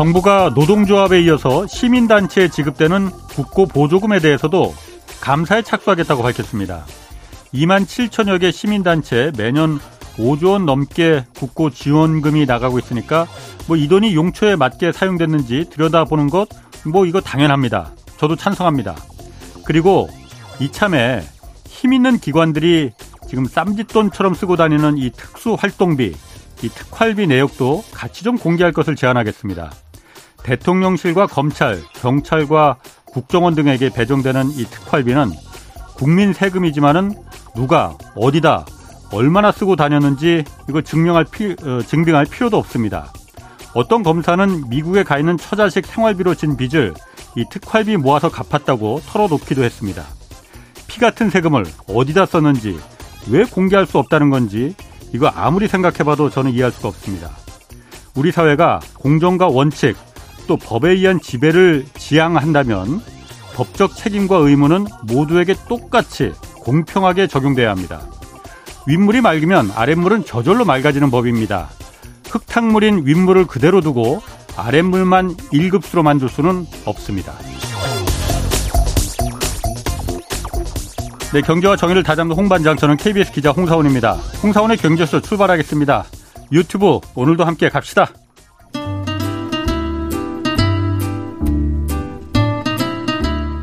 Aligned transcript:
정부가 0.00 0.52
노동조합에 0.54 1.20
이어서 1.24 1.66
시민단체에 1.66 2.48
지급되는 2.48 3.10
국고 3.10 3.66
보조금에 3.66 4.18
대해서도 4.18 4.74
감사에 5.20 5.60
착수하겠다고 5.60 6.22
밝혔습니다. 6.22 6.86
2만 7.52 7.84
7천여 7.84 8.40
개 8.40 8.50
시민단체 8.50 9.30
매년 9.36 9.78
5조 10.16 10.52
원 10.52 10.64
넘게 10.64 11.26
국고 11.36 11.68
지원금이 11.68 12.46
나가고 12.46 12.78
있으니까 12.78 13.26
뭐 13.66 13.76
이 13.76 13.88
돈이 13.88 14.14
용처에 14.14 14.56
맞게 14.56 14.92
사용됐는지 14.92 15.66
들여다보는 15.68 16.30
것 16.30 16.48
뭐 16.86 17.04
이거 17.04 17.20
당연합니다. 17.20 17.92
저도 18.16 18.36
찬성합니다. 18.36 18.96
그리고 19.66 20.08
이참에 20.60 21.20
힘 21.66 21.92
있는 21.92 22.18
기관들이 22.18 22.92
지금 23.28 23.44
쌈짓돈처럼 23.44 24.32
쓰고 24.32 24.56
다니는 24.56 24.96
이 24.96 25.10
특수 25.10 25.58
활동비, 25.60 26.14
이 26.62 26.68
특활비 26.70 27.26
내역도 27.26 27.84
같이 27.92 28.24
좀 28.24 28.38
공개할 28.38 28.72
것을 28.72 28.96
제안하겠습니다. 28.96 29.70
대통령실과 30.42 31.26
검찰, 31.26 31.82
경찰과 31.94 32.76
국정원 33.06 33.54
등에게 33.54 33.90
배정되는 33.90 34.50
이 34.50 34.64
특활비는 34.64 35.30
국민 35.94 36.32
세금이지만은 36.32 37.14
누가 37.54 37.96
어디다 38.14 38.64
얼마나 39.12 39.50
쓰고 39.52 39.76
다녔는지 39.76 40.44
이거 40.68 40.80
증명할 40.80 41.24
피, 41.30 41.56
어, 41.62 41.82
증빙할 41.82 42.26
필요도 42.26 42.56
없습니다. 42.56 43.12
어떤 43.74 44.02
검사는 44.02 44.68
미국에 44.68 45.02
가 45.04 45.18
있는 45.18 45.36
처자식 45.36 45.86
생활비로 45.86 46.34
진 46.34 46.56
빚을 46.56 46.94
이 47.36 47.44
특활비 47.50 47.96
모아서 47.96 48.28
갚았다고 48.30 49.02
털어놓기도 49.06 49.62
했습니다. 49.62 50.04
피 50.86 50.98
같은 50.98 51.30
세금을 51.30 51.64
어디다 51.86 52.26
썼는지 52.26 52.78
왜 53.30 53.44
공개할 53.44 53.86
수 53.86 53.98
없다는 53.98 54.30
건지 54.30 54.74
이거 55.12 55.28
아무리 55.28 55.68
생각해봐도 55.68 56.30
저는 56.30 56.52
이해할 56.52 56.72
수가 56.72 56.88
없습니다. 56.88 57.30
우리 58.14 58.32
사회가 58.32 58.80
공정과 58.94 59.48
원칙 59.48 59.96
또 60.50 60.56
법에 60.56 60.90
의한 60.90 61.20
지배를 61.20 61.86
지향한다면 61.96 63.00
법적 63.54 63.94
책임과 63.94 64.38
의무는 64.38 64.84
모두에게 65.04 65.54
똑같이 65.68 66.32
공평하게 66.54 67.28
적용돼야 67.28 67.70
합니다. 67.70 68.00
윗물이 68.88 69.20
맑으면 69.20 69.70
아랫물은 69.70 70.24
저절로 70.24 70.64
맑아지는 70.64 71.12
법입니다. 71.12 71.68
흙탕물인 72.30 73.06
윗물을 73.06 73.46
그대로 73.46 73.80
두고 73.80 74.22
아랫물만 74.56 75.36
1급수로 75.36 76.02
만들 76.02 76.28
수는 76.28 76.66
없습니다. 76.84 77.32
네, 81.32 81.42
경제와 81.42 81.76
정의를 81.76 82.02
다잡는 82.02 82.34
홍반장 82.34 82.76
저는 82.76 82.96
KBS 82.96 83.30
기자 83.30 83.52
홍사원입니다. 83.52 84.14
홍사원의 84.42 84.78
경제수 84.78 85.20
출발하겠습니다. 85.20 86.06
유튜브 86.50 86.98
오늘도 87.14 87.44
함께 87.44 87.68
갑시다. 87.68 88.10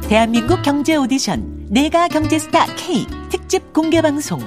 대한민국 0.10 0.62
경제 0.62 0.96
오디션 0.96 1.68
내가 1.70 2.08
경제스타 2.08 2.66
K 2.78 3.06
특집 3.30 3.74
공개 3.74 4.02
방송. 4.02 4.40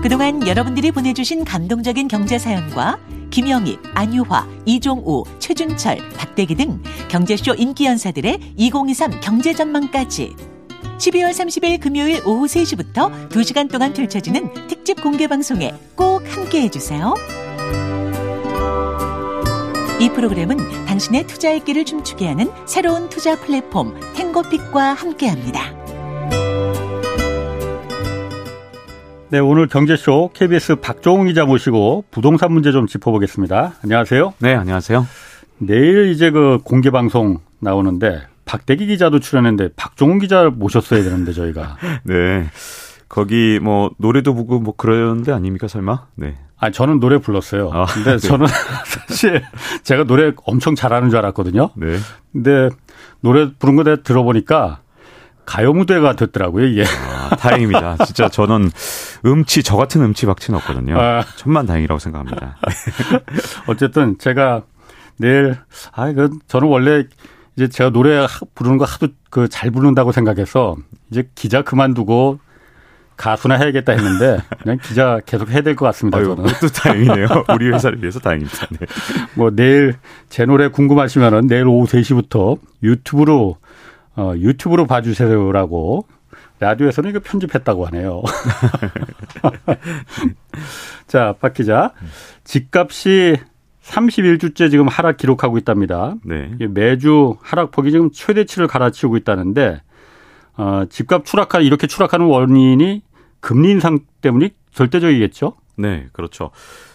그동안 0.00 0.46
여러분들이 0.46 0.92
보내주신 0.92 1.44
감동적인 1.44 2.06
경제 2.06 2.38
사연과 2.38 3.00
김영희, 3.30 3.76
안유화, 3.94 4.46
이종우, 4.66 5.24
최준철, 5.40 5.98
박대기 6.16 6.54
등 6.54 6.80
경제쇼 7.08 7.54
인기 7.54 7.86
연사들의 7.86 8.54
2023 8.56 9.20
경제 9.20 9.52
전망까지 9.52 10.36
12월 10.98 11.30
30일 11.30 11.80
금요일 11.80 12.22
오후 12.24 12.46
3시부터 12.46 13.30
2시간 13.30 13.68
동안 13.68 13.92
펼쳐지는 13.94 14.68
특집 14.68 15.02
공개 15.02 15.26
방송에 15.26 15.74
꼭 15.96 16.22
함께 16.32 16.62
해주세요. 16.62 17.14
이 20.00 20.08
프로그램은 20.10 20.86
당신의 20.98 21.28
투자의 21.28 21.64
길을 21.64 21.84
춤추게 21.84 22.26
하는 22.26 22.50
새로운 22.66 23.08
투자 23.08 23.36
플랫폼 23.38 23.94
행거픽과 24.16 24.94
함께합니다. 24.94 25.60
네, 29.28 29.38
오늘 29.38 29.68
경제쇼 29.68 30.30
KBS 30.34 30.76
박종훈 30.76 31.28
기자 31.28 31.44
모시고 31.44 32.06
부동산 32.10 32.52
문제 32.52 32.72
좀 32.72 32.88
짚어보겠습니다. 32.88 33.74
안녕하세요. 33.84 34.34
네, 34.40 34.56
안녕하세요. 34.56 35.06
내일 35.58 36.08
이제 36.08 36.32
그 36.32 36.58
공개 36.64 36.90
방송 36.90 37.38
나오는데 37.60 38.22
박대기 38.44 38.86
기자도 38.86 39.20
출연했는데 39.20 39.74
박종훈 39.76 40.18
기자 40.18 40.50
모셨어야 40.50 41.04
되는데 41.04 41.32
저희가. 41.32 41.76
네. 42.02 42.48
거기 43.08 43.58
뭐 43.62 43.90
노래도 43.98 44.34
부르고 44.34 44.60
뭐 44.60 44.74
그러는데 44.76 45.32
아닙니까 45.32 45.68
설마? 45.68 46.06
네. 46.16 46.36
아 46.58 46.70
저는 46.70 46.98
노래 47.00 47.18
불렀어요. 47.18 47.70
아, 47.72 47.86
근데 47.86 48.12
네. 48.12 48.18
저는 48.18 48.46
사실 48.84 49.42
제가 49.84 50.04
노래 50.04 50.32
엄청 50.44 50.74
잘하는 50.74 51.08
줄 51.10 51.18
알았거든요. 51.18 51.70
네. 51.76 51.98
근데 52.32 52.68
노래 53.20 53.50
부른 53.58 53.76
거 53.76 53.84
내가 53.84 54.02
들어보니까 54.02 54.80
가요 55.46 55.72
무대가 55.72 56.14
됐더라고요, 56.14 56.66
이게. 56.66 56.84
아, 56.84 57.34
다행입니다. 57.36 58.04
진짜 58.04 58.28
저는 58.28 58.70
음치, 59.24 59.62
저 59.62 59.76
같은 59.76 60.02
음치 60.02 60.26
박치는 60.26 60.58
없거든요. 60.58 61.00
아. 61.00 61.24
천만 61.36 61.64
다행이라고 61.64 61.98
생각합니다. 61.98 62.58
어쨌든 63.66 64.18
제가 64.18 64.64
내일, 65.16 65.56
아, 65.92 66.12
그, 66.12 66.30
저는 66.48 66.68
원래 66.68 67.04
이제 67.56 67.66
제가 67.68 67.88
노래 67.90 68.26
부르는 68.54 68.76
거 68.76 68.84
하도 68.84 69.08
그 69.30 69.48
잘 69.48 69.70
부른다고 69.70 70.12
생각해서 70.12 70.76
이제 71.10 71.28
기자 71.34 71.62
그만두고 71.62 72.40
가수나 73.18 73.56
해야겠다 73.56 73.92
했는데 73.92 74.38
그냥 74.62 74.78
기자 74.80 75.20
계속 75.26 75.50
해야 75.50 75.60
될 75.60 75.74
것 75.76 75.84
같습니다. 75.86 76.18
아유, 76.18 76.34
저는. 76.36 76.44
또 76.60 76.68
다행이네요. 76.68 77.26
우리 77.54 77.70
회사를 77.70 78.00
위해서 78.00 78.18
다행입니다. 78.20 78.66
네. 78.70 78.86
뭐 79.34 79.50
내일 79.50 79.94
제 80.30 80.46
노래 80.46 80.68
궁금하시면은 80.68 81.48
내일 81.48 81.66
오후 81.66 81.86
3시부터 81.86 82.58
유튜브로 82.82 83.56
어, 84.16 84.32
유튜브로 84.36 84.86
봐주세요라고 84.86 86.06
라디오에서는 86.60 87.10
이거 87.10 87.20
편집했다고 87.20 87.86
하네요. 87.86 88.22
자, 91.06 91.34
박 91.40 91.54
기자. 91.54 91.92
집값이 92.44 93.36
31주째 93.82 94.70
지금 94.70 94.88
하락 94.88 95.16
기록하고 95.16 95.58
있답니다. 95.58 96.14
네. 96.24 96.50
매주 96.68 97.36
하락폭이 97.42 97.90
지금 97.90 98.10
최대치를 98.12 98.66
갈아치우고 98.66 99.16
있다는데, 99.18 99.80
어, 100.56 100.82
집값 100.90 101.24
추락하, 101.24 101.60
이렇게 101.60 101.86
추락하는 101.86 102.26
원인이 102.26 103.02
금리 103.40 103.70
인상 103.70 104.00
때문이 104.20 104.50
절대적이겠죠? 104.72 105.54
네, 105.76 106.06
그렇죠. 106.12 106.50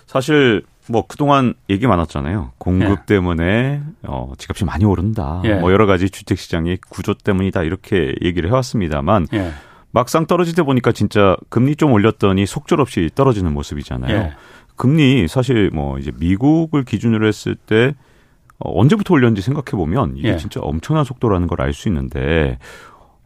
사실 0.05 0.63
뭐 0.89 1.05
그동안 1.07 1.53
얘기 1.69 1.87
많았잖아요. 1.87 2.51
공급 2.57 2.89
예. 2.89 3.05
때문에 3.05 3.81
어 4.03 4.33
집값이 4.37 4.65
많이 4.65 4.83
오른다. 4.85 5.41
예. 5.45 5.55
뭐 5.55 5.71
여러 5.71 5.85
가지 5.85 6.09
주택 6.09 6.37
시장의 6.37 6.79
구조 6.89 7.13
때문이다 7.13 7.63
이렇게 7.63 8.13
얘기를 8.21 8.49
해 8.49 8.53
왔습니다만 8.53 9.27
예. 9.33 9.51
막상 9.91 10.25
떨어지다 10.25 10.63
보니까 10.63 10.91
진짜 10.91 11.37
금리 11.49 11.75
좀 11.75 11.93
올렸더니 11.93 12.45
속절없이 12.45 13.11
떨어지는 13.15 13.53
모습이잖아요. 13.53 14.13
예. 14.13 14.33
금리 14.75 15.27
사실 15.27 15.69
뭐 15.73 15.97
이제 15.99 16.11
미국을 16.19 16.83
기준으로 16.83 17.27
했을 17.27 17.55
때 17.55 17.95
어, 18.59 18.77
언제부터 18.79 19.13
올렸는지 19.13 19.41
생각해 19.41 19.71
보면 19.71 20.17
이게 20.17 20.29
예. 20.29 20.37
진짜 20.37 20.59
엄청난 20.61 21.05
속도라는 21.05 21.47
걸 21.47 21.61
알 21.61 21.73
수 21.73 21.87
있는데 21.87 22.57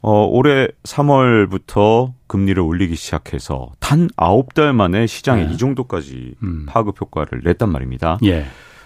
어, 0.02 0.25
올해 0.25 0.68
3월부터 0.84 2.13
금리를 2.28 2.62
올리기 2.62 2.96
시작해서 2.96 3.72
단 3.80 4.08
9달 4.18 4.74
만에 4.74 5.08
시장에 5.08 5.46
네. 5.46 5.53
이 5.53 5.58
정도까지 5.58 6.35
음. 6.44 6.66
파급 6.68 7.00
효과를 7.02 7.41
냈단 7.44 7.69
말입니다. 7.72 8.17
예. 8.23 8.46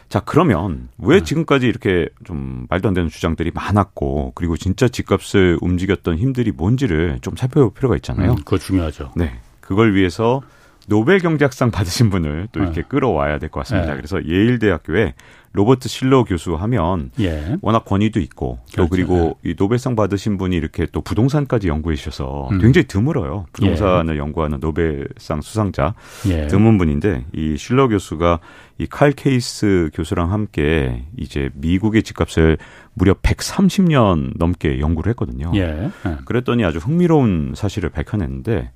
자, 0.10 0.20
그러면 0.20 0.90
왜 0.98 1.20
네. 1.20 1.24
지금까지 1.24 1.68
이렇게 1.68 2.10
좀 2.26 2.66
말도 2.70 2.90
안 2.90 2.94
되는 2.94 3.10
주장들이 3.10 3.52
많았고, 3.54 4.34
그리고 4.36 4.58
진짜 4.58 4.88
집값을 4.90 5.58
움직였던 5.62 6.18
힘들이 6.18 6.52
뭔지를 6.52 7.20
좀 7.22 7.36
살펴볼 7.38 7.74
필요가 7.74 7.96
있잖아요. 7.96 8.32
음, 8.32 8.36
그거 8.38 8.58
중요하죠. 8.58 9.14
네. 9.16 9.40
그걸 9.62 9.96
위해서 9.96 10.42
노벨 10.88 11.20
경제학상 11.20 11.72
받으신 11.72 12.10
분을 12.10 12.50
또 12.52 12.60
이렇게 12.60 12.82
네. 12.82 12.88
끌어와야 12.90 13.40
될 13.40 13.50
것 13.50 13.62
같습니다. 13.62 13.92
네. 13.92 13.96
그래서 13.96 14.22
예일대학교에 14.26 15.14
로버트 15.54 15.90
실러 15.90 16.24
교수 16.24 16.56
하면 16.56 17.12
예. 17.20 17.58
워낙 17.62 17.84
권위도 17.84 18.20
있고 18.22 18.60
또 18.76 18.88
그렇죠. 18.88 18.90
그리고 18.90 19.38
네. 19.44 19.52
이 19.52 19.56
노벨상 19.58 19.96
받으신 19.98 20.38
분이 20.38 20.56
이렇게 20.56 20.88
또 20.92 21.02
부동산까지 21.02 21.68
연구해 21.68 21.96
주셔서 21.98 22.48
음. 22.52 22.60
굉장히 22.60 22.88
드물어요. 22.88 23.46
부동산을 23.52 24.16
예. 24.16 24.20
연구하는 24.20 24.60
노벨상 24.62 25.42
수상자 25.42 25.94
예. 26.28 26.48
드문 26.48 26.78
분인데 26.78 27.26
이 27.34 27.58
실러 27.58 27.88
교수가 27.88 28.40
이 28.80 28.88
칼 28.90 29.12
케이스 29.12 29.90
교수랑 29.94 30.32
함께 30.32 31.06
이제 31.18 31.50
미국의 31.54 32.02
집값을 32.04 32.58
무려 32.94 33.14
130년 33.14 34.38
넘게 34.38 34.80
연구를 34.80 35.12
했거든요. 35.12 35.52
예. 35.56 35.90
예. 36.06 36.18
그랬더니 36.26 36.66
아주 36.66 36.80
흥미로운 36.80 37.54
사실을 37.56 37.90
밝혀냈는데 37.90 38.72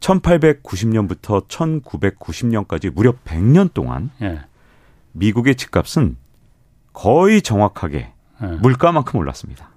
1890년부터 0.00 1.46
1990년까지 1.48 2.92
무려 2.94 3.12
100년 3.24 3.72
동안 3.72 4.10
예. 4.22 4.40
미국의 5.16 5.54
집값은 5.56 6.16
거의 6.92 7.42
정확하게 7.42 8.12
예. 8.42 8.46
물가만큼 8.46 9.18
올랐습니다. 9.20 9.70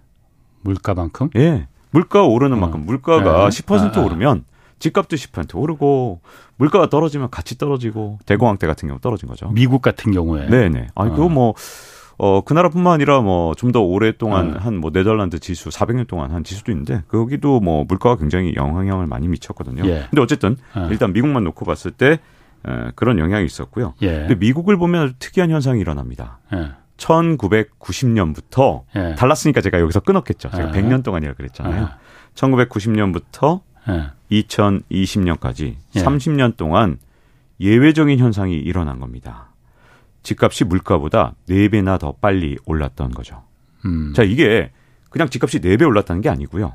물가만큼? 0.62 1.30
예. 1.36 1.68
물가 1.92 2.24
오르는 2.24 2.58
어. 2.58 2.60
만큼 2.60 2.86
물가가 2.86 3.46
예. 3.46 3.48
10% 3.48 3.98
아, 3.98 4.02
아, 4.02 4.06
오르면 4.06 4.46
집값도 4.80 5.16
10% 5.16 5.56
오르고 5.58 6.22
물가가 6.58 6.90
떨어지면 6.90 7.30
같이 7.30 7.58
떨어지고 7.58 8.20
대공황 8.26 8.58
때 8.58 8.68
같은 8.68 8.88
경우 8.88 9.00
떨어진 9.00 9.28
거죠. 9.28 9.50
미국 9.50 9.82
같은 9.82 10.12
경우에. 10.12 10.48
네네. 10.48 10.88
아니 10.96 11.12
그거 11.12 11.26
어. 11.26 11.30
뭐 11.30 11.54
어, 12.18 12.42
그 12.42 12.54
나라뿐만 12.54 12.94
아니라 12.94 13.22
뭐 13.22 13.54
좀 13.56 13.72
더 13.72 13.82
오랫동안 13.82 14.52
네. 14.52 14.60
한뭐 14.60 14.92
네덜란드 14.92 15.40
지수 15.40 15.70
400년 15.70 16.06
동안 16.08 16.32
한 16.32 16.44
지수도 16.44 16.72
있는데 16.72 17.04
거기도 17.08 17.60
뭐 17.62 17.86
물가가 17.86 18.18
굉장히 18.18 18.56
영향을 18.56 19.08
많이 19.08 19.28
미쳤거든요. 19.28 19.84
예. 19.86 20.08
근데 20.10 20.22
어쨌든 20.22 20.58
예. 20.78 20.88
일단 20.92 21.14
미국만 21.14 21.44
놓고 21.46 21.66
봤을 21.66 21.92
때 21.92 22.20
에, 22.68 22.92
그런 22.96 23.20
영향이 23.20 23.46
있었고요. 23.46 23.94
예. 24.02 24.20
근데 24.20 24.36
미국을 24.36 24.78
보면 24.78 25.04
아주 25.04 25.14
특이한 25.20 25.50
현상이 25.50 25.80
일어납니다. 25.80 26.40
예. 26.54 26.72
1990년부터 26.98 28.84
예. 28.96 29.16
달랐으니까 29.16 29.62
제가 29.62 29.80
여기서 29.80 30.02
끊었겠죠. 30.02 30.50
제가 30.50 30.70
예. 30.70 30.82
100년 30.82 31.04
동안이라 31.04 31.34
그랬잖아요. 31.34 31.84
예. 31.84 31.88
1990년부터 32.36 33.62
예. 33.90 34.12
2020년까지 34.32 35.76
예. 35.96 36.04
30년 36.04 36.58
동안 36.58 36.98
예외적인 37.60 38.20
현상이 38.20 38.56
일어난 38.56 39.00
겁니다. 39.00 39.50
집값이 40.24 40.66
물가보다 40.66 41.36
4배나 41.48 42.00
더 42.00 42.14
빨리 42.14 42.58
올랐던 42.66 43.12
거죠. 43.12 43.44
음. 43.86 44.14
자, 44.14 44.24
이게 44.24 44.72
그냥 45.10 45.30
집값이 45.30 45.60
4배 45.60 45.88
올랐다는 45.88 46.22
게 46.22 46.30
아니고요. 46.30 46.74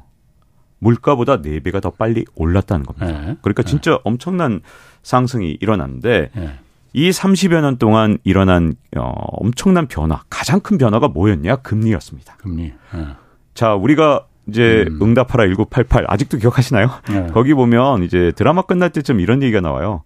물가보다 0.78 1.40
4배가 1.40 1.80
더 1.80 1.90
빨리 1.90 2.24
올랐다는 2.34 2.84
겁니다. 2.84 3.06
네. 3.06 3.36
그러니까 3.42 3.62
네. 3.62 3.70
진짜 3.70 3.98
엄청난 4.04 4.60
상승이 5.04 5.58
일어났는데 5.60 6.30
네. 6.34 6.58
이 6.92 7.10
30여 7.10 7.60
년 7.60 7.76
동안 7.76 8.18
일어난 8.24 8.74
어, 8.96 9.12
엄청난 9.32 9.86
변화, 9.86 10.22
가장 10.30 10.60
큰 10.60 10.78
변화가 10.78 11.08
뭐였냐? 11.08 11.56
금리였습니다. 11.56 12.36
금리. 12.38 12.72
네. 12.92 13.06
자, 13.54 13.74
우리가 13.74 14.26
이제 14.48 14.84
음. 14.88 14.98
응답하라 15.02 15.44
1988 15.44 16.06
아직도 16.08 16.38
기억하시나요? 16.38 16.90
네. 17.10 17.26
거기 17.34 17.54
보면 17.54 18.02
이제 18.02 18.32
드라마 18.36 18.62
끝날 18.62 18.90
때쯤 18.90 19.20
이런 19.20 19.42
얘기가 19.42 19.60
나와요. 19.60 20.02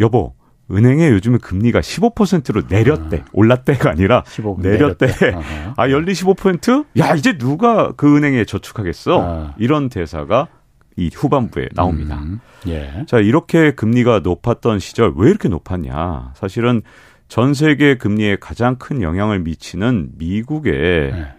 여보, 0.00 0.34
은행에 0.70 1.10
요즘에 1.10 1.38
금리가 1.38 1.80
15%로 1.80 2.62
내렸대. 2.68 3.18
아. 3.18 3.24
올랐대가 3.32 3.90
아니라 3.90 4.24
내렸대. 4.58 5.06
내렸대. 5.06 5.36
아, 5.76 5.90
연리 5.90 6.12
15%? 6.12 6.86
야, 6.98 7.14
이제 7.14 7.36
누가 7.38 7.92
그 7.92 8.16
은행에 8.16 8.44
저축하겠어? 8.44 9.22
아. 9.22 9.54
이런 9.58 9.88
대사가 9.88 10.48
이 11.00 11.10
후반부에 11.14 11.70
나옵니다. 11.74 12.18
음. 12.18 12.40
예. 12.68 13.06
자, 13.06 13.18
이렇게 13.18 13.72
금리가 13.72 14.20
높았던 14.20 14.78
시절 14.80 15.14
왜 15.16 15.30
이렇게 15.30 15.48
높았냐? 15.48 16.34
사실은 16.34 16.82
전 17.26 17.54
세계 17.54 17.96
금리에 17.96 18.36
가장 18.36 18.76
큰 18.76 19.00
영향을 19.00 19.40
미치는 19.40 20.10
미국의 20.18 20.74
예. 20.74 21.32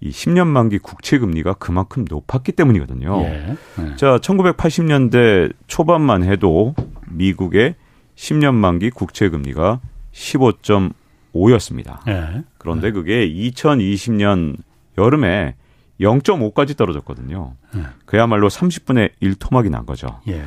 이 0.00 0.10
10년 0.10 0.46
만기 0.46 0.78
국채 0.78 1.18
금리가 1.18 1.54
그만큼 1.54 2.04
높았기 2.08 2.52
때문이거든요. 2.52 3.20
예. 3.22 3.56
예. 3.80 3.96
자, 3.96 4.18
1980년대 4.18 5.52
초반만 5.66 6.22
해도 6.22 6.76
미국의 7.08 7.74
10년 8.14 8.54
만기 8.54 8.90
국채 8.90 9.30
금리가 9.30 9.80
15.5였습니다. 10.12 12.06
예. 12.06 12.44
그런데 12.58 12.92
그게 12.92 13.28
2020년 13.28 14.58
여름에 14.96 15.56
0.5까지 16.00 16.76
떨어졌거든요. 16.76 17.54
예. 17.76 17.82
그야말로 18.04 18.48
30분의 18.48 19.12
1 19.20 19.34
토막이 19.36 19.70
난 19.70 19.86
거죠. 19.86 20.20
예. 20.28 20.42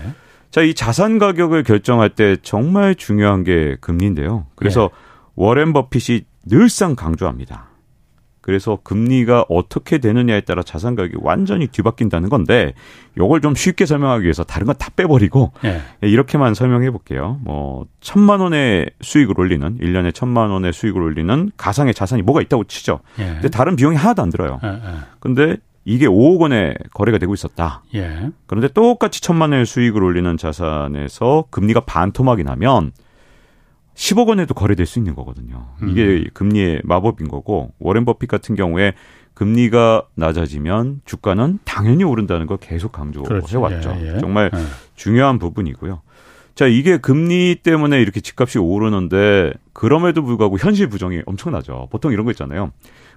자, 0.50 0.62
이 0.62 0.74
자산 0.74 1.18
가격을 1.18 1.64
결정할 1.64 2.10
때 2.10 2.38
정말 2.42 2.96
중요한 2.96 3.44
게 3.44 3.78
금리인데요. 3.80 4.48
그래서 4.56 4.90
예. 4.92 4.96
워렌 5.36 5.74
버핏이 5.74 6.22
늘상 6.46 6.96
강조합니다. 6.96 7.71
그래서 8.42 8.80
금리가 8.84 9.46
어떻게 9.50 10.00
되느냐에 10.00 10.42
따라 10.42 10.64
자산 10.64 10.96
가격이 10.96 11.18
완전히 11.22 11.68
뒤바뀐다는 11.68 12.30
건데 12.30 12.74
요걸 13.18 13.42
좀 13.42 13.54
쉽게 13.56 13.86
설명하기 13.86 14.24
위해서 14.24 14.44
다른 14.44 14.66
건 14.66 14.72
다 14.82 14.90
빼버리고 14.96 15.52
네. 15.62 15.80
이렇게만 16.02 16.56
설명해 16.56 16.90
볼게요. 16.90 17.40
뭐 17.44 17.86
천만 18.00 18.40
원의 18.40 18.90
수익을 19.02 19.40
올리는 19.40 19.78
1년에 19.78 20.14
천만 20.14 20.50
원의 20.50 20.74
수익을 20.74 21.02
올리는 21.02 21.52
가상의 21.56 21.94
자산이 21.94 22.24
뭐가 22.24 22.42
있다고 22.42 22.64
치죠. 22.64 23.02
네. 23.18 23.34
근데 23.34 23.50
다른 23.50 23.76
비용이 23.76 23.96
하나도 23.96 24.24
안 24.24 24.30
들어요. 24.32 24.60
네. 24.64 24.80
근데 25.20 25.58
이게 25.86 26.08
5억 26.08 26.40
원에 26.40 26.74
거래가 26.94 27.18
되고 27.18 27.34
있었다. 27.34 27.84
예. 27.96 28.30
그런데 28.48 28.68
똑같이 28.70 29.22
천만 29.22 29.52
원의 29.52 29.66
수익을 29.66 30.04
올리는 30.04 30.38
자산에서 30.38 31.46
금리가 31.50 31.82
반토막이 31.82 32.44
나면 32.44 32.92
10억 33.96 34.28
원에도 34.28 34.54
거래될 34.54 34.86
수 34.86 35.00
있는 35.00 35.16
거거든요. 35.16 35.68
이게 35.88 36.04
음. 36.04 36.26
금리의 36.34 36.82
마법인 36.84 37.28
거고 37.28 37.74
워렌 37.80 38.06
버핏 38.06 38.30
같은 38.30 38.56
경우에 38.56 38.94
금리가 39.34 40.04
낮아지면 40.16 41.02
주가는 41.06 41.60
당연히 41.66 42.04
오른다는 42.04 42.48
걸 42.48 42.58
계속 42.58 42.92
강조해 42.92 43.26
그렇죠. 43.26 43.62
왔죠. 43.62 43.98
예, 44.02 44.16
예. 44.16 44.20
정말 44.20 44.52
예. 44.54 44.60
중요한 44.96 45.40
부분이고요. 45.40 46.02
자, 46.54 46.68
이게 46.68 46.98
금리 46.98 47.56
때문에 47.64 48.02
이렇게 48.02 48.20
집값이 48.20 48.60
오르는데 48.60 49.54
그럼에도 49.74 50.22
불구하고 50.24 50.58
현실 50.58 50.88
부정이 50.88 51.22
엄청나죠. 51.26 51.88
보통 51.92 52.12
이런 52.12 52.26
거 52.26 52.32
있잖아요. 52.32 52.72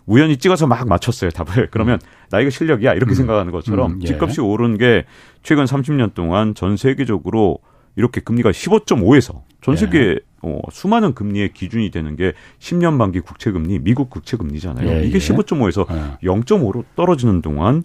우연히 0.06 0.36
찍어서 0.36 0.66
막 0.66 0.86
맞췄어요, 0.86 1.30
답을. 1.30 1.68
그러면 1.72 1.98
음. 2.02 2.28
나 2.30 2.40
이거 2.40 2.50
실력이야. 2.50 2.94
이렇게 2.94 3.12
음. 3.12 3.14
생각하는 3.14 3.52
것처럼 3.52 3.92
음, 3.92 3.98
예. 4.02 4.06
집값이 4.06 4.40
오른 4.40 4.78
게 4.78 5.04
최근 5.42 5.64
30년 5.64 6.14
동안 6.14 6.54
전 6.54 6.76
세계적으로 6.76 7.58
이렇게 7.96 8.20
금리가 8.20 8.50
15.5에서 8.50 9.42
전 9.62 9.76
세계 9.76 9.98
예. 9.98 10.18
어, 10.44 10.60
수많은 10.70 11.14
금리의 11.14 11.54
기준이 11.54 11.90
되는 11.90 12.16
게 12.16 12.34
10년 12.58 12.94
만기 12.94 13.20
국채 13.20 13.50
금리, 13.50 13.78
미국 13.78 14.10
국채 14.10 14.36
금리잖아요. 14.36 14.88
예, 14.88 15.04
이게 15.04 15.14
예. 15.14 15.18
15.5에서 15.18 15.86
예. 15.90 16.26
0.5로 16.26 16.84
떨어지는 16.96 17.40
동안 17.40 17.82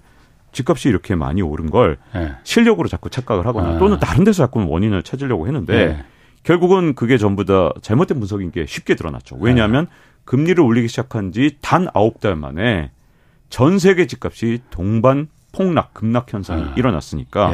집값이 0.51 0.89
이렇게 0.89 1.15
많이 1.15 1.41
오른 1.41 1.69
걸 1.69 1.97
예. 2.15 2.33
실력으로 2.43 2.89
자꾸 2.89 3.09
착각을 3.09 3.45
하거나 3.45 3.75
아. 3.75 3.77
또는 3.77 3.97
다른 3.99 4.25
데서 4.25 4.43
자꾸 4.43 4.67
원인을 4.67 5.03
찾으려고 5.03 5.47
했는데 5.47 5.73
예. 5.73 6.03
결국은 6.43 6.95
그게 6.95 7.17
전부 7.17 7.45
다 7.45 7.71
잘못된 7.81 8.19
분석인 8.19 8.51
게 8.51 8.65
쉽게 8.65 8.95
드러났죠. 8.95 9.37
왜냐하면 9.39 9.87
예. 9.89 10.19
금리를 10.25 10.61
올리기 10.61 10.89
시작한 10.89 11.31
지단 11.31 11.87
아홉 11.93 12.19
달 12.19 12.35
만에 12.35 12.91
전 13.49 13.79
세계 13.79 14.05
집값이 14.05 14.59
동반 14.69 15.29
폭락, 15.53 15.93
급락 15.93 16.33
현상이 16.33 16.61
아. 16.61 16.73
일어났으니까 16.77 17.53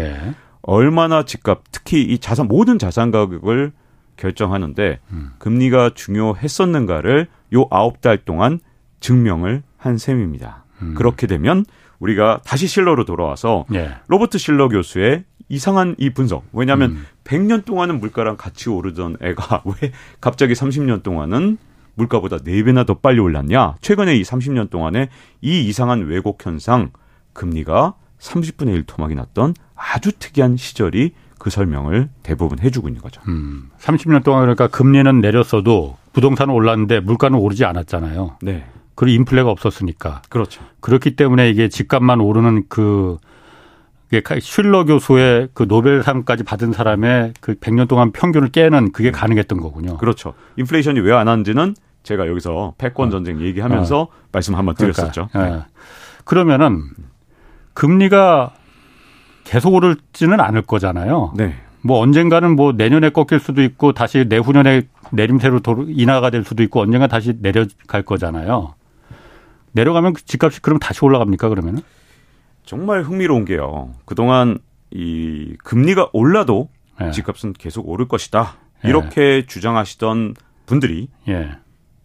얼마나 0.64 1.24
집값, 1.24 1.62
특히 1.72 2.02
이 2.02 2.18
자산 2.18 2.48
모든 2.48 2.80
자산 2.80 3.12
가격을 3.12 3.72
결정하는데 4.18 5.00
음. 5.12 5.32
금리가 5.38 5.92
중요했었는가를 5.96 7.28
요 7.54 7.68
아홉 7.70 8.02
달 8.02 8.18
동안 8.18 8.60
증명을 9.00 9.64
한 9.78 9.98
셈입니다. 9.98 10.66
음. 10.82 10.94
그렇게 10.96 11.28
되면 11.28 11.66
우리가 12.00 12.42
다시 12.44 12.68
실러로 12.68 13.06
돌아와서 13.06 13.66
예. 13.74 13.96
로버트 14.08 14.38
실러 14.38 14.68
교수의 14.68 15.24
이상한 15.48 15.96
이 15.98 16.10
분석. 16.10 16.44
왜냐하면 16.54 16.92
음. 16.92 17.06
100년 17.24 17.66
동안은 17.66 18.00
물가랑 18.00 18.36
같이 18.38 18.70
오르던 18.70 19.18
애가 19.22 19.64
왜 19.82 19.92
갑자기 20.20 20.54
30년 20.54 21.04
동안은 21.04 21.58
물가보다 21.96 22.38
4배나 22.38 22.86
더 22.86 22.96
빨리 22.96 23.20
올랐냐? 23.20 23.76
최근에 23.80 24.16
이 24.18 24.22
30년 24.24 24.70
동안에 24.70 25.10
이 25.42 25.68
이상한 25.68 26.08
왜곡 26.08 26.46
현상, 26.46 26.92
금리가 27.34 27.96
30분의 28.20 28.74
1 28.74 28.84
토막이 28.84 29.16
났던 29.16 29.54
아주 29.76 30.12
특이한 30.12 30.58
시절이 30.58 31.14
그 31.46 31.52
설명을 31.52 32.10
대부분 32.24 32.58
해주고 32.58 32.88
있는 32.88 33.04
거죠. 33.04 33.22
음, 33.28 33.70
30년 33.78 34.24
동안 34.24 34.42
그러니까 34.42 34.66
금리는 34.66 35.22
내렸어도 35.22 35.96
부동산은 36.14 36.52
올랐는데 36.52 37.02
물가는 37.02 37.38
오르지 37.38 37.66
않았잖아요. 37.66 38.38
네. 38.42 38.66
그리고 38.96 39.16
인플레가 39.18 39.52
없었으니까. 39.52 40.24
그렇죠. 40.30 40.64
그렇기 40.80 41.16
때문에 41.16 41.48
이게 41.52 41.70
집값만 41.70 42.20
오르는 42.20 42.64
그 42.68 43.20
슐러 44.42 44.86
교수의 44.86 45.50
그 45.54 45.68
노벨상까지 45.70 46.46
받은 46.46 46.72
사람의 46.74 47.34
그 47.42 47.54
100년 47.54 47.88
동안 47.88 48.12
평균을 48.12 48.48
깨는 48.50 48.92
그게 48.92 49.10
음. 49.10 49.12
가능했던 49.12 49.60
거군요. 49.62 49.98
그렇죠. 49.98 50.34
인플레이션이 50.56 51.00
왜 51.02 51.12
안 51.14 51.28
하는지는 51.28 51.76
제가 52.02 52.28
여기서 52.28 52.74
패권 52.80 53.12
전쟁 53.12 53.40
얘기하면서 53.40 54.02
어. 54.02 54.08
말씀 54.32 54.56
한번 54.56 54.74
드렸었죠. 54.74 55.30
그러니까, 55.32 55.58
네. 55.58 55.64
그러면은 56.24 56.82
금리가 57.76 58.56
계속 59.46 59.74
오를지는 59.74 60.42
않을 60.42 60.64
거잖아요. 60.64 61.34
네. 61.38 61.56
뭐 61.82 62.00
언젠가는 62.00 62.56
뭐 62.56 62.74
내년에 62.74 63.12
꺾일 63.12 63.40
수도 63.40 63.64
있고 63.64 63.94
다시 63.94 64.26
내후년에 64.28 64.82
내림세로 65.12 65.60
도로 65.62 65.86
인하가 65.88 66.30
될 66.32 66.44
수도 66.44 66.64
있고 66.64 66.82
언젠가 66.82 67.08
다시 67.08 67.40
내려갈 67.40 68.02
거잖아요. 68.02 68.74
내려가면 69.72 70.14
그 70.14 70.26
집값이 70.26 70.62
그럼 70.62 70.80
다시 70.80 71.06
올라갑니까 71.06 71.48
그러면은? 71.50 71.82
정말 72.66 73.04
흥미로운 73.04 73.46
게요. 73.46 73.94
그동안 74.06 74.58
이 74.90 75.56
금리가 75.64 76.10
올라도 76.12 76.70
예. 77.02 77.12
집값은 77.12 77.54
계속 77.54 77.88
오를 77.88 78.08
것이다. 78.08 78.56
예. 78.84 78.90
이렇게 78.90 79.22
예. 79.22 79.46
주장하시던 79.46 80.34
분들이 80.66 81.10
예. 81.28 81.52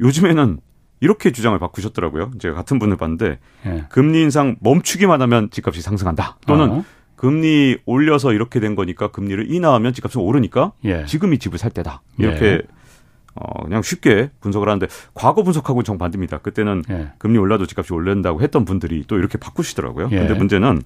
요즘에는 0.01 0.59
이렇게 1.01 1.33
주장을 1.33 1.59
바꾸셨더라고요. 1.59 2.33
제가 2.39 2.55
같은 2.55 2.79
분을 2.79 2.99
봤는데 2.99 3.39
예. 3.65 3.85
금리 3.89 4.21
인상 4.21 4.57
멈추기만 4.61 5.23
하면 5.23 5.49
집값이 5.51 5.81
상승한다. 5.81 6.37
또는 6.47 6.71
어. 6.71 6.85
금리 7.21 7.77
올려서 7.85 8.33
이렇게 8.33 8.61
된 8.61 8.75
거니까 8.75 9.09
금리를 9.09 9.53
인하하면 9.53 9.93
집값은 9.93 10.23
오르니까 10.23 10.73
예. 10.87 11.05
지금이 11.05 11.39
집을 11.39 11.59
살 11.59 11.71
때다. 11.71 12.01
이렇게 12.17 12.47
예. 12.47 12.63
어 13.35 13.65
그냥 13.65 13.83
쉽게 13.83 14.31
분석을 14.41 14.67
하는데 14.67 14.87
과거 15.13 15.43
분석하고는 15.43 15.85
정반대입니다. 15.85 16.39
그때는 16.39 16.83
예. 16.89 17.09
금리 17.19 17.37
올라도 17.37 17.67
집값이 17.67 17.93
올른다고 17.93 18.41
했던 18.41 18.65
분들이 18.65 19.05
또 19.07 19.19
이렇게 19.19 19.37
바꾸시더라고요. 19.37 20.09
예. 20.13 20.17
근데 20.17 20.33
문제는 20.33 20.81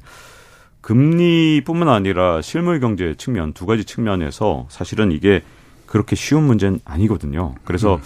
금리뿐만 0.80 1.88
아니라 1.88 2.42
실물 2.42 2.80
경제 2.80 3.14
측면 3.14 3.52
두 3.52 3.64
가지 3.64 3.84
측면에서 3.84 4.66
사실은 4.70 5.12
이게 5.12 5.40
그렇게 5.86 6.16
쉬운 6.16 6.42
문제는 6.42 6.80
아니거든요. 6.84 7.54
그래서 7.62 7.94
음. 7.94 8.00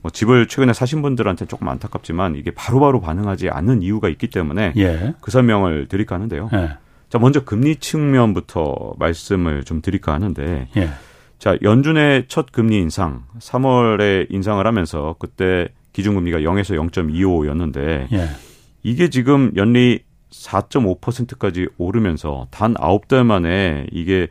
뭐 0.00 0.10
집을 0.10 0.48
최근에 0.48 0.72
사신 0.72 1.02
분들한테 1.02 1.44
조금 1.44 1.68
안타깝지만 1.68 2.36
이게 2.36 2.52
바로바로 2.52 3.00
바로 3.00 3.00
반응하지 3.02 3.50
않는 3.50 3.82
이유가 3.82 4.08
있기 4.08 4.30
때문에 4.30 4.72
예. 4.78 5.12
그 5.20 5.30
설명을 5.30 5.88
드릴까 5.88 6.14
하는데요. 6.14 6.48
예. 6.54 6.78
자, 7.16 7.18
먼저 7.18 7.44
금리 7.44 7.76
측면부터 7.76 8.92
말씀을 8.98 9.64
좀 9.64 9.80
드릴까 9.80 10.12
하는데 10.12 10.68
예. 10.76 10.90
자, 11.38 11.56
연준의 11.62 12.26
첫 12.28 12.52
금리 12.52 12.76
인상 12.76 13.24
3월에 13.38 14.26
인상을 14.28 14.66
하면서 14.66 15.16
그때 15.18 15.68
기준금리가 15.94 16.40
0에서 16.40 16.76
0.25였는데 16.90 18.12
예. 18.12 18.28
이게 18.82 19.08
지금 19.08 19.50
연리 19.56 20.00
4.5%까지 20.30 21.68
오르면서 21.78 22.48
단 22.50 22.74
9달 22.74 23.24
만에 23.24 23.86
이게 23.92 24.28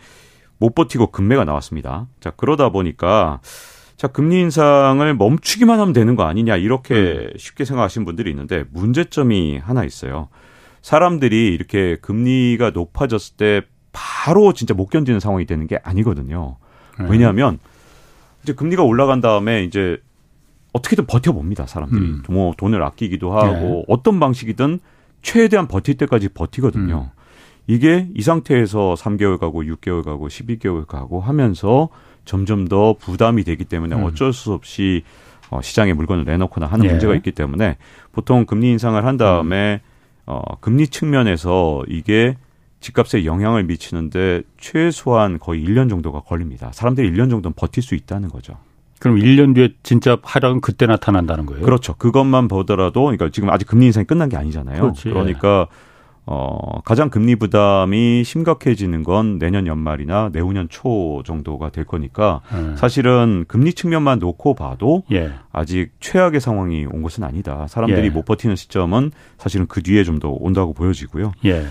못 0.59 0.75
버티고 0.75 1.07
금매가 1.07 1.43
나왔습니다. 1.43 2.05
자, 2.19 2.29
그러다 2.37 2.69
보니까 2.69 3.39
자, 3.97 4.07
금리 4.09 4.41
인상을 4.41 5.11
멈추기만 5.15 5.79
하면 5.79 5.91
되는 5.91 6.15
거 6.15 6.25
아니냐, 6.25 6.57
이렇게 6.57 6.93
음. 6.93 7.29
쉽게 7.37 7.65
생각하시는 7.65 8.05
분들이 8.05 8.29
있는데, 8.29 8.65
문제점이 8.71 9.57
하나 9.57 9.85
있어요. 9.85 10.27
사람들이 10.85 11.51
이렇게 11.51 11.95
금리가 11.95 12.69
높아졌을 12.69 13.37
때 13.37 13.61
바로 13.91 14.53
진짜 14.53 14.75
못 14.75 14.85
견디는 14.91 15.19
상황이 15.19 15.47
되는 15.47 15.65
게 15.65 15.79
아니거든요. 15.81 16.57
음. 16.99 17.07
왜냐하면, 17.09 17.57
이제 18.43 18.53
금리가 18.53 18.83
올라간 18.83 19.19
다음에 19.19 19.63
이제 19.63 19.97
어떻게든 20.73 21.07
버텨봅니다, 21.07 21.65
사람들이. 21.65 22.05
음. 22.05 22.23
뭐 22.29 22.53
돈을 22.55 22.83
아끼기도 22.83 23.35
하고, 23.35 23.51
네. 23.55 23.85
어떤 23.87 24.19
방식이든 24.19 24.79
최대한 25.23 25.67
버틸 25.67 25.97
때까지 25.97 26.29
버티거든요. 26.29 27.09
음. 27.11 27.21
이게 27.65 28.07
이 28.13 28.21
상태에서 28.21 28.93
3개월 28.95 29.39
가고 29.39 29.63
6개월 29.63 30.03
가고 30.03 30.27
12개월 30.27 30.85
가고 30.85 31.19
하면서 31.19 31.89
점점 32.25 32.67
더 32.67 32.93
부담이 32.93 33.43
되기 33.43 33.65
때문에 33.65 33.95
음. 33.95 34.03
어쩔 34.03 34.33
수 34.33 34.53
없이 34.53 35.01
어, 35.49 35.63
시장에 35.63 35.93
물건을 35.93 36.25
내놓거나 36.25 36.67
하는 36.67 36.85
예. 36.85 36.89
문제가 36.91 37.15
있기 37.15 37.31
때문에 37.31 37.77
보통 38.11 38.45
금리 38.45 38.69
인상을 38.69 39.03
한 39.03 39.17
다음에 39.17 39.81
어, 40.25 40.41
금리 40.59 40.87
측면에서 40.87 41.83
이게 41.87 42.35
집값에 42.79 43.25
영향을 43.25 43.63
미치는데 43.63 44.43
최소한 44.59 45.39
거의 45.39 45.65
1년 45.65 45.89
정도가 45.89 46.21
걸립니다. 46.21 46.71
사람들이 46.73 47.09
1년 47.11 47.29
정도는 47.29 47.53
버틸 47.55 47.81
수 47.81 47.95
있다는 47.95 48.29
거죠. 48.29 48.57
그럼 48.99 49.17
1년 49.17 49.55
뒤에 49.55 49.69
진짜 49.83 50.17
하락은 50.21 50.61
그때 50.61 50.85
나타난다는 50.85 51.45
거예요? 51.45 51.63
그렇죠. 51.63 51.95
그것만 51.95 52.47
보더라도 52.47 53.01
그러니까 53.03 53.29
지금 53.29 53.49
아직 53.49 53.67
금리 53.67 53.85
인상이 53.87 54.05
끝난 54.05 54.29
게 54.29 54.37
아니잖아요. 54.37 54.81
그렇지. 54.81 55.09
그러니까 55.09 55.67
어, 56.27 56.81
가장 56.83 57.09
금리 57.11 57.35
부담이 57.35 58.23
심각해지는 58.23 59.03
건 59.03 59.37
내년 59.37 59.67
연말이나 59.67 60.29
내후년 60.33 60.67
초 60.69 61.21
정도가 61.23 61.69
될 61.69 61.85
거니까 61.85 62.41
음. 62.51 62.75
사실은 62.77 63.45
금리 63.47 63.73
측면만 63.73 64.17
놓고 64.19 64.55
봐도 64.55 65.03
예. 65.11 65.33
아직 65.51 65.91
최악의 65.99 66.41
상황이 66.41 66.85
온 66.85 67.03
것은 67.03 67.23
아니다. 67.23 67.67
사람들이 67.67 68.07
예. 68.07 68.09
못 68.09 68.25
버티는 68.25 68.55
시점은 68.55 69.11
사실은 69.37 69.67
그 69.67 69.83
뒤에 69.83 70.03
좀 70.03 70.15
더 70.15 70.29
온다고 70.29 70.73
보여지고요. 70.73 71.33
예. 71.43 71.65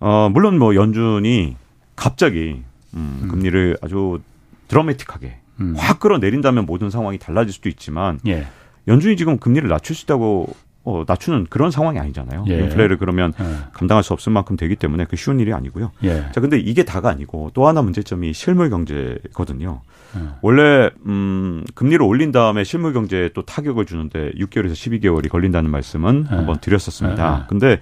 어, 0.00 0.30
물론 0.32 0.58
뭐 0.58 0.74
연준이 0.74 1.56
갑자기 1.94 2.62
음, 2.94 3.20
음. 3.22 3.28
금리를 3.28 3.76
아주 3.82 4.20
드라마틱하게 4.68 5.36
음. 5.60 5.74
확 5.76 6.00
끌어내린다면 6.00 6.64
모든 6.66 6.88
상황이 6.90 7.18
달라질 7.18 7.52
수도 7.52 7.68
있지만 7.68 8.18
예. 8.26 8.46
연준이 8.88 9.16
지금 9.16 9.38
금리를 9.38 9.68
낮출 9.68 9.94
수 9.94 10.04
있다고 10.04 10.54
어, 10.86 11.02
낮추는 11.04 11.48
그런 11.50 11.72
상황이 11.72 11.98
아니잖아요. 11.98 12.44
예. 12.48 12.60
인플레를 12.60 12.96
그러면 12.96 13.32
예. 13.40 13.44
감당할 13.72 14.04
수 14.04 14.12
없을 14.12 14.30
만큼 14.30 14.56
되기 14.56 14.76
때문에 14.76 15.04
그 15.04 15.16
쉬운 15.16 15.40
일이 15.40 15.52
아니고요. 15.52 15.90
예. 16.04 16.26
자, 16.32 16.40
근데 16.40 16.58
이게 16.58 16.84
다가 16.84 17.10
아니고 17.10 17.50
또 17.54 17.66
하나 17.66 17.82
문제점이 17.82 18.32
실물 18.32 18.70
경제거든요. 18.70 19.82
예. 20.16 20.20
원래 20.42 20.90
음 21.04 21.64
금리를 21.74 22.00
올린 22.06 22.30
다음에 22.30 22.62
실물 22.62 22.92
경제에 22.92 23.30
또 23.34 23.42
타격을 23.42 23.84
주는데 23.84 24.30
6개월에서 24.38 24.74
12개월이 24.74 25.28
걸린다는 25.28 25.70
말씀은 25.70 26.28
예. 26.30 26.34
한번 26.36 26.58
드렸었습니다. 26.60 27.40
예. 27.42 27.46
근데 27.48 27.80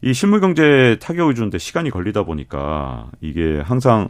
이 0.00 0.14
실물 0.14 0.40
경제에 0.40 1.00
타격을 1.00 1.34
주는데 1.34 1.58
시간이 1.58 1.90
걸리다 1.90 2.22
보니까 2.22 3.10
이게 3.20 3.60
항상 3.60 4.08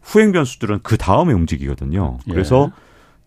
후행 0.00 0.30
변수들은 0.30 0.80
그 0.84 0.96
다음에 0.96 1.32
움직이거든요. 1.32 2.18
그래서 2.30 2.70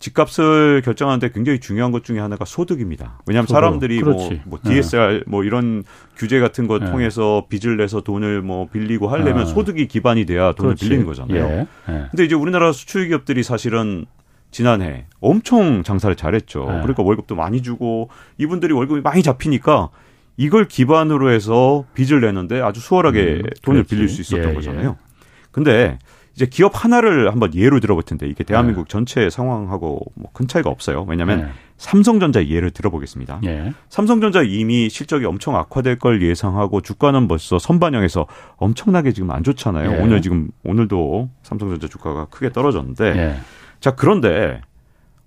집값을 0.02 0.82
결정하는데 0.84 1.32
굉장히 1.32 1.60
중요한 1.60 1.92
것 1.92 2.04
중에 2.04 2.20
하나가 2.20 2.44
소득입니다. 2.44 3.22
왜냐하면 3.28 3.48
소득. 3.48 3.56
사람들이 3.56 4.02
뭐, 4.02 4.30
뭐 4.46 4.60
DSR 4.62 5.14
네. 5.14 5.24
뭐 5.28 5.44
이런 5.44 5.84
규제 6.18 6.40
같은 6.40 6.68
거 6.68 6.80
네. 6.80 6.90
통해서 6.90 7.46
빚을 7.50 7.78
내서 7.78 8.02
돈을 8.02 8.42
뭐 8.42 8.68
빌리고 8.68 9.08
하려면 9.08 9.46
네. 9.46 9.46
소득이 9.46 9.88
기반이 9.88 10.26
돼야 10.26 10.54
돈을 10.54 10.72
그렇지. 10.72 10.86
빌리는 10.86 11.06
거잖아요. 11.06 11.46
예. 11.46 11.68
예. 11.90 12.06
근데 12.10 12.26
이제 12.26 12.36
우리나라 12.36 12.74
수출 12.74 13.08
기업들이 13.08 13.44
사실은 13.44 14.06
지난해 14.50 15.06
엄청 15.22 15.84
장사를 15.84 16.14
잘했죠. 16.16 16.60
네. 16.62 16.80
그러니까 16.82 17.04
월급도 17.04 17.36
많이 17.36 17.62
주고 17.62 18.10
이분들이 18.38 18.74
월급이 18.74 19.02
많이 19.02 19.24
잡히니까 19.24 19.90
이걸 20.36 20.68
기반으로 20.68 21.32
해서 21.32 21.86
빚을 21.94 22.22
내는데 22.22 22.60
아주 22.60 22.80
수월하게 22.80 23.42
음, 23.44 23.50
돈을 23.62 23.84
빌릴 23.84 24.10
수 24.10 24.22
있었던 24.22 24.50
예, 24.50 24.54
거잖아요. 24.56 24.98
예. 25.00 25.12
근데 25.52 26.00
이제 26.36 26.46
기업 26.46 26.84
하나를 26.84 27.32
한번 27.32 27.54
예로 27.54 27.80
들어볼 27.80 28.04
텐데 28.04 28.28
이게 28.28 28.44
대한민국 28.44 28.86
네. 28.86 28.90
전체 28.90 29.30
상황하고 29.30 30.02
뭐 30.16 30.32
큰 30.34 30.48
차이가 30.48 30.70
없어요. 30.70 31.06
왜냐하면 31.10 31.42
네. 31.42 31.48
삼성전자 31.78 32.46
예를 32.46 32.72
들어보겠습니다. 32.72 33.42
네. 33.44 33.74
삼성전자 33.90 34.42
이미 34.44 34.90
실적이 34.90 35.26
엄청 35.26 35.56
악화될 35.58 36.00
걸 36.00 36.22
예상하고 36.22 36.82
주가는 36.82 37.28
벌써 37.28 37.60
선반영해서 37.60 38.28
엄청나게 38.58 39.12
지금 39.12 39.32
안 39.32 39.44
좋잖아요. 39.44 39.92
네. 39.92 40.02
오늘 40.02 40.22
지금 40.22 40.50
오늘도 40.64 41.30
삼성전자 41.44 41.88
주가가 41.88 42.26
크게 42.26 42.52
떨어졌는데 42.52 43.14
네. 43.14 43.40
자 43.82 43.92
그런데 43.96 44.62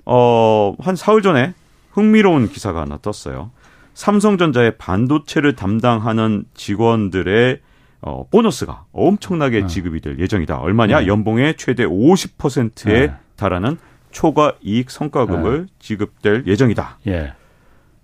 어한 0.04 0.96
사흘 0.96 1.22
전에 1.22 1.54
흥미로운 1.90 2.48
기사가 2.48 2.82
하나 2.82 2.98
떴어요. 3.00 3.50
삼성전자의 3.94 4.76
반도체를 4.78 5.54
담당하는 5.54 6.44
직원들의 6.54 7.60
어, 8.06 8.26
보너스가 8.30 8.84
엄청나게 8.92 9.62
네. 9.62 9.66
지급이 9.66 10.00
될 10.00 10.18
예정이다. 10.18 10.58
얼마냐? 10.58 11.00
네. 11.00 11.06
연봉의 11.06 11.56
최대 11.56 11.84
50%에 11.86 13.06
네. 13.06 13.14
달하는 13.36 13.78
초과 14.10 14.54
이익 14.62 14.90
성과급을 14.90 15.66
네. 15.66 15.72
지급될 15.78 16.44
예정이다. 16.46 16.98
예. 17.06 17.32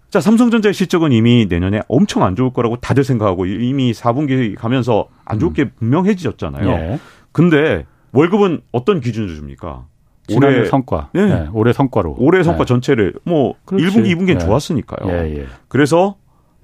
자, 0.08 0.20
삼성전자의 0.20 0.72
실적은 0.74 1.12
이미 1.12 1.46
내년에 1.48 1.82
엄청 1.86 2.24
안 2.24 2.34
좋을 2.34 2.52
거라고 2.52 2.76
다들 2.76 3.04
생각하고 3.04 3.46
이미 3.46 3.92
4분기 3.92 4.56
가면서 4.56 5.06
안 5.24 5.38
좋게 5.38 5.62
음. 5.64 5.70
분명해지셨잖아요. 5.78 6.68
예. 6.68 6.98
근데 7.30 7.86
월급은 8.12 8.62
어떤 8.72 9.00
기준으로 9.00 9.34
줍니까? 9.34 9.86
올해 10.34 10.64
성과. 10.64 11.10
네. 11.12 11.26
네. 11.26 11.48
올해 11.52 11.72
성과로. 11.72 12.16
올해 12.18 12.42
성과 12.42 12.64
네. 12.64 12.68
전체를 12.68 13.14
뭐 13.24 13.54
그렇지. 13.64 13.86
1분기, 13.86 14.16
2분기는 14.16 14.40
좋았으니까요. 14.40 15.10
예, 15.10 15.36
예. 15.40 15.46
그래서 15.68 16.16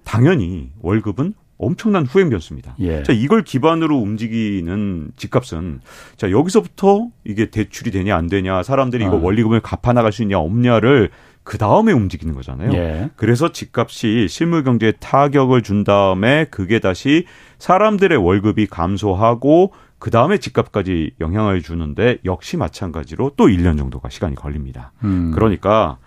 당연히 0.04 0.70
월급은 0.80 1.34
엄청난 1.58 2.04
후행 2.04 2.28
변수입니다. 2.28 2.76
예. 2.80 3.02
자, 3.02 3.12
이걸 3.12 3.42
기반으로 3.42 3.96
움직이는 3.96 5.10
집값은 5.16 5.80
자, 6.16 6.30
여기서부터 6.30 7.08
이게 7.24 7.50
대출이 7.50 7.90
되냐 7.90 8.16
안 8.16 8.26
되냐, 8.26 8.62
사람들이 8.62 9.04
이거 9.04 9.16
어. 9.16 9.20
원리금을 9.20 9.60
갚아 9.60 9.92
나갈 9.92 10.12
수 10.12 10.22
있냐 10.22 10.38
없냐를 10.38 11.10
그 11.46 11.58
다음에 11.58 11.92
움직이는 11.92 12.34
거잖아요. 12.34 12.72
예. 12.72 13.10
그래서 13.14 13.52
집값이 13.52 14.26
실물 14.28 14.64
경제에 14.64 14.92
타격을 14.98 15.62
준 15.62 15.84
다음에 15.84 16.46
그게 16.50 16.80
다시 16.80 17.24
사람들의 17.58 18.18
월급이 18.18 18.66
감소하고 18.66 19.72
그 19.98 20.10
다음에 20.10 20.38
집값까지 20.38 21.12
영향을 21.20 21.62
주는데 21.62 22.18
역시 22.24 22.56
마찬가지로 22.56 23.32
또 23.36 23.46
1년 23.46 23.78
정도가 23.78 24.10
시간이 24.10 24.34
걸립니다. 24.34 24.92
음. 25.04 25.30
그러니까 25.32 25.98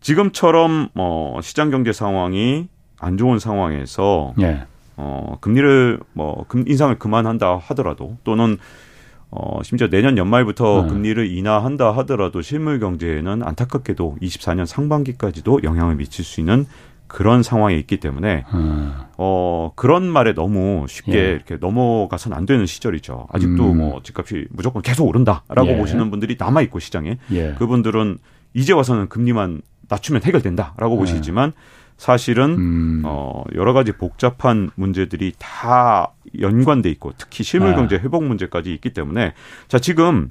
지금처럼 0.00 0.88
뭐 0.94 1.40
시장 1.42 1.70
경제 1.70 1.92
상황이 1.92 2.68
안 2.98 3.16
좋은 3.16 3.38
상황에서 3.38 4.34
예. 4.40 4.64
어, 4.96 5.36
금리를 5.40 6.00
뭐 6.12 6.44
금, 6.48 6.64
인상을 6.66 6.98
그만한다 6.98 7.56
하더라도 7.56 8.16
또는 8.24 8.58
어, 9.30 9.62
심지어 9.62 9.88
내년 9.88 10.16
연말부터 10.16 10.82
음. 10.82 10.88
금리를 10.88 11.30
인하한다 11.30 11.92
하더라도 11.98 12.42
실물 12.42 12.78
경제에는 12.78 13.42
안타깝게도 13.42 14.16
24년 14.22 14.66
상반기까지도 14.66 15.60
영향을 15.64 15.96
미칠 15.96 16.24
수 16.24 16.40
있는 16.40 16.66
그런 17.08 17.42
상황에 17.42 17.76
있기 17.76 17.98
때문에 17.98 18.44
음. 18.52 18.92
어 19.16 19.70
그런 19.76 20.04
말에 20.04 20.34
너무 20.34 20.86
쉽게 20.88 21.12
예. 21.12 21.30
이렇게 21.30 21.56
넘어가선 21.56 22.32
안 22.32 22.46
되는 22.46 22.66
시절이죠. 22.66 23.28
아직도 23.30 23.70
음. 23.72 23.78
뭐 23.78 24.02
집값이 24.02 24.46
무조건 24.50 24.82
계속 24.82 25.06
오른다라고 25.06 25.68
예. 25.68 25.76
보시는 25.76 26.10
분들이 26.10 26.36
남아 26.38 26.62
있고 26.62 26.80
시장에 26.80 27.18
예. 27.30 27.54
그분들은 27.58 28.18
이제 28.54 28.72
와서는 28.72 29.08
금리만 29.08 29.62
낮추면 29.88 30.22
해결된다라고 30.24 30.94
예. 30.94 30.98
보시지만 30.98 31.52
사실은 31.96 32.50
음. 32.50 33.02
어 33.04 33.42
여러 33.54 33.72
가지 33.72 33.92
복잡한 33.92 34.70
문제들이 34.74 35.32
다 35.38 36.12
연관돼 36.38 36.90
있고 36.90 37.12
특히 37.16 37.42
실물 37.42 37.70
네. 37.70 37.76
경제 37.76 37.96
회복 37.96 38.24
문제까지 38.24 38.72
있기 38.74 38.90
때문에 38.90 39.32
자 39.68 39.78
지금 39.78 40.30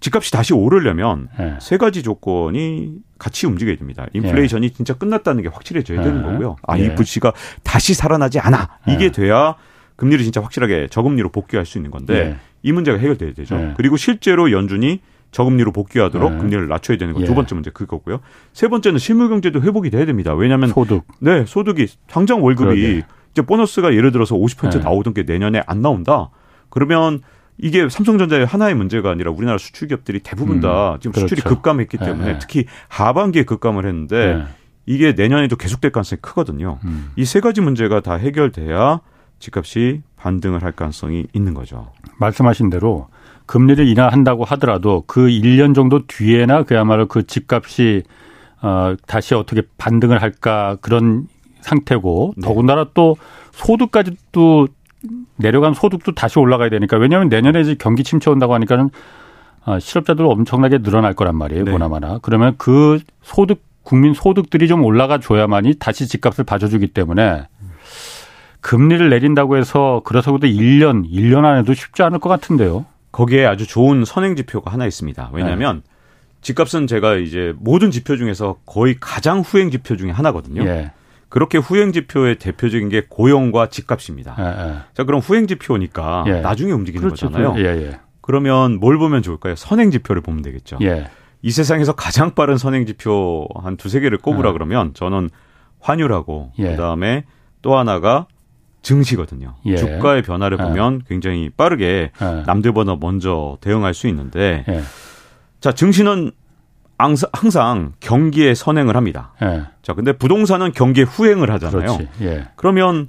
집값이 0.00 0.30
다시 0.30 0.54
오르려면 0.54 1.28
네. 1.38 1.56
세 1.60 1.76
가지 1.76 2.02
조건이 2.02 2.92
같이 3.18 3.46
움직여야 3.46 3.76
됩니다. 3.76 4.06
인플레이션이 4.12 4.68
네. 4.68 4.74
진짜 4.74 4.94
끝났다는 4.94 5.42
게 5.42 5.48
확실해져야 5.48 6.02
되는 6.02 6.22
네. 6.22 6.28
거고요. 6.28 6.56
아, 6.62 6.76
이 6.76 6.94
부시가 6.94 7.32
다시 7.64 7.94
살아나지 7.94 8.38
않아. 8.38 8.78
이게 8.86 9.10
돼야 9.10 9.56
금리를 9.96 10.22
진짜 10.22 10.40
확실하게 10.40 10.86
저금리로 10.90 11.30
복귀할 11.30 11.66
수 11.66 11.78
있는 11.78 11.90
건데 11.90 12.14
예. 12.14 12.36
이 12.62 12.70
문제가 12.70 12.98
해결돼야 12.98 13.32
되죠. 13.32 13.56
예. 13.56 13.74
그리고 13.76 13.96
실제로 13.96 14.52
연준이 14.52 15.00
저금리로 15.30 15.72
복귀하도록 15.72 16.32
예. 16.32 16.38
금리를 16.38 16.68
낮춰야 16.68 16.96
되는 16.96 17.14
거두 17.14 17.34
번째 17.34 17.54
문제 17.54 17.70
그거고요. 17.70 18.20
세 18.52 18.68
번째는 18.68 18.98
실물 18.98 19.28
경제도 19.28 19.60
회복이 19.60 19.90
돼야 19.90 20.06
됩니다. 20.06 20.34
왜냐하면 20.34 20.70
소득 20.70 21.04
네 21.20 21.44
소득이 21.46 21.86
당장 22.08 22.42
월급이 22.42 22.64
그러게. 22.64 23.04
이제 23.32 23.42
보너스가 23.42 23.94
예를 23.94 24.10
들어서 24.12 24.34
50% 24.34 24.82
나오던 24.82 25.14
게 25.14 25.22
내년에 25.24 25.62
안 25.66 25.82
나온다. 25.82 26.30
그러면 26.70 27.20
이게 27.58 27.88
삼성전자의 27.88 28.46
하나의 28.46 28.74
문제가 28.74 29.10
아니라 29.10 29.30
우리나라 29.30 29.58
수출 29.58 29.88
기업들이 29.88 30.20
대부분 30.20 30.60
다 30.60 30.94
음, 30.94 31.00
지금 31.00 31.12
그렇죠. 31.12 31.34
수출이 31.34 31.42
급감했기 31.42 31.98
때문에 31.98 32.32
네. 32.34 32.38
특히 32.38 32.66
하반기에 32.88 33.44
급감을 33.44 33.84
했는데 33.84 34.34
네. 34.36 34.44
이게 34.86 35.12
내년에도 35.12 35.56
계속될 35.56 35.90
가능성이 35.92 36.20
크거든요. 36.22 36.78
음. 36.84 37.10
이세 37.16 37.40
가지 37.40 37.60
문제가 37.60 38.00
다 38.00 38.14
해결돼야 38.14 39.00
집값이 39.38 40.02
반등을 40.16 40.62
할 40.62 40.72
가능성이 40.72 41.26
있는 41.32 41.52
거죠. 41.54 41.92
말씀하신 42.18 42.70
대로 42.70 43.08
금리를 43.48 43.88
인하한다고 43.88 44.44
하더라도 44.44 45.02
그 45.08 45.26
1년 45.26 45.74
정도 45.74 46.06
뒤에나 46.06 46.62
그야말로 46.62 47.06
그 47.06 47.26
집값이 47.26 48.04
어 48.60 48.94
다시 49.06 49.34
어떻게 49.34 49.62
반등을 49.78 50.22
할까 50.22 50.76
그런 50.80 51.26
상태고 51.62 52.34
네. 52.36 52.46
더군다나 52.46 52.86
또 52.94 53.16
소득까지도 53.52 54.68
내려간 55.36 55.74
소득도 55.74 56.12
다시 56.12 56.38
올라가야 56.38 56.68
되니까 56.68 56.96
왜냐하면 56.98 57.28
내년에 57.28 57.60
이제 57.60 57.74
경기 57.78 58.04
침체 58.04 58.30
온다고 58.30 58.54
하니까는 58.54 58.90
어, 59.64 59.78
실업자들 59.78 60.24
엄청나게 60.24 60.78
늘어날 60.78 61.14
거란 61.14 61.36
말이에요. 61.36 61.64
네. 61.64 61.72
보나마나. 61.72 62.18
그러면 62.22 62.54
그 62.58 62.98
소득 63.22 63.62
국민 63.82 64.12
소득들이 64.12 64.68
좀 64.68 64.84
올라가 64.84 65.18
줘야만이 65.18 65.74
다시 65.78 66.06
집값을 66.06 66.44
봐줘주기 66.44 66.88
때문에 66.88 67.46
금리를 68.60 69.08
내린다고 69.08 69.56
해서 69.56 70.02
그래서도 70.04 70.46
1년, 70.46 71.10
1년 71.10 71.44
안에도 71.44 71.72
쉽지 71.74 72.02
않을 72.02 72.18
것 72.18 72.28
같은데요. 72.28 72.84
거기에 73.12 73.46
아주 73.46 73.66
좋은 73.66 74.04
선행 74.04 74.36
지표가 74.36 74.70
하나 74.70 74.86
있습니다. 74.86 75.30
왜냐하면 75.32 75.82
네. 75.84 75.92
집값은 76.40 76.86
제가 76.86 77.16
이제 77.16 77.54
모든 77.58 77.90
지표 77.90 78.16
중에서 78.16 78.56
거의 78.64 78.96
가장 79.00 79.40
후행 79.40 79.70
지표 79.70 79.96
중에 79.96 80.10
하나거든요. 80.10 80.62
예. 80.64 80.92
그렇게 81.28 81.58
후행 81.58 81.92
지표의 81.92 82.36
대표적인 82.36 82.88
게 82.88 83.04
고용과 83.08 83.68
집값입니다. 83.68 84.36
예, 84.38 84.44
예. 84.44 84.78
자, 84.94 85.04
그럼 85.04 85.20
후행 85.20 85.46
지표니까 85.46 86.24
예. 86.26 86.40
나중에 86.40 86.72
움직이는 86.72 87.02
그렇죠. 87.06 87.28
거잖아요. 87.28 87.54
예, 87.58 87.64
예. 87.64 88.00
그러면 88.20 88.78
뭘 88.78 88.98
보면 88.98 89.22
좋을까요? 89.22 89.54
선행 89.56 89.90
지표를 89.90 90.22
보면 90.22 90.42
되겠죠. 90.42 90.78
예. 90.82 91.10
이 91.42 91.50
세상에서 91.50 91.94
가장 91.94 92.34
빠른 92.34 92.56
선행 92.56 92.86
지표 92.86 93.46
한 93.54 93.76
두세 93.76 94.00
개를 94.00 94.18
꼽으라 94.18 94.52
그러면 94.52 94.92
저는 94.94 95.30
환율하고 95.80 96.52
그다음에 96.56 97.24
또 97.62 97.76
하나가 97.76 98.26
증시거든요. 98.82 99.54
주가의 99.76 100.22
변화를 100.22 100.56
보면 100.56 101.02
굉장히 101.08 101.50
빠르게 101.50 102.12
남들보다 102.46 102.96
먼저 103.00 103.58
대응할 103.60 103.94
수 103.94 104.08
있는데 104.08 104.64
자, 105.60 105.72
증시는 105.72 106.32
항상 106.98 107.92
경기에 108.00 108.54
선행을 108.54 108.96
합니다. 108.96 109.32
예. 109.42 109.64
자, 109.82 109.94
근데 109.94 110.12
부동산은 110.12 110.72
경기에 110.72 111.04
후행을 111.04 111.50
하잖아요. 111.52 111.98
예. 112.22 112.48
그러면 112.56 113.08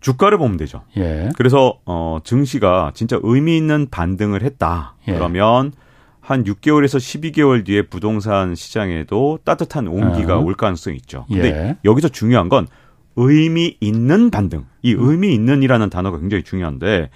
주가를 0.00 0.38
보면 0.38 0.56
되죠. 0.56 0.82
예. 0.96 1.30
그래서 1.36 1.78
어 1.84 2.18
증시가 2.22 2.92
진짜 2.94 3.18
의미 3.22 3.56
있는 3.56 3.88
반등을 3.90 4.42
했다. 4.42 4.94
예. 5.08 5.14
그러면 5.14 5.72
한 6.20 6.44
6개월에서 6.44 6.98
12개월 6.98 7.64
뒤에 7.64 7.82
부동산 7.82 8.54
시장에도 8.54 9.38
따뜻한 9.44 9.88
온기가 9.88 10.38
어. 10.38 10.40
올 10.40 10.54
가능성이 10.54 10.96
있죠. 10.96 11.24
근데 11.28 11.48
예. 11.48 11.76
여기서 11.84 12.08
중요한 12.08 12.48
건 12.48 12.66
의미 13.16 13.76
있는 13.80 14.30
반등. 14.30 14.64
이 14.82 14.94
음. 14.94 15.08
의미 15.08 15.34
있는이라는 15.34 15.90
단어가 15.90 16.18
굉장히 16.18 16.42
중요한데 16.42 17.10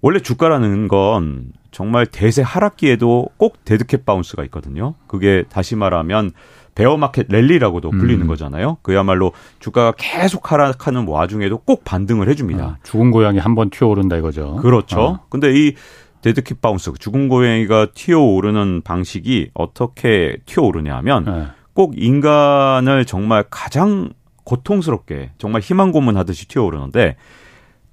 원래 0.00 0.20
주가라는 0.20 0.88
건 0.88 1.46
정말 1.70 2.06
대세 2.06 2.42
하락기에도 2.42 3.28
꼭 3.36 3.64
dead 3.64 3.87
cat 3.87 4.04
bounce가 4.06 4.44
있거든요. 4.44 4.94
그게 5.06 5.44
다시 5.50 5.74
말하면 5.76 6.30
bear 6.76 6.96
market 6.96 7.26
rally라고도 7.28 7.90
불리는 7.90 8.22
음. 8.22 8.28
거잖아요. 8.28 8.76
그야말로 8.82 9.32
주가가 9.58 9.92
계속 9.98 10.52
하락하는 10.52 11.08
와중에도 11.08 11.58
꼭 11.58 11.82
반등을 11.84 12.28
해줍니다. 12.28 12.64
아, 12.64 12.76
죽은 12.84 13.10
고양이 13.10 13.38
한 13.38 13.56
번 13.56 13.70
튀어오른다 13.70 14.16
이거죠. 14.16 14.56
그렇죠. 14.62 15.00
어. 15.00 15.20
근데 15.28 15.52
이 15.52 15.74
dead 16.22 16.44
cat 16.44 16.60
bounce, 16.60 16.92
죽은 16.98 17.28
고양이가 17.28 17.88
튀어오르는 17.94 18.82
방식이 18.84 19.50
어떻게 19.54 20.36
튀어오르냐 20.46 20.96
하면 20.98 21.24
네. 21.24 21.46
꼭 21.74 21.94
인간을 21.96 23.04
정말 23.04 23.44
가장 23.50 24.10
고통스럽게 24.48 25.32
정말 25.36 25.60
희망 25.60 25.92
고문하듯이 25.92 26.48
튀어오르는데 26.48 27.16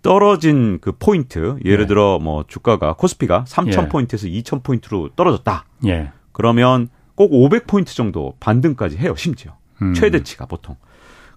떨어진 0.01 0.79
그 0.79 0.93
포인트, 0.97 1.57
예를 1.65 1.83
예. 1.83 1.87
들어 1.87 2.17
뭐 2.19 2.45
주가가 2.47 2.93
코스피가 2.93 3.43
3,000 3.45 3.85
예. 3.85 3.89
포인트에서 3.89 4.27
2,000 4.27 4.61
포인트로 4.61 5.09
떨어졌다. 5.15 5.65
예. 5.87 6.11
그러면 6.31 6.87
꼭 7.15 7.31
500포인트 7.31 7.87
정도 7.87 8.35
반등까지 8.39 8.97
해요, 8.97 9.15
심지어. 9.17 9.57
음. 9.81 9.93
최대치가 9.93 10.45
보통. 10.45 10.75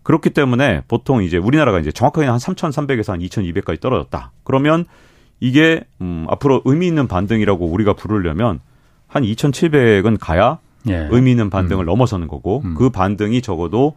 그렇기 0.04 0.31
때문에 0.31 0.83
보통 0.87 1.22
이제 1.22 1.37
우리나라가 1.37 1.81
이제 1.81 1.90
정확하게 1.90 2.28
한 2.28 2.38
3,300에서 2.38 3.11
한 3.11 3.20
2,200까지 3.20 3.81
떨어졌다. 3.81 4.33
그러면 4.44 4.85
이게 5.40 5.83
음 6.00 6.26
앞으로 6.28 6.62
의미 6.64 6.87
있는 6.87 7.09
반등이라고 7.09 7.66
우리가 7.66 7.94
부르려면 7.94 8.61
한 9.07 9.22
2,700은 9.24 10.18
가야 10.20 10.59
예. 10.88 11.09
의미 11.11 11.33
있는 11.33 11.50
반등을 11.50 11.85
음. 11.85 11.87
넘어서는 11.87 12.28
거고 12.28 12.62
음. 12.64 12.74
그 12.74 12.90
반등이 12.90 13.42
적어도 13.42 13.96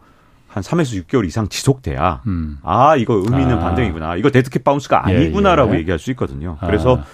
한 0.52 0.62
3에서 0.62 1.02
6개월 1.04 1.26
이상 1.26 1.48
지속돼야 1.48 2.20
음. 2.26 2.58
아 2.62 2.94
이거 2.96 3.14
의미 3.14 3.42
있는 3.42 3.56
아. 3.56 3.60
반등이구나 3.60 4.16
이거 4.16 4.30
dead 4.30 4.48
cat 4.48 4.62
bounce가 4.64 5.04
예, 5.08 5.16
아니구나라고 5.16 5.72
예, 5.72 5.76
예. 5.76 5.80
얘기할 5.80 5.98
수 5.98 6.10
있거든요. 6.10 6.58
아. 6.60 6.66
그래서 6.66 6.98
아. 6.98 7.04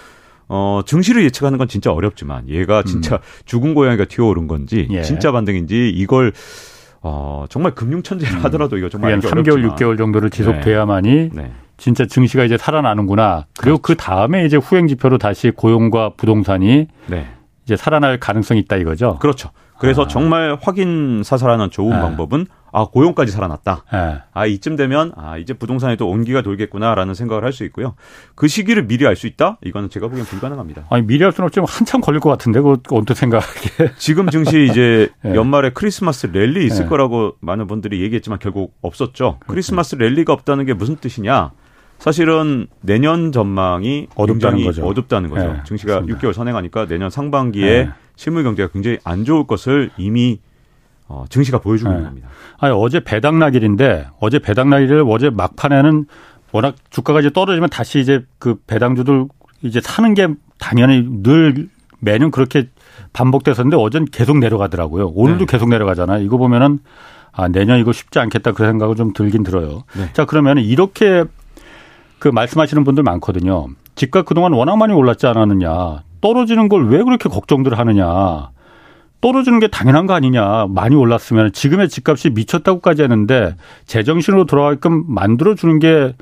어 0.49 0.81
증시를 0.85 1.23
예측하는 1.25 1.57
건 1.57 1.67
진짜 1.67 1.93
어렵지만 1.93 2.49
얘가 2.49 2.83
진짜 2.83 3.15
음. 3.15 3.19
죽은 3.45 3.73
고양이가 3.75 4.05
튀어오른 4.05 4.47
건지 4.47 4.87
예. 4.91 5.03
진짜 5.03 5.31
반등인지 5.31 5.89
이걸 5.89 6.33
어 7.01 7.45
정말 7.49 7.73
금융 7.75 8.03
천재를 8.03 8.39
음. 8.39 8.43
하더라도 8.45 8.77
이거 8.77 8.89
정말 8.89 9.13
한 9.13 9.21
3개월 9.21 9.53
어렵지만. 9.53 9.75
6개월 9.75 9.97
정도를 9.97 10.29
지속돼야만이 10.31 11.11
네. 11.11 11.29
네. 11.33 11.53
진짜 11.77 12.05
증시가 12.05 12.43
이제 12.43 12.57
살아나는구나. 12.57 13.45
그리고 13.57 13.77
그렇죠. 13.77 13.81
그 13.81 13.95
다음에 13.95 14.45
이제 14.45 14.57
후행 14.57 14.87
지표로 14.87 15.17
다시 15.17 15.49
고용과 15.51 16.11
부동산이 16.17 16.87
네. 17.07 17.27
이제 17.63 17.77
살아날 17.77 18.19
가능성이 18.19 18.59
있다 18.59 18.75
이거죠. 18.75 19.17
그렇죠. 19.19 19.51
그래서 19.79 20.03
아. 20.03 20.07
정말 20.07 20.57
확인 20.61 21.23
사살하는 21.23 21.69
좋은 21.71 21.91
네. 21.91 21.99
방법은 22.01 22.45
아 22.71 22.85
고용까지 22.85 23.31
살아났다. 23.31 23.83
네. 23.91 24.17
아 24.31 24.45
이쯤 24.45 24.75
되면 24.75 25.11
아 25.15 25.37
이제 25.37 25.53
부동산에도 25.53 26.07
온기가 26.07 26.41
돌겠구나라는 26.43 27.15
생각을 27.15 27.43
할 27.43 27.51
수 27.51 27.63
있고요. 27.65 27.95
그 28.35 28.47
시기를 28.47 28.85
미리 28.85 29.07
알 29.07 29.15
수 29.15 29.25
있다? 29.25 29.57
이거는 29.65 29.89
제가 29.89 30.07
보기엔 30.07 30.25
불가능합니다. 30.27 30.85
아니 30.91 31.05
미리 31.05 31.23
할 31.23 31.31
수는 31.31 31.47
없지만 31.47 31.67
한참 31.67 31.99
걸릴 31.99 32.19
것 32.19 32.29
같은데 32.29 32.61
그 32.61 32.77
언뜻 32.91 33.15
생각하기에. 33.15 33.93
지금 33.97 34.29
증시 34.29 34.65
이제 34.69 35.09
네. 35.23 35.33
연말에 35.33 35.71
크리스마스 35.71 36.27
랠리 36.27 36.65
있을 36.65 36.83
네. 36.83 36.89
거라고 36.89 37.33
많은 37.41 37.65
분들이 37.67 38.01
얘기했지만 38.01 38.37
결국 38.39 38.75
없었죠. 38.81 39.39
그렇죠. 39.39 39.39
크리스마스 39.47 39.95
랠리가 39.95 40.31
없다는 40.33 40.65
게 40.65 40.73
무슨 40.73 40.95
뜻이냐? 40.97 41.51
사실은 41.99 42.67
내년 42.81 43.31
전망이 43.31 44.07
어둡다는 44.15 44.63
거죠. 44.63 44.85
어둡다는 44.85 45.29
거죠. 45.29 45.53
네, 45.53 45.59
증시가 45.65 45.95
맞습니다. 45.95 46.19
6개월 46.19 46.33
선행하니까 46.33 46.87
내년 46.87 47.09
상반기에 47.09 47.83
네. 47.83 47.89
실물 48.15 48.43
경제가 48.43 48.71
굉장히 48.71 48.97
안 49.03 49.25
좋을 49.25 49.45
것을 49.45 49.91
이미 49.97 50.39
어, 51.07 51.25
증시가 51.29 51.59
보여주고 51.59 51.89
네. 51.89 51.97
있는 51.97 52.09
겁니다. 52.09 52.29
아니, 52.57 52.73
어제 52.73 53.01
배당락일인데 53.01 54.07
어제 54.19 54.39
배당락일을 54.39 55.03
어제 55.07 55.29
막판에는 55.29 56.05
워낙 56.51 56.75
주가가 56.89 57.19
이제 57.19 57.29
떨어지면 57.31 57.69
다시 57.69 57.99
이제 57.99 58.25
그 58.39 58.55
배당주들 58.65 59.25
이제 59.61 59.81
사는 59.83 60.13
게 60.13 60.29
당연히 60.57 61.05
늘 61.21 61.67
매년 61.99 62.31
그렇게 62.31 62.69
반복됐었는데 63.11 63.75
어제는 63.75 64.07
계속 64.07 64.37
내려가더라고요. 64.37 65.07
오늘도 65.13 65.45
네. 65.45 65.51
계속 65.51 65.69
내려가잖아요. 65.69 66.23
이거 66.23 66.37
보면은 66.37 66.79
아, 67.31 67.47
내년 67.47 67.79
이거 67.79 67.91
쉽지 67.91 68.19
않겠다 68.19 68.53
그 68.53 68.65
생각을 68.65 68.95
좀 68.95 69.13
들긴 69.13 69.43
들어요. 69.43 69.83
네. 69.95 70.09
자, 70.13 70.25
그러면 70.25 70.57
이렇게 70.57 71.25
그 72.19 72.27
말씀하시는 72.27 72.83
분들 72.83 73.03
많거든요. 73.03 73.67
집값 73.95 74.25
그동안 74.25 74.53
워낙 74.53 74.75
많이 74.77 74.93
올랐지 74.93 75.27
않았느냐. 75.27 76.03
떨어지는 76.21 76.69
걸 76.69 76.87
왜 76.87 77.03
그렇게 77.03 77.29
걱정들 77.29 77.77
하느냐. 77.77 78.49
떨어지는 79.21 79.59
게 79.59 79.67
당연한 79.67 80.05
거 80.05 80.13
아니냐. 80.13 80.67
많이 80.69 80.95
올랐으면 80.95 81.51
지금의 81.51 81.89
집값이 81.89 82.29
미쳤다고까지 82.31 83.01
했는데 83.03 83.55
제정신으로 83.85 84.45
돌아가게끔 84.45 85.05
만들어 85.07 85.55
주는 85.55 85.79
게 85.79 86.13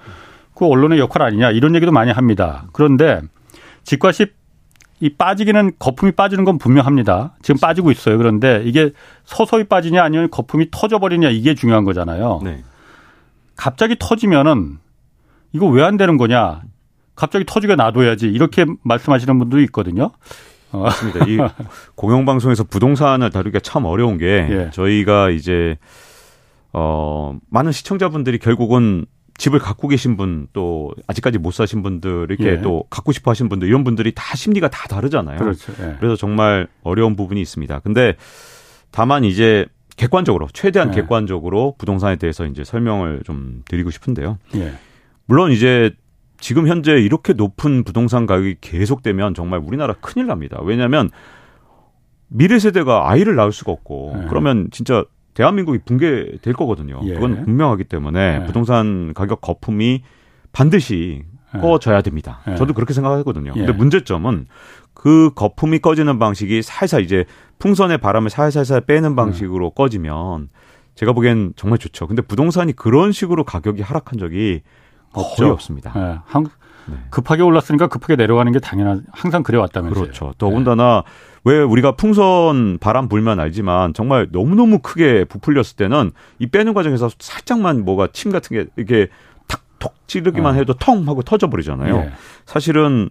그 0.57 0.65
언론의 0.65 0.97
역할 0.97 1.21
아니냐. 1.21 1.51
이런 1.51 1.75
얘기도 1.75 1.91
많이 1.91 2.11
합니다. 2.11 2.65
그런데 2.73 3.21
집값이 3.83 4.25
이 4.99 5.09
빠지기는 5.09 5.73
거품이 5.77 6.13
빠지는 6.13 6.45
건 6.45 6.57
분명합니다. 6.57 7.35
지금 7.43 7.59
빠지고 7.61 7.91
있어요. 7.91 8.17
그런데 8.17 8.63
이게 8.65 8.91
서서히 9.23 9.65
빠지냐 9.65 10.03
아니면 10.03 10.31
거품이 10.31 10.69
터져버리냐 10.71 11.29
이게 11.29 11.53
중요한 11.53 11.83
거잖아요. 11.83 12.41
네. 12.43 12.63
갑자기 13.55 13.97
터지면은 13.99 14.79
이거 15.57 15.65
왜 15.67 15.83
안 15.83 15.97
되는 15.97 16.17
거냐? 16.17 16.61
갑자기 17.15 17.45
터지게 17.45 17.75
놔둬야지 17.75 18.27
이렇게 18.27 18.65
말씀하시는 18.83 19.39
분도 19.39 19.59
있거든요. 19.61 20.11
어. 20.71 20.79
맞습니다. 20.83 21.25
이 21.25 21.37
공영방송에서 21.95 22.65
부동산을 22.65 23.31
다루기가 23.31 23.59
참 23.61 23.85
어려운 23.85 24.17
게 24.19 24.25
예. 24.49 24.69
저희가 24.71 25.31
이제 25.31 25.77
어 26.73 27.37
많은 27.49 27.71
시청자분들이 27.71 28.37
결국은 28.37 29.05
집을 29.39 29.59
갖고 29.59 29.87
계신 29.87 30.15
분 30.17 30.47
또 30.53 30.93
아직까지 31.07 31.37
못 31.39 31.51
사신 31.51 31.81
분들 31.83 32.27
이렇게 32.29 32.57
예. 32.57 32.61
또 32.61 32.83
갖고 32.89 33.11
싶어 33.11 33.31
하신 33.31 33.49
분들 33.49 33.67
이런 33.67 33.83
분들이 33.83 34.11
다 34.13 34.35
심리가 34.35 34.67
다 34.67 34.87
다르잖아요. 34.87 35.39
그렇죠. 35.39 35.73
예. 35.81 35.95
그래서 35.99 36.15
정말 36.15 36.67
어려운 36.83 37.15
부분이 37.15 37.41
있습니다. 37.41 37.79
근데 37.79 38.15
다만 38.91 39.23
이제 39.23 39.65
객관적으로 39.95 40.47
최대한 40.53 40.89
예. 40.93 41.01
객관적으로 41.01 41.73
부동산에 41.79 42.17
대해서 42.17 42.45
이제 42.45 42.63
설명을 42.63 43.21
좀 43.25 43.63
드리고 43.65 43.89
싶은데요. 43.89 44.37
예. 45.27 45.33
물론 45.33 45.51
이제 45.51 45.91
지금 46.39 46.67
현재 46.67 46.93
이렇게 46.93 47.33
높은 47.33 47.83
부동산 47.83 48.25
가격이 48.25 48.57
계속되면 48.61 49.33
정말 49.33 49.59
우리나라 49.63 49.93
큰일 49.99 50.27
납니다. 50.27 50.59
왜냐하면 50.63 51.09
미래 52.27 52.59
세대가 52.59 53.09
아이를 53.09 53.35
낳을 53.35 53.51
수가 53.51 53.71
없고 53.71 54.15
예. 54.23 54.25
그러면 54.29 54.69
진짜 54.71 55.03
대한민국이 55.33 55.79
붕괴될 55.85 56.53
거거든요. 56.53 56.99
예. 57.03 57.13
그건 57.13 57.43
분명하기 57.43 57.85
때문에 57.85 58.39
예. 58.41 58.45
부동산 58.45 59.13
가격 59.13 59.41
거품이 59.41 60.03
반드시 60.51 61.23
예. 61.55 61.59
꺼져야 61.59 62.01
됩니다. 62.01 62.41
예. 62.47 62.55
저도 62.55 62.73
그렇게 62.73 62.93
생각하거든요. 62.93 63.53
근데 63.53 63.71
문제점은 63.71 64.47
그 64.93 65.31
거품이 65.35 65.79
꺼지는 65.79 66.19
방식이 66.19 66.61
살살 66.63 67.03
이제 67.03 67.25
풍선의 67.59 67.99
바람을 67.99 68.29
살살살 68.29 68.81
빼는 68.81 69.15
방식으로 69.15 69.71
꺼지면 69.71 70.49
제가 70.95 71.13
보기엔 71.13 71.53
정말 71.55 71.77
좋죠. 71.77 72.07
근데 72.07 72.21
부동산이 72.23 72.73
그런 72.73 73.11
식으로 73.11 73.43
가격이 73.43 73.83
하락한 73.83 74.17
적이 74.17 74.61
없죠. 75.13 75.35
거의 75.43 75.51
없습니다. 75.51 75.91
네. 75.95 76.19
한, 76.25 76.45
네. 76.87 76.95
급하게 77.09 77.43
올랐으니까 77.43 77.87
급하게 77.87 78.15
내려가는 78.15 78.51
게 78.51 78.59
당연한 78.59 79.05
항상 79.11 79.43
그래왔다면서요. 79.43 80.03
그렇죠. 80.03 80.33
더군다나 80.37 81.03
네. 81.05 81.11
왜 81.43 81.61
우리가 81.61 81.93
풍선 81.93 82.77
바람 82.79 83.07
불면 83.07 83.39
알지만 83.39 83.93
정말 83.93 84.27
너무너무 84.31 84.79
크게 84.79 85.25
부풀렸을 85.25 85.75
때는 85.77 86.11
이 86.39 86.47
빼는 86.47 86.73
과정에서 86.73 87.09
살짝만 87.19 87.85
뭐가 87.85 88.09
침 88.11 88.31
같은 88.31 88.55
게 88.57 88.69
이게 88.77 89.07
탁톡 89.47 89.95
찌르기만 90.07 90.55
어. 90.55 90.57
해도 90.57 90.73
텅 90.73 91.07
하고 91.07 91.21
터져 91.21 91.49
버리잖아요. 91.49 91.95
예. 91.95 92.11
사실은 92.45 93.09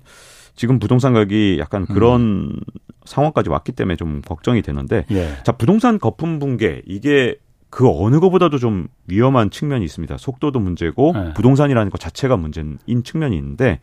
지금 0.55 0.79
부동산 0.79 1.13
가격이 1.13 1.59
약간 1.61 1.87
음. 1.89 1.95
그런 1.95 2.21
음. 2.21 2.61
상황까지 3.05 3.49
왔기 3.51 3.73
때문에 3.73 3.97
좀 3.97 4.21
걱정이 4.27 4.63
되는데 4.63 5.07
예. 5.11 5.39
자 5.45 5.53
부동산 5.53 5.99
거품 5.99 6.39
붕괴 6.39 6.83
이게 6.87 7.37
그 7.71 7.89
어느 7.89 8.21
것보다도 8.21 8.59
좀 8.59 8.89
위험한 9.07 9.51
측면이 9.51 9.85
있습니다. 9.85 10.17
속도도 10.19 10.61
문제고 10.61 11.15
예. 11.17 11.33
부동산이라는 11.35 11.91
것 11.91 12.01
자체가 12.01 12.37
문제인 12.37 12.79
측면이 13.05 13.37
있는데 13.37 13.81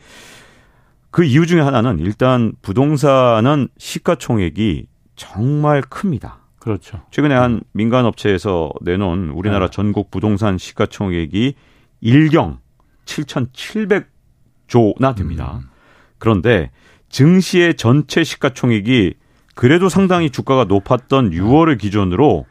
그 1.11 1.23
이유 1.23 1.45
중에 1.45 1.61
하나는 1.61 1.99
일단 1.99 2.53
부동산은 2.61 3.69
시가총액이 3.77 4.87
정말 5.15 5.81
큽니다. 5.81 6.39
그렇죠. 6.59 7.01
최근에 7.11 7.35
한 7.35 7.61
민간 7.73 8.05
업체에서 8.05 8.71
내놓은 8.81 9.29
우리나라 9.29 9.67
네. 9.67 9.71
전국 9.71 10.09
부동산 10.09 10.57
시가총액이 10.57 11.53
1경 12.01 12.57
7,700조나 13.05 15.15
됩니다. 15.15 15.59
음. 15.61 15.69
그런데 16.17 16.71
증시의 17.09 17.75
전체 17.75 18.23
시가총액이 18.23 19.15
그래도 19.55 19.89
상당히 19.89 20.29
주가가 20.29 20.63
높았던 20.63 21.31
6월을 21.31 21.77
기준으로 21.77 22.45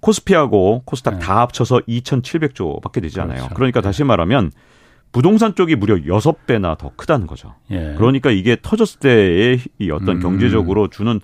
코스피하고 0.00 0.82
코스닥 0.84 1.14
네. 1.14 1.20
다 1.20 1.40
합쳐서 1.40 1.80
2,700조밖에 1.88 3.02
되지 3.02 3.20
않아요. 3.20 3.38
그렇죠. 3.38 3.54
그러니까 3.54 3.80
다시 3.80 4.04
말하면 4.04 4.50
부동산 5.12 5.54
쪽이 5.54 5.76
무려 5.76 5.96
6배나 5.96 6.78
더 6.78 6.92
크다는 6.96 7.26
거죠. 7.26 7.54
예. 7.70 7.94
그러니까 7.96 8.30
이게 8.30 8.56
터졌을 8.60 9.00
때의 9.00 9.60
이 9.78 9.90
어떤 9.90 10.16
음. 10.16 10.20
경제적으로 10.20 10.88
주는 10.88 11.20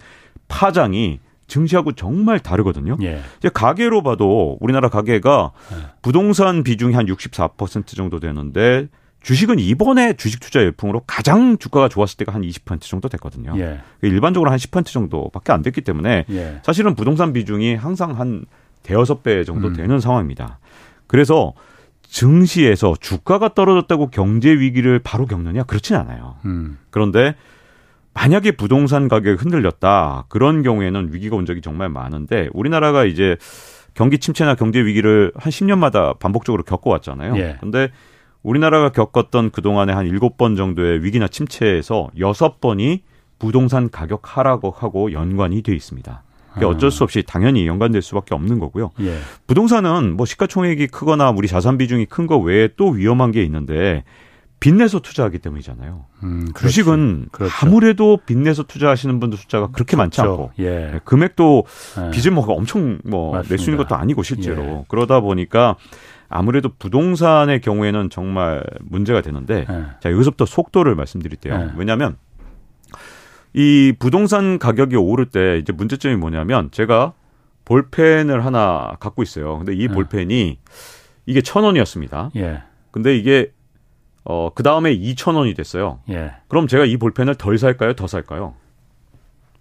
파장이 0.48 1.20
증시하고 1.46 1.92
정말 1.92 2.40
다르거든요. 2.40 2.96
예. 3.02 3.20
이제 3.38 3.48
가계로 3.48 4.02
봐도 4.02 4.58
우리나라 4.60 4.88
가계가 4.88 5.52
예. 5.72 5.76
부동산 6.02 6.64
비중이 6.64 6.94
한 6.94 7.06
64% 7.06 7.86
정도 7.86 8.18
되는데 8.18 8.88
주식은 9.22 9.58
이번에 9.58 10.14
주식 10.14 10.40
투자 10.40 10.60
열풍으로 10.60 11.02
가장 11.06 11.58
주가가 11.58 11.88
좋았을 11.88 12.16
때가 12.18 12.32
한 12.32 12.42
20% 12.42 12.82
정도 12.82 13.08
됐거든요. 13.08 13.54
예. 13.58 13.80
일반적으로 14.02 14.50
한 14.50 14.58
10% 14.58 14.86
정도밖에 14.86 15.52
안 15.52 15.62
됐기 15.62 15.80
때문에 15.80 16.26
예. 16.30 16.60
사실은 16.64 16.94
부동산 16.94 17.32
비중이 17.32 17.74
항상 17.76 18.18
한 18.18 18.44
대여섯 18.86 19.22
배 19.22 19.42
정도 19.44 19.68
음. 19.68 19.72
되는 19.74 19.98
상황입니다. 19.98 20.60
그래서 21.08 21.52
증시에서 22.02 22.94
주가가 23.00 23.52
떨어졌다고 23.54 24.10
경제 24.10 24.50
위기를 24.50 25.00
바로 25.00 25.26
겪느냐 25.26 25.64
그렇진 25.64 25.96
않아요. 25.96 26.36
음. 26.44 26.78
그런데 26.90 27.34
만약에 28.14 28.52
부동산 28.52 29.08
가격이 29.08 29.42
흔들렸다 29.42 30.24
그런 30.28 30.62
경우에는 30.62 31.12
위기가 31.12 31.36
온 31.36 31.44
적이 31.44 31.60
정말 31.60 31.88
많은데 31.88 32.48
우리나라가 32.54 33.04
이제 33.04 33.36
경기 33.94 34.18
침체나 34.18 34.54
경제 34.54 34.80
위기를 34.80 35.32
한 35.36 35.50
10년마다 35.50 36.18
반복적으로 36.18 36.62
겪어왔잖아요. 36.62 37.36
예. 37.38 37.56
근데 37.60 37.90
우리나라가 38.42 38.90
겪었던 38.90 39.50
그동안에 39.50 39.92
한 39.92 40.06
7번 40.06 40.56
정도의 40.56 41.02
위기나 41.02 41.26
침체에서 41.28 42.08
6번이 42.16 43.00
부동산 43.38 43.90
가격 43.90 44.36
하락하고 44.36 45.12
연관이 45.12 45.62
돼 45.62 45.74
있습니다. 45.74 46.22
그게 46.56 46.66
어쩔 46.66 46.90
수 46.90 47.04
없이 47.04 47.22
당연히 47.26 47.66
연관될 47.66 48.02
수밖에 48.02 48.34
없는 48.34 48.58
거고요. 48.58 48.90
예. 49.00 49.18
부동산은 49.46 50.16
뭐 50.16 50.26
시가총액이 50.26 50.88
크거나 50.88 51.30
우리 51.30 51.48
자산 51.48 51.78
비중이 51.78 52.06
큰 52.06 52.26
거 52.26 52.38
외에 52.38 52.68
또 52.76 52.88
위험한 52.88 53.30
게 53.30 53.42
있는데 53.44 54.02
빚내서 54.58 55.00
투자하기 55.00 55.38
때문이잖아요. 55.40 56.06
음, 56.24 56.48
주식은 56.58 57.28
그렇죠. 57.30 57.54
아무래도 57.60 58.18
빚내서 58.24 58.62
투자하시는 58.64 59.20
분들 59.20 59.38
숫자가 59.38 59.66
그렇게 59.68 59.96
그렇죠. 59.96 59.98
많지 59.98 60.20
않고 60.22 60.50
예. 60.58 60.70
네, 60.92 61.00
금액도 61.04 61.64
예. 62.06 62.10
빚을 62.10 62.32
뭐 62.32 62.44
엄청 62.46 62.98
뭐 63.04 63.42
낼 63.42 63.58
수 63.58 63.70
있는 63.70 63.76
것도 63.76 63.94
아니고 63.94 64.22
실제로 64.22 64.62
예. 64.64 64.84
그러다 64.88 65.20
보니까 65.20 65.76
아무래도 66.28 66.70
부동산의 66.78 67.60
경우에는 67.60 68.08
정말 68.10 68.64
문제가 68.80 69.20
되는데 69.20 69.66
예. 69.70 69.84
자 70.00 70.10
여기서부터 70.10 70.46
속도를 70.46 70.94
말씀드릴게요. 70.94 71.54
예. 71.54 71.70
왜냐하면 71.76 72.16
이 73.56 73.94
부동산 73.98 74.58
가격이 74.58 74.96
오를 74.96 75.24
때 75.24 75.56
이제 75.56 75.72
문제점이 75.72 76.14
뭐냐면 76.16 76.70
제가 76.72 77.14
볼펜을 77.64 78.44
하나 78.44 78.96
갖고 79.00 79.22
있어요. 79.22 79.56
근데 79.56 79.72
이 79.74 79.88
네. 79.88 79.94
볼펜이 79.94 80.58
이게 81.24 81.40
천 81.40 81.64
원이었습니다. 81.64 82.32
예. 82.36 82.62
근데 82.90 83.16
이게 83.16 83.50
어, 84.24 84.50
그 84.54 84.62
다음에 84.62 84.92
이천 84.92 85.36
원이 85.36 85.54
됐어요. 85.54 86.00
예. 86.10 86.32
그럼 86.48 86.66
제가 86.66 86.84
이 86.84 86.98
볼펜을 86.98 87.36
덜 87.36 87.56
살까요? 87.56 87.94
더 87.94 88.06
살까요? 88.06 88.54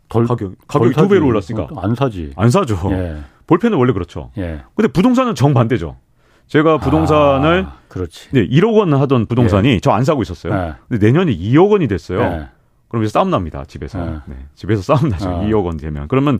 덜, 0.10 0.28
가격, 0.28 0.56
가격이 0.68 0.94
두 0.94 1.08
배로 1.08 1.26
올랐으니까. 1.28 1.70
안 1.78 1.96
사지. 1.96 2.34
안 2.36 2.50
사죠. 2.50 2.78
예. 2.92 3.18
볼펜은 3.48 3.78
원래 3.78 3.94
그렇죠. 3.94 4.30
예. 4.38 4.62
근데 4.76 4.92
부동산은 4.92 5.36
정반대죠. 5.36 5.96
제가 6.48 6.80
부동산을 6.80 7.66
아, 7.66 7.78
그렇지. 7.88 8.30
네, 8.32 8.46
1억 8.48 8.76
원 8.76 8.94
하던 8.94 9.26
부동산이 9.28 9.70
예. 9.70 9.80
저안 9.80 10.04
사고 10.04 10.22
있었어요. 10.22 10.54
예. 10.54 10.74
근데 10.90 11.06
내년에 11.08 11.34
2억 11.34 11.72
원이 11.72 11.88
됐어요. 11.88 12.50
예. 12.96 13.00
그럼 13.00 13.04
이제 13.04 13.12
싸움 13.12 13.30
납니다. 13.30 13.66
집에서. 13.66 14.04
네. 14.04 14.20
네. 14.28 14.36
집에서 14.56 14.82
싸움 14.82 15.10
나죠. 15.10 15.30
아. 15.30 15.42
2억 15.42 15.66
원 15.66 15.78
되면. 15.78 16.08
그러면 16.08 16.40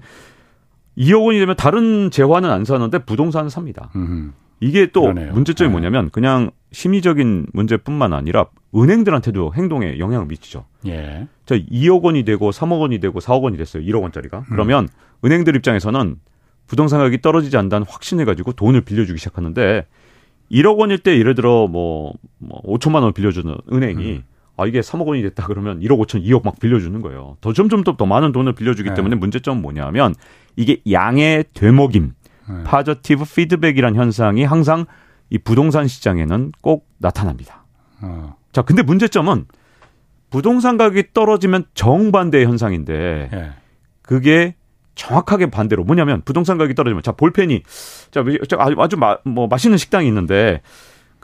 2억 0.98 1.26
원이 1.26 1.40
되면 1.40 1.56
다른 1.56 2.10
재화는 2.12 2.50
안 2.50 2.66
사는데 2.66 3.00
부동산은 3.00 3.50
삽니다. 3.50 3.90
음흠. 3.96 4.32
이게 4.62 4.88
또 4.88 5.02
그러네요. 5.02 5.34
문제점이 5.34 5.68
네. 5.68 5.72
뭐냐면 5.72 6.10
그냥 6.12 6.52
심리적인 6.72 7.48
문제뿐만 7.54 8.14
아니라 8.14 8.48
은행들한테도 8.74 9.54
행동에 9.54 10.00
영향을 10.00 10.28
미치죠. 10.28 10.66
예. 10.88 11.28
자, 11.46 11.56
2억 11.56 12.04
원이 12.04 12.24
되고 12.24 12.50
3억 12.52 12.80
원이 12.80 13.00
되고 13.00 13.20
4억 13.20 13.44
원이 13.44 13.58
됐어요. 13.58 13.84
1억 13.84 14.02
원짜리가. 14.02 14.40
음. 14.40 14.46
그러면 14.50 14.88
은행들 15.24 15.56
입장에서는 15.58 16.16
부동산 16.68 17.00
가격이 17.00 17.22
떨어지지 17.22 17.58
않다는 17.58 17.86
확신을 17.88 18.26
가지고 18.26 18.54
돈을 18.54 18.82
빌려주기 18.82 19.20
시작하는데 19.20 19.86
1억 20.52 20.78
원일 20.78 21.00
때 21.00 21.18
예를 21.18 21.36
들어 21.36 21.68
뭐, 21.68 22.14
뭐 22.38 22.62
5천만 22.64 23.04
원 23.04 23.14
빌려주는 23.14 23.56
은행이 23.72 24.12
음. 24.14 24.24
아 24.58 24.66
이게 24.66 24.80
3억 24.80 25.06
원이 25.06 25.22
됐다 25.22 25.46
그러면 25.48 25.80
1억 25.82 26.00
5천, 26.06 26.24
2억 26.24 26.44
막 26.46 26.60
빌려주는 26.60 27.02
거예요. 27.02 27.38
더 27.42 27.54
점점 27.54 27.84
더, 27.84 27.96
더 27.98 28.06
많은 28.06 28.32
돈을 28.32 28.54
빌려주기 28.54 28.90
네. 28.90 28.96
때문에 28.96 29.16
문제점은 29.16 29.62
뭐냐면 29.62 30.16
이게 30.56 30.82
양의 30.90 31.46
되먹임, 31.54 32.14
네. 32.48 32.64
positive 32.64 33.26
feedback이란 33.26 33.96
현상이 33.96 34.44
항상 34.44 34.86
이 35.30 35.38
부동산 35.38 35.88
시장에는 35.88 36.52
꼭 36.62 36.88
나타납니다. 36.98 37.66
어. 38.02 38.36
자, 38.52 38.62
근데 38.62 38.84
문제점은 38.84 39.46
부동산 40.30 40.78
가격이 40.78 41.14
떨어지면 41.14 41.66
정반대의 41.74 42.46
현상인데 42.46 43.30
예. 43.34 43.52
그게 44.02 44.56
정확하게 44.96 45.48
반대로 45.48 45.84
뭐냐면 45.84 46.22
부동산 46.24 46.58
가격이 46.58 46.76
떨어지면 46.76 47.04
자 47.04 47.12
볼펜이 47.12 47.64
자 48.12 48.24
아주 48.58 48.76
아주 48.80 48.98
마, 48.98 49.18
뭐 49.24 49.48
맛있는 49.48 49.78
식당이 49.78 50.08
있는데 50.08 50.62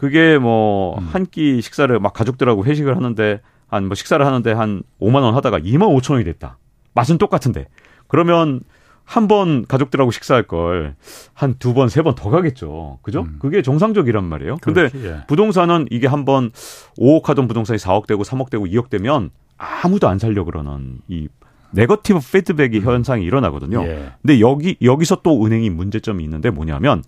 그게 0.02 0.40
뭐 0.40 0.98
한끼 1.12 1.54
음. 1.58 1.62
식사를 1.62 2.00
막 2.00 2.12
가족들하고 2.14 2.66
회식을 2.66 2.96
하는데 2.98 3.40
한 3.68 3.86
뭐 3.86 3.94
식사를 3.96 4.26
하는데 4.26 4.52
한 4.52 4.82
5만 5.00 5.22
원 5.22 5.36
하다가 5.36 5.60
2만 5.60 5.96
5천 6.02 6.14
원이 6.14 6.24
됐다. 6.26 6.58
맛은 6.96 7.20
똑같은데. 7.20 7.68
그러면 8.08 8.62
한 9.06 9.28
번 9.28 9.66
가족들하고 9.68 10.10
식사할 10.12 10.44
걸 10.48 10.96
한 11.36 11.56
두 11.60 11.74
번, 11.76 11.88
세 11.88 12.02
번 12.02 12.16
더 12.16 12.30
가겠죠. 12.32 12.98
그죠? 13.04 13.22
음. 13.22 13.38
그게 13.40 13.62
정상적이란 13.62 14.24
말이에요. 14.26 14.58
그렇지, 14.90 15.06
예. 15.06 15.18
부동산은 15.28 15.86
이게 15.92 16.08
한 16.08 16.26
번 16.26 16.50
5억 16.98 17.26
하던 17.26 17.48
부동산이 17.48 17.78
4억 17.78 18.08
되고 18.08 18.24
3억 18.24 18.50
되고 18.50 18.66
2억 18.66 18.90
되면 18.90 19.30
아무도 19.58 20.08
안 20.10 20.18
살려 20.18 20.44
그러는 20.44 20.98
이 21.08 21.28
네거티브 21.74 22.20
피드백이 22.20 22.80
현상이 22.82 23.24
일어나거든요. 23.24 23.84
예. 23.86 24.12
근데 24.22 24.40
여기 24.40 24.76
여기서 24.82 25.22
또 25.24 25.46
은행이 25.46 25.70
문제점이 25.70 26.24
있는데 26.24 26.50
뭐냐면 26.50 27.04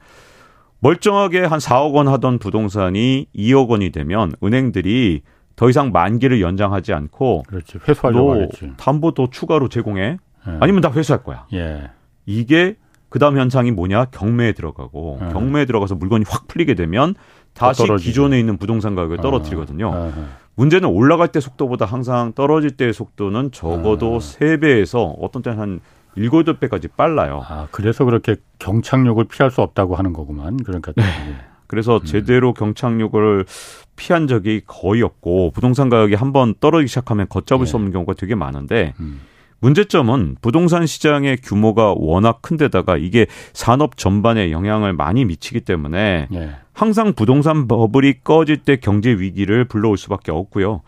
멀쩡하게 0.83 1.45
한 1.45 1.59
4억 1.59 1.93
원 1.93 2.09
하던 2.09 2.39
부동산이 2.39 3.27
2억 3.33 3.69
원이 3.69 3.91
되면 3.91 4.33
은행들이 4.43 5.21
더 5.55 5.69
이상 5.69 5.93
만기를 5.93 6.41
연장하지 6.41 6.91
않고 6.93 7.43
그렇지 7.47 7.79
회수하려고 7.87 8.33
하겠지. 8.33 8.71
담보도 8.75 9.29
추가로 9.29 9.69
제공해 9.69 10.17
예. 10.45 10.57
아니면 10.59 10.81
다 10.81 10.91
회수할 10.91 11.23
거야. 11.23 11.47
예. 11.53 11.89
이게 12.25 12.75
그다음 13.07 13.37
현상이 13.37 13.71
뭐냐 13.71 14.05
경매에 14.05 14.51
들어가고 14.51 15.19
예. 15.21 15.31
경매에 15.31 15.65
들어가서 15.65 15.95
물건이 15.95 16.25
확 16.27 16.49
풀리게 16.49 16.73
되면 16.73 17.15
다시 17.53 17.83
기존에 17.99 18.37
있는 18.37 18.57
부동산 18.57 18.93
가격을 18.93 19.19
아. 19.19 19.21
떨어뜨리거든요. 19.21 19.91
아. 19.93 20.11
문제는 20.55 20.89
올라갈 20.89 21.29
때 21.29 21.39
속도보다 21.39 21.85
항상 21.85 22.33
떨어질 22.33 22.71
때의 22.71 22.91
속도는 22.91 23.51
적어도 23.53 24.15
아. 24.15 24.17
3배에서 24.17 25.15
어떤 25.21 25.41
때는 25.43 25.59
한 25.59 25.79
일곱 26.15 26.43
배까지 26.59 26.89
빨라요. 26.89 27.41
아, 27.47 27.67
그래서 27.71 28.05
그렇게 28.05 28.35
경착륙을 28.59 29.25
피할 29.25 29.51
수 29.51 29.61
없다고 29.61 29.95
하는 29.95 30.13
거구만. 30.13 30.57
그러니까. 30.57 30.93
네. 30.95 31.03
그래서 31.67 31.97
음. 31.97 32.05
제대로 32.05 32.53
경착륙을 32.53 33.45
피한 33.95 34.27
적이 34.27 34.61
거의 34.67 35.01
없고 35.01 35.51
부동산 35.51 35.89
가격이 35.89 36.15
한번 36.15 36.53
떨어지기 36.59 36.87
시작하면 36.87 37.27
걷잡을 37.29 37.65
네. 37.65 37.69
수 37.69 37.77
없는 37.77 37.91
경우가 37.91 38.13
되게 38.13 38.35
많은데 38.35 38.93
음. 38.99 39.21
문제점은 39.59 40.35
부동산 40.41 40.85
시장의 40.85 41.37
규모가 41.37 41.93
워낙 41.95 42.41
큰데다가 42.41 42.97
이게 42.97 43.27
산업 43.53 43.97
전반에 43.97 44.51
영향을 44.51 44.93
많이 44.93 45.23
미치기 45.25 45.61
때문에 45.61 46.27
네. 46.29 46.51
항상 46.73 47.13
부동산 47.13 47.67
버블이 47.67 48.21
꺼질 48.23 48.57
때 48.57 48.75
경제 48.75 49.11
위기를 49.11 49.65
불러올 49.65 49.97
수밖에 49.97 50.31
없고요. 50.31 50.81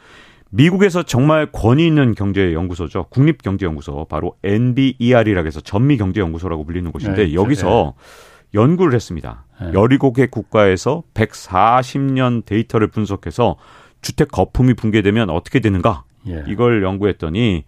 미국에서 0.56 1.04
정말 1.04 1.52
권위 1.52 1.86
있는 1.86 2.15
경제 2.15 2.54
연구소죠. 2.54 3.08
국립 3.10 3.41
경제 3.41 3.65
연구소. 3.65 4.06
바로 4.10 4.36
NBER이라고 4.44 5.46
해서 5.46 5.60
전미 5.60 5.98
경제 5.98 6.22
연구소라고 6.22 6.63
불리는 6.63 6.91
곳인데 6.91 7.26
네, 7.26 7.34
여기서 7.34 7.94
네. 7.98 8.60
연구를 8.60 8.94
했습니다. 8.94 9.46
네. 9.60 9.72
17개 9.72 10.32
국가에서 10.32 11.04
140년 11.13 12.46
데이터를 12.46 12.88
분석해서 12.88 13.58
주택 14.02 14.32
거품이 14.32 14.76
붕괴되면 14.76 15.30
어떻게 15.30 15.60
되는가? 15.60 16.06
예. 16.28 16.44
이걸 16.48 16.84
연구했더니 16.84 17.65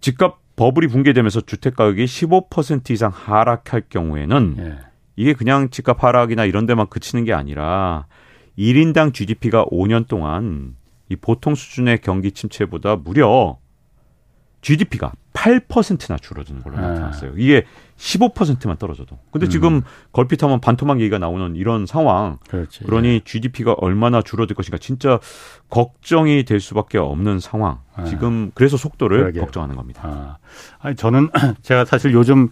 집값 0.00 0.38
버블이 0.56 0.88
붕괴되면서 0.88 1.42
주택 1.42 1.74
가격이 1.76 2.04
15% 2.04 2.90
이상 2.90 3.10
하락할 3.14 3.84
경우에는 3.88 4.56
예. 4.58 4.78
이게 5.16 5.32
그냥 5.32 5.70
집값 5.70 6.04
하락이나 6.04 6.44
이런 6.44 6.66
데만 6.66 6.88
그치는 6.88 7.24
게 7.24 7.32
아니라 7.32 8.06
1인당 8.58 9.14
GDP가 9.14 9.64
5년 9.66 10.06
동안 10.06 10.74
이 11.08 11.16
보통 11.16 11.54
수준의 11.54 12.00
경기 12.02 12.32
침체보다 12.32 12.96
무려 12.96 13.58
GDP가 14.60 15.12
8%나 15.32 16.16
줄어드는 16.16 16.62
걸로 16.62 16.76
네. 16.76 16.82
나타났어요. 16.82 17.32
이게 17.36 17.64
15%만 17.96 18.76
떨어져도. 18.76 19.18
근데 19.30 19.46
음. 19.46 19.50
지금 19.50 19.82
걸핏하면 20.12 20.60
반토막 20.60 21.00
얘기가 21.00 21.18
나오는 21.18 21.54
이런 21.54 21.86
상황. 21.86 22.38
그렇지. 22.48 22.84
그러니 22.84 23.08
예. 23.08 23.20
GDP가 23.20 23.74
얼마나 23.78 24.20
줄어들 24.20 24.56
것인가 24.56 24.78
진짜 24.78 25.20
걱정이 25.70 26.44
될 26.44 26.58
수밖에 26.58 26.98
없는 26.98 27.38
상황. 27.38 27.78
네. 27.98 28.06
지금 28.06 28.50
그래서 28.54 28.76
속도를 28.76 29.18
그러게요. 29.18 29.42
걱정하는 29.44 29.76
겁니다. 29.76 30.02
아. 30.04 30.36
아니 30.80 30.96
저는 30.96 31.30
제가 31.62 31.84
사실 31.84 32.12
요즘 32.12 32.48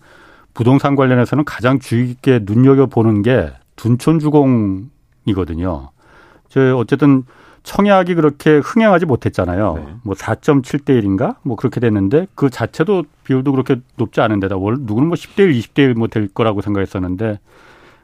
부동산 0.54 0.94
관련해서는 0.94 1.44
가장 1.44 1.80
주의 1.80 2.06
깊게 2.06 2.40
눈여겨 2.44 2.86
보는 2.86 3.22
게 3.22 3.52
둔촌 3.74 4.20
주공이거든요. 4.20 5.90
저 6.48 6.76
어쨌든 6.76 7.24
청약이 7.66 8.14
그렇게 8.14 8.58
흥행하지 8.58 9.06
못했잖아요. 9.06 9.74
네. 9.74 9.94
뭐 10.04 10.14
4.7대 10.14 11.02
1인가? 11.02 11.34
뭐 11.42 11.56
그렇게 11.56 11.80
됐는데 11.80 12.28
그 12.36 12.48
자체도 12.48 13.02
비율도 13.24 13.50
그렇게 13.50 13.80
높지 13.96 14.20
않은데다 14.20 14.56
월 14.56 14.76
누구는 14.78 15.08
뭐 15.08 15.16
10대 15.16 15.40
1, 15.40 15.52
20대 15.52 15.78
1 15.80 15.94
뭐 15.94 16.06
될 16.06 16.28
거라고 16.28 16.60
생각했었는데 16.62 17.40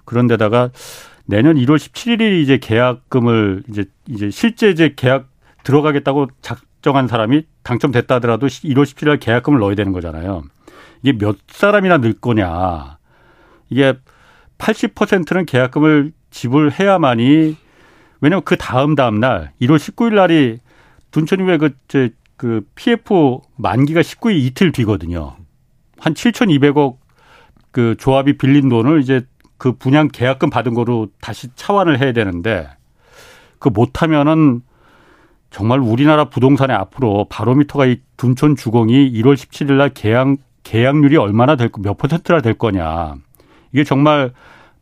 그런데다가 0.05 0.71
내년 1.27 1.55
1월 1.55 1.77
17일이 1.77 2.43
이제 2.43 2.59
계약금을 2.59 3.63
이제 3.69 3.85
이제 4.09 4.31
실제 4.31 4.69
이제 4.69 4.95
계약 4.97 5.29
들어가겠다고 5.63 6.27
작정한 6.41 7.07
사람이 7.07 7.45
당첨됐다 7.63 8.17
하더라도 8.17 8.49
1월 8.49 8.83
17일 8.83 9.21
계약금을 9.21 9.61
넣어야 9.61 9.77
되는 9.77 9.93
거잖아요. 9.93 10.43
이게 11.05 11.17
몇 11.17 11.37
사람이나 11.47 11.99
늘 11.99 12.15
거냐. 12.15 12.99
이게 13.71 13.95
80%는 14.59 15.47
계약금을 15.47 16.13
지불해야만이 16.31 17.57
왜냐면 18.23 18.43
그 18.45 18.57
다음 18.57 18.95
다음 18.95 19.21
날 19.21 19.53
1월 19.61 19.77
19일 19.77 20.15
날이 20.15 20.59
둔촌이 21.11 21.43
왜그 21.43 21.71
그 22.37 22.67
PF 22.75 23.41
만기가 23.57 24.01
19일 24.01 24.37
이틀 24.37 24.73
뒤거든요. 24.73 25.37
한 25.99 26.15
7,200억 26.15 26.97
그 27.71 27.97
조합이 27.99 28.39
빌린 28.39 28.69
돈을 28.69 29.01
이제 29.01 29.23
그 29.59 29.73
분양 29.73 30.09
계약금 30.09 30.51
받은 30.51 30.75
거로 30.75 31.09
다시 31.21 31.49
차환을 31.55 32.01
해야 32.01 32.13
되는데 32.13 32.69
그 33.59 33.69
못하면은 33.69 34.63
정말 35.51 35.81
우리나라 35.81 36.25
부동산에 36.25 36.73
앞으로 36.73 37.27
바로미터가 37.29 37.87
이 37.87 38.01
둔촌 38.17 38.57
주공이 38.57 39.13
1월 39.13 39.35
17일 39.35 39.75
날 39.75 39.91
계약 39.91 40.37
계약률이 40.63 41.17
얼마나 41.17 41.57
될 41.57 41.71
몇 41.79 41.97
퍼센트나 41.99 42.41
될 42.41 42.55
거냐. 42.55 43.17
이게 43.73 43.85
정말 43.85 44.33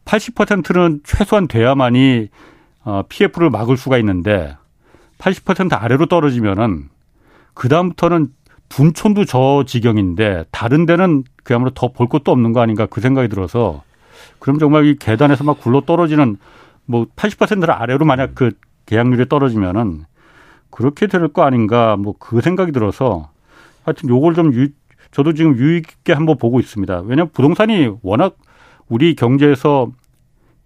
80%는 0.04 1.00
최소한 1.04 1.48
돼야만이 1.48 2.28
어, 2.84 3.02
PF를 3.08 3.50
막을 3.50 3.76
수가 3.76 3.98
있는데 3.98 4.56
80% 5.18 5.80
아래로 5.82 6.06
떨어지면은 6.06 6.88
그 7.54 7.68
다음부터는 7.68 8.28
둔촌도 8.68 9.24
저 9.24 9.64
지경인데 9.66 10.44
다른 10.50 10.86
데는 10.86 11.24
그야말로 11.44 11.70
더 11.70 11.88
볼 11.92 12.08
것도 12.08 12.30
없는 12.32 12.52
거 12.52 12.60
아닌가 12.60 12.86
그 12.86 13.00
생각이 13.00 13.28
들어서 13.28 13.82
그럼 14.38 14.58
정말 14.58 14.86
이 14.86 14.96
계단에서 14.96 15.44
막 15.44 15.60
굴러 15.60 15.82
떨어지는 15.82 16.36
뭐 16.86 17.06
80%를 17.16 17.70
아래로 17.72 18.04
만약 18.06 18.34
그 18.34 18.52
계약률이 18.86 19.28
떨어지면은 19.28 20.04
그렇게 20.70 21.06
될 21.08 21.28
거 21.28 21.42
아닌가 21.42 21.96
뭐 21.96 22.14
그 22.18 22.40
생각이 22.40 22.72
들어서 22.72 23.30
하여튼 23.84 24.08
요걸 24.08 24.34
좀 24.34 24.54
유, 24.54 24.68
저도 25.10 25.34
지금 25.34 25.56
유익 25.56 25.90
있게 25.90 26.12
한번 26.12 26.38
보고 26.38 26.60
있습니다. 26.60 27.00
왜냐하면 27.00 27.30
부동산이 27.32 27.90
워낙 28.02 28.36
우리 28.88 29.14
경제에서 29.16 29.90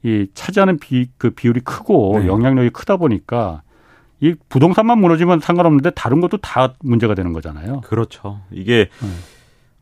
이 0.05 0.27
차지하는 0.35 0.79
비, 0.79 1.09
그 1.19 1.31
비율이 1.31 1.61
크고 1.61 2.19
네. 2.21 2.27
영향력이 2.27 2.71
크다 2.71 2.97
보니까 2.99 3.63
이 4.21 4.35
부동산만 4.49 4.99
무너지면 5.01 5.41
상관없는데 5.41 5.91
다른 5.91 6.21
것도 6.21 6.37
다 6.39 6.75
문제가 6.81 7.15
되는 7.15 7.33
거잖아요. 7.33 7.81
그렇죠. 7.83 8.41
이게 8.53 8.89
네. 9.01 9.09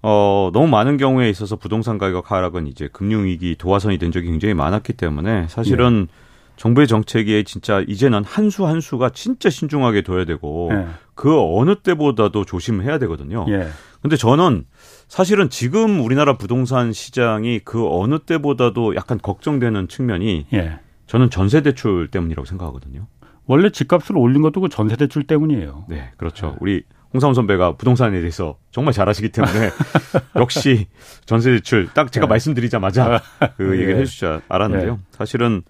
어, 0.02 0.50
너무 0.52 0.66
많은 0.68 0.96
경우에 0.96 1.28
있어서 1.30 1.56
부동산 1.56 1.98
가격 1.98 2.30
하락은 2.32 2.66
이제 2.66 2.88
금융위기 2.92 3.56
도화선이 3.58 3.98
된 3.98 4.10
적이 4.10 4.28
굉장히 4.30 4.54
많았기 4.54 4.94
때문에 4.94 5.46
사실은 5.48 6.06
네. 6.08 6.12
정부의 6.56 6.86
정책에 6.86 7.42
진짜 7.44 7.82
이제는 7.86 8.24
한 8.24 8.48
수 8.50 8.64
한 8.64 8.80
수가 8.80 9.10
진짜 9.10 9.48
신중하게 9.50 10.02
둬야 10.02 10.24
되고 10.24 10.68
네. 10.72 10.86
그 11.14 11.34
어느 11.40 11.76
때보다도 11.76 12.44
조심해야 12.44 12.98
되거든요. 13.00 13.46
예. 13.48 13.68
근데 14.00 14.16
저는 14.16 14.64
사실은 15.12 15.50
지금 15.50 16.00
우리나라 16.02 16.38
부동산 16.38 16.94
시장이 16.94 17.60
그 17.66 17.86
어느 17.86 18.18
때보다도 18.18 18.96
약간 18.96 19.18
걱정되는 19.20 19.88
측면이 19.88 20.46
예. 20.54 20.78
저는 21.06 21.28
전세 21.28 21.60
대출 21.60 22.08
때문이라고 22.10 22.46
생각하거든요. 22.46 23.06
원래 23.44 23.68
집값을 23.68 24.16
올린 24.16 24.40
것도 24.40 24.62
그 24.62 24.70
전세 24.70 24.96
대출 24.96 25.24
때문이에요. 25.24 25.84
네, 25.90 26.12
그렇죠. 26.16 26.52
네. 26.52 26.56
우리 26.60 26.82
홍사원 27.12 27.34
선배가 27.34 27.76
부동산에 27.76 28.20
대해서 28.20 28.56
정말 28.70 28.94
잘 28.94 29.06
아시기 29.06 29.28
때문에 29.28 29.68
역시 30.36 30.86
전세 31.26 31.50
대출 31.50 31.88
딱 31.92 32.10
제가 32.10 32.24
네. 32.24 32.30
말씀드리자마자 32.30 33.20
그 33.58 33.64
네. 33.64 33.82
얘기를 33.82 34.00
해주자 34.00 34.40
알았는데요. 34.48 34.94
네. 34.94 34.98
사실은 35.10 35.60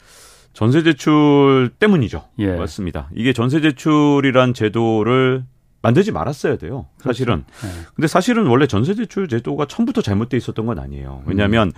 전세 0.53 0.85
대출 0.85 1.69
때문이죠. 1.81 2.29
예. 2.39 2.55
맞습니다. 2.55 3.11
이게 3.13 3.33
전세 3.33 3.61
대출이란 3.61 4.55
제도를 4.55 5.43
만들지 5.83 6.13
말았어야 6.13 6.57
돼요. 6.57 6.87
사실은. 6.99 7.45
그렇죠. 7.59 7.67
네. 7.67 7.85
근데 7.95 8.07
사실은 8.07 8.47
원래 8.47 8.67
전세 8.67 8.95
대출 8.95 9.29
제도가 9.29 9.67
처음부터 9.67 10.01
잘못돼 10.01 10.37
있었던 10.37 10.65
건 10.65 10.79
아니에요. 10.79 11.23
왜냐하면 11.27 11.69
음. 11.69 11.73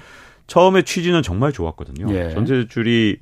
처음에 0.46 0.82
취지는 0.82 1.22
정말 1.22 1.52
좋았거든요. 1.52 2.14
예. 2.14 2.30
전세 2.30 2.54
대출이 2.54 3.18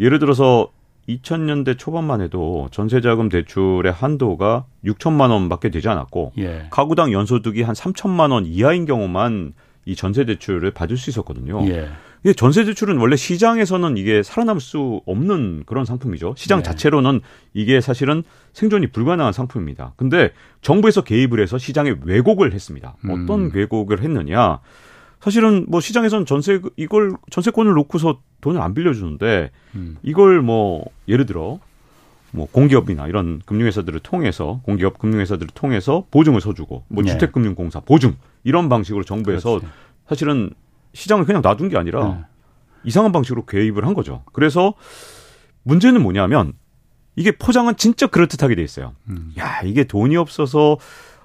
예를 0.00 0.18
들어서 0.20 0.70
2000년대 1.08 1.76
초반만 1.76 2.20
해도 2.20 2.68
전세자금 2.70 3.28
대출의 3.28 3.92
한도가 3.92 4.64
6천만 4.84 5.30
원밖에 5.30 5.70
되지 5.70 5.88
않았고 5.88 6.32
예. 6.38 6.68
가구당 6.70 7.12
연소득이 7.12 7.62
한 7.62 7.74
3천만 7.74 8.30
원 8.30 8.46
이하인 8.46 8.86
경우만 8.86 9.52
이 9.84 9.96
전세 9.96 10.24
대출을 10.24 10.70
받을 10.70 10.96
수 10.96 11.10
있었거든요. 11.10 11.66
예. 11.68 11.88
이게 12.24 12.32
전세 12.32 12.64
대출은 12.64 12.96
원래 12.96 13.16
시장에서는 13.16 13.98
이게 13.98 14.22
살아남을 14.22 14.60
수 14.60 15.02
없는 15.04 15.64
그런 15.66 15.84
상품이죠. 15.84 16.34
시장 16.38 16.60
네. 16.60 16.62
자체로는 16.62 17.20
이게 17.52 17.82
사실은 17.82 18.24
생존이 18.54 18.88
불가능한 18.88 19.34
상품입니다. 19.34 19.92
근데 19.96 20.32
정부에서 20.62 21.02
개입을 21.02 21.40
해서 21.40 21.58
시장에 21.58 21.94
왜곡을 22.02 22.54
했습니다. 22.54 22.96
음. 23.04 23.10
어떤 23.10 23.50
왜곡을 23.52 24.02
했느냐? 24.02 24.60
사실은 25.20 25.66
뭐 25.68 25.80
시장에서는 25.80 26.24
전세 26.24 26.60
이걸 26.76 27.12
전세권을 27.30 27.72
놓고서 27.74 28.20
돈을 28.40 28.60
안 28.60 28.72
빌려주는데 28.72 29.50
음. 29.74 29.96
이걸 30.02 30.40
뭐 30.40 30.86
예를 31.06 31.26
들어 31.26 31.60
뭐 32.30 32.48
공기업이나 32.50 33.06
이런 33.06 33.42
금융회사들을 33.44 34.00
통해서 34.00 34.60
공기업 34.64 34.98
금융회사들을 34.98 35.48
통해서 35.54 36.06
보증을 36.10 36.40
서주고 36.40 36.84
뭐 36.88 37.04
네. 37.04 37.10
주택금융공사 37.10 37.80
보증 37.80 38.16
이런 38.44 38.70
방식으로 38.70 39.04
정부에서 39.04 39.58
그렇지. 39.60 39.66
사실은 40.08 40.50
시장을 40.94 41.26
그냥 41.26 41.42
놔둔 41.42 41.68
게 41.68 41.76
아니라 41.76 42.04
네. 42.04 42.24
이상한 42.84 43.12
방식으로 43.12 43.44
개입을 43.44 43.86
한 43.86 43.94
거죠. 43.94 44.22
그래서 44.32 44.74
문제는 45.64 46.02
뭐냐면 46.02 46.54
이게 47.16 47.32
포장은 47.32 47.76
진짜 47.76 48.06
그럴듯하게 48.06 48.54
돼 48.54 48.62
있어요. 48.62 48.94
음. 49.08 49.32
야, 49.38 49.60
이게 49.64 49.84
돈이 49.84 50.16
없어서 50.16 50.78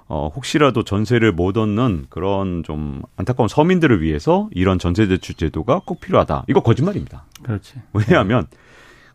어, 0.08 0.32
혹시라도 0.36 0.84
전세를 0.84 1.32
못 1.34 1.55
얻는 1.55 2.08
그런 2.10 2.63
좀 2.63 3.03
안타까운 3.15 3.47
서민들을 3.47 4.01
위해서 4.01 4.49
이런 4.51 4.79
전세대출 4.79 5.36
제도가 5.36 5.82
꼭 5.86 5.99
필요하다. 5.99 6.45
이거 6.47 6.62
거짓말입니다. 6.62 7.25
그렇지. 7.43 7.75
왜냐하면 7.93 8.47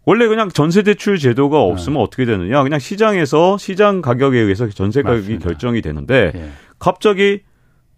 원래 0.05 0.29
그냥 0.29 0.51
전세대출 0.51 1.19
제도가 1.19 1.61
없으면 1.63 1.99
네. 1.99 2.05
어떻게 2.05 2.25
되느냐. 2.25 2.63
그냥 2.63 2.79
시장에서 2.79 3.59
시장 3.59 4.03
가격에 4.03 4.39
의해서 4.39 4.69
전세 4.69 5.03
가격이 5.03 5.21
맞습니다. 5.23 5.49
결정이 5.49 5.81
되는데 5.83 6.31
네. 6.33 6.51
갑자기 6.79 7.43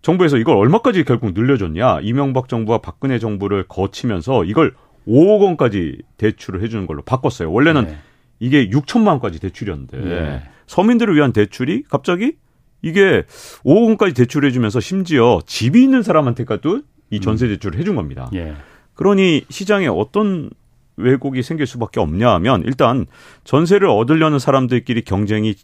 정부에서 0.03 0.37
이걸 0.37 0.57
얼마까지 0.57 1.05
결국 1.05 1.33
늘려줬냐. 1.33 2.01
이명박 2.03 2.49
정부와 2.49 2.79
박근혜 2.79 3.19
정부를 3.19 3.65
거치면서 3.69 4.45
이걸 4.45 4.75
5억 5.07 5.41
원까지 5.43 5.99
대출을 6.17 6.63
해주는 6.63 6.87
걸로 6.87 7.03
바꿨어요. 7.03 7.51
원래는 7.53 7.85
네. 7.87 7.99
이게 8.39 8.69
6천만 8.69 9.09
원까지 9.09 9.41
대출이었는데 9.41 9.99
네. 9.99 10.43
서민들을 10.67 11.15
위한 11.15 11.33
대출이 11.33 11.85
갑자기 11.89 12.37
이게 12.83 13.25
5억 13.65 13.87
원까지 13.87 14.15
대출해주면서 14.15 14.81
심지어 14.81 15.41
집이 15.47 15.83
있는 15.83 16.03
사람한테까지도 16.03 16.83
이 17.11 17.21
전세 17.21 17.47
음. 17.47 17.51
대출을 17.51 17.79
해준 17.79 17.97
겁니다. 17.97 18.31
예. 18.35 18.55
그러니 18.95 19.45
시장에 19.49 19.87
어떤 19.87 20.51
왜곡이 20.97 21.43
생길 21.43 21.67
수밖에 21.67 22.01
없냐 22.01 22.33
하면 22.35 22.63
일단 22.65 23.07
전세를 23.45 23.89
얻으려는 23.89 24.39
사람들끼리 24.39 25.03
경쟁이 25.03 25.55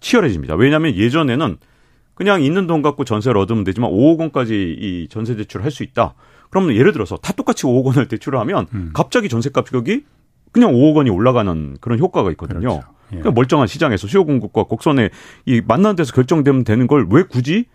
치열해집니다. 0.00 0.54
왜냐하면 0.54 0.94
예전에는 0.94 1.58
그냥 2.16 2.42
있는 2.42 2.66
돈 2.66 2.82
갖고 2.82 3.04
전세를 3.04 3.38
얻으면 3.38 3.62
되지만 3.62 3.90
5억 3.90 4.18
원까지 4.18 4.76
이 4.80 5.06
전세 5.08 5.36
대출을 5.36 5.62
할 5.64 5.70
수 5.70 5.82
있다. 5.84 6.14
그러면 6.50 6.74
예를 6.74 6.92
들어서 6.92 7.16
다 7.18 7.32
똑같이 7.34 7.64
5억 7.64 7.84
원을 7.84 8.08
대출을 8.08 8.38
하면 8.40 8.66
음. 8.74 8.90
갑자기 8.94 9.28
전세 9.28 9.50
가격이 9.50 10.02
그냥 10.52 10.72
5억 10.72 10.96
원이 10.96 11.10
올라가는 11.10 11.76
그런 11.80 11.98
효과가 11.98 12.30
있거든요. 12.32 12.60
그렇죠. 12.60 12.82
예. 13.12 13.16
그러니까 13.18 13.30
멀쩡한 13.32 13.66
시장에서 13.68 14.06
수요 14.08 14.24
공급과 14.24 14.62
곡선의 14.64 15.10
이 15.44 15.60
만나는 15.66 15.94
데서 15.96 16.12
결정되면 16.12 16.64
되는 16.64 16.86
걸 16.86 17.06
왜 17.10 17.22
굳이 17.22 17.66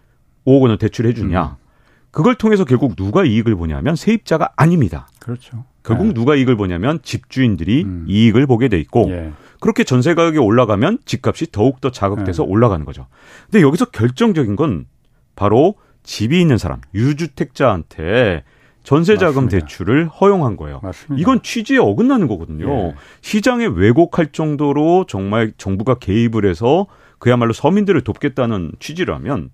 5억 0.45 0.61
원을 0.61 0.77
대출해 0.79 1.13
주냐. 1.13 1.43
음. 1.43 1.61
그걸 2.09 2.35
통해서 2.35 2.65
결국 2.65 2.95
누가 2.95 3.23
이익을 3.23 3.55
보냐면 3.55 3.95
세입자가 3.95 4.53
아닙니다. 4.57 5.07
그렇죠. 5.19 5.63
결국 5.83 6.07
네. 6.07 6.13
누가 6.13 6.35
이익을 6.35 6.57
보냐면 6.57 6.99
집주인들이 7.03 7.83
음. 7.83 8.05
이익을 8.07 8.47
보게 8.47 8.67
돼 8.69 8.79
있고 8.79 9.07
예. 9.11 9.31
그렇게 9.61 9.83
전세 9.85 10.15
가격이 10.15 10.39
올라가면 10.39 10.97
집값이 11.05 11.51
더욱 11.51 11.79
더 11.79 11.91
자극돼서 11.91 12.43
네. 12.43 12.49
올라가는 12.49 12.83
거죠. 12.83 13.07
근데 13.49 13.61
여기서 13.61 13.85
결정적인 13.85 14.57
건 14.57 14.87
바로 15.35 15.75
집이 16.03 16.41
있는 16.41 16.57
사람, 16.57 16.81
유주택자한테 16.93 18.43
전세자금 18.83 19.45
맞습니다. 19.45 19.59
대출을 19.59 20.07
허용한 20.07 20.57
거예요. 20.57 20.79
맞습니다. 20.81 21.21
이건 21.21 21.43
취지에 21.43 21.77
어긋나는 21.77 22.27
거거든요. 22.27 22.67
예. 22.67 22.95
시장에 23.21 23.67
왜곡할 23.67 24.31
정도로 24.31 25.05
정말 25.07 25.53
정부가 25.57 25.95
개입을 25.99 26.45
해서 26.49 26.87
그야말로 27.19 27.53
서민들을 27.53 28.01
돕겠다는 28.01 28.71
취지라면 28.79 29.51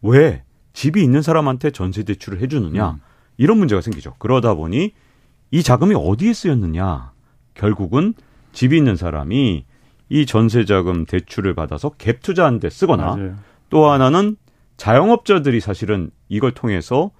왜 0.00 0.42
집이 0.72 1.02
있는 1.02 1.20
사람한테 1.20 1.70
전세 1.70 2.02
대출을 2.02 2.40
해주느냐 2.40 2.92
음. 2.92 3.00
이런 3.36 3.58
문제가 3.58 3.82
생기죠. 3.82 4.14
그러다 4.18 4.54
보니 4.54 4.92
이 5.50 5.62
자금이 5.62 5.94
어디에 5.94 6.32
쓰였느냐 6.32 7.12
결국은 7.52 8.14
집이 8.52 8.76
있는 8.76 8.96
사람이 8.96 9.64
이 10.08 10.26
전세자금 10.26 11.06
대출을 11.06 11.54
받아서 11.54 11.90
갭 11.90 12.20
투자한 12.20 12.60
데 12.60 12.68
쓰거나 12.68 13.16
맞아요. 13.16 13.36
또 13.68 13.88
하나는 13.88 14.36
자영업자들이 14.76 15.60
사실은 15.60 16.10
이걸 16.28 16.52
통해서 16.52 17.10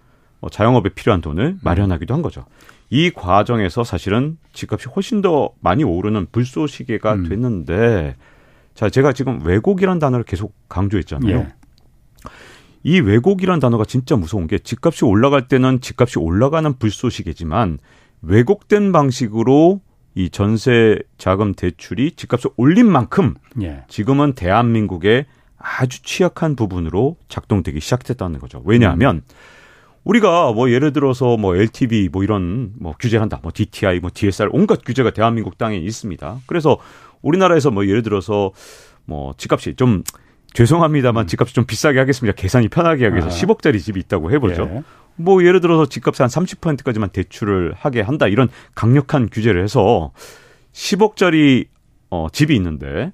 어, 0.41 0.49
자영업에 0.49 0.91
필요한 0.91 1.21
돈을 1.21 1.45
음. 1.45 1.61
마련하기도 1.63 2.13
한 2.13 2.23
거죠. 2.23 2.45
이 2.89 3.11
과정에서 3.11 3.85
사실은 3.85 4.39
집값이 4.53 4.89
훨씬 4.89 5.21
더 5.21 5.51
많이 5.61 5.85
오르는 5.85 6.27
불쏘시개가 6.33 7.15
음. 7.15 7.29
됐는데 7.29 8.17
자 8.75 8.91
제가 8.91 9.13
지금 9.13 9.41
왜곡이란 9.45 9.99
단어를 9.99 10.25
계속 10.25 10.55
강조했잖아요. 10.69 11.37
예. 11.37 11.49
이 12.83 12.99
왜곡이란 12.99 13.61
단어가 13.61 13.85
진짜 13.85 14.17
무서운 14.17 14.47
게 14.47 14.59
집값이 14.59 15.05
올라갈 15.05 15.47
때는 15.47 15.81
집값이 15.81 16.19
올라가는 16.19 16.73
불쏘시개지만 16.79 17.79
왜곡된 18.23 18.91
방식으로 18.93 19.81
이 20.15 20.31
전세 20.31 20.99
자금 21.19 21.55
대출이 21.55 22.13
집값을 22.13 22.51
올린 22.57 22.91
만큼 22.91 23.35
예. 23.63 23.85
지금은 23.89 24.35
대한민국의 24.35 25.27
아주 25.59 26.03
취약한 26.03 26.57
부분으로 26.57 27.17
작동되기 27.29 27.81
시작했다는 27.81 28.41
거죠. 28.41 28.63
왜냐하면 28.65 29.17
음. 29.17 29.23
우리가 30.05 30.53
뭐 30.53 30.71
예를 30.71 30.93
들어서 30.93 31.37
뭐 31.37 31.55
LTV 31.55 32.09
뭐 32.11 32.25
이런 32.25 32.73
뭐 32.79 32.95
규제를 32.99 33.23
한다. 33.23 33.39
뭐 33.43 33.53
DTI, 33.55 34.01
뭐 34.01 34.11
DSR 34.13 34.51
온갖 34.53 34.81
규제가 34.85 35.11
대한민국 35.11 35.59
땅에 35.59 35.77
있습니다. 35.77 36.39
그래서 36.47 36.79
우리나라에서 37.23 37.71
뭐 37.71 37.87
예를 37.87 38.03
들어서 38.03 38.53
뭐 39.05 39.35
집값이 39.37 39.75
좀 39.77 40.03
죄송합니다만 40.55 41.25
음. 41.25 41.27
집값이 41.27 41.55
좀 41.55 41.65
비싸게 41.67 41.99
하겠습니다. 41.99 42.35
계산이 42.35 42.69
편하게 42.69 43.05
하기 43.05 43.17
위해서 43.17 43.29
아. 43.29 43.31
10억짜리 43.31 43.79
집이 43.79 44.01
있다고 44.01 44.33
해보죠. 44.33 44.71
예. 44.73 44.83
뭐 45.21 45.45
예를 45.45 45.61
들어서 45.61 45.87
집값의 45.87 46.25
한 46.25 46.29
30%까지만 46.29 47.11
대출을 47.11 47.75
하게 47.77 48.01
한다. 48.01 48.27
이런 48.27 48.49
강력한 48.75 49.29
규제를 49.31 49.63
해서 49.63 50.13
10억짜리 50.73 51.67
어, 52.11 52.29
집이 52.33 52.55
있는데 52.57 53.13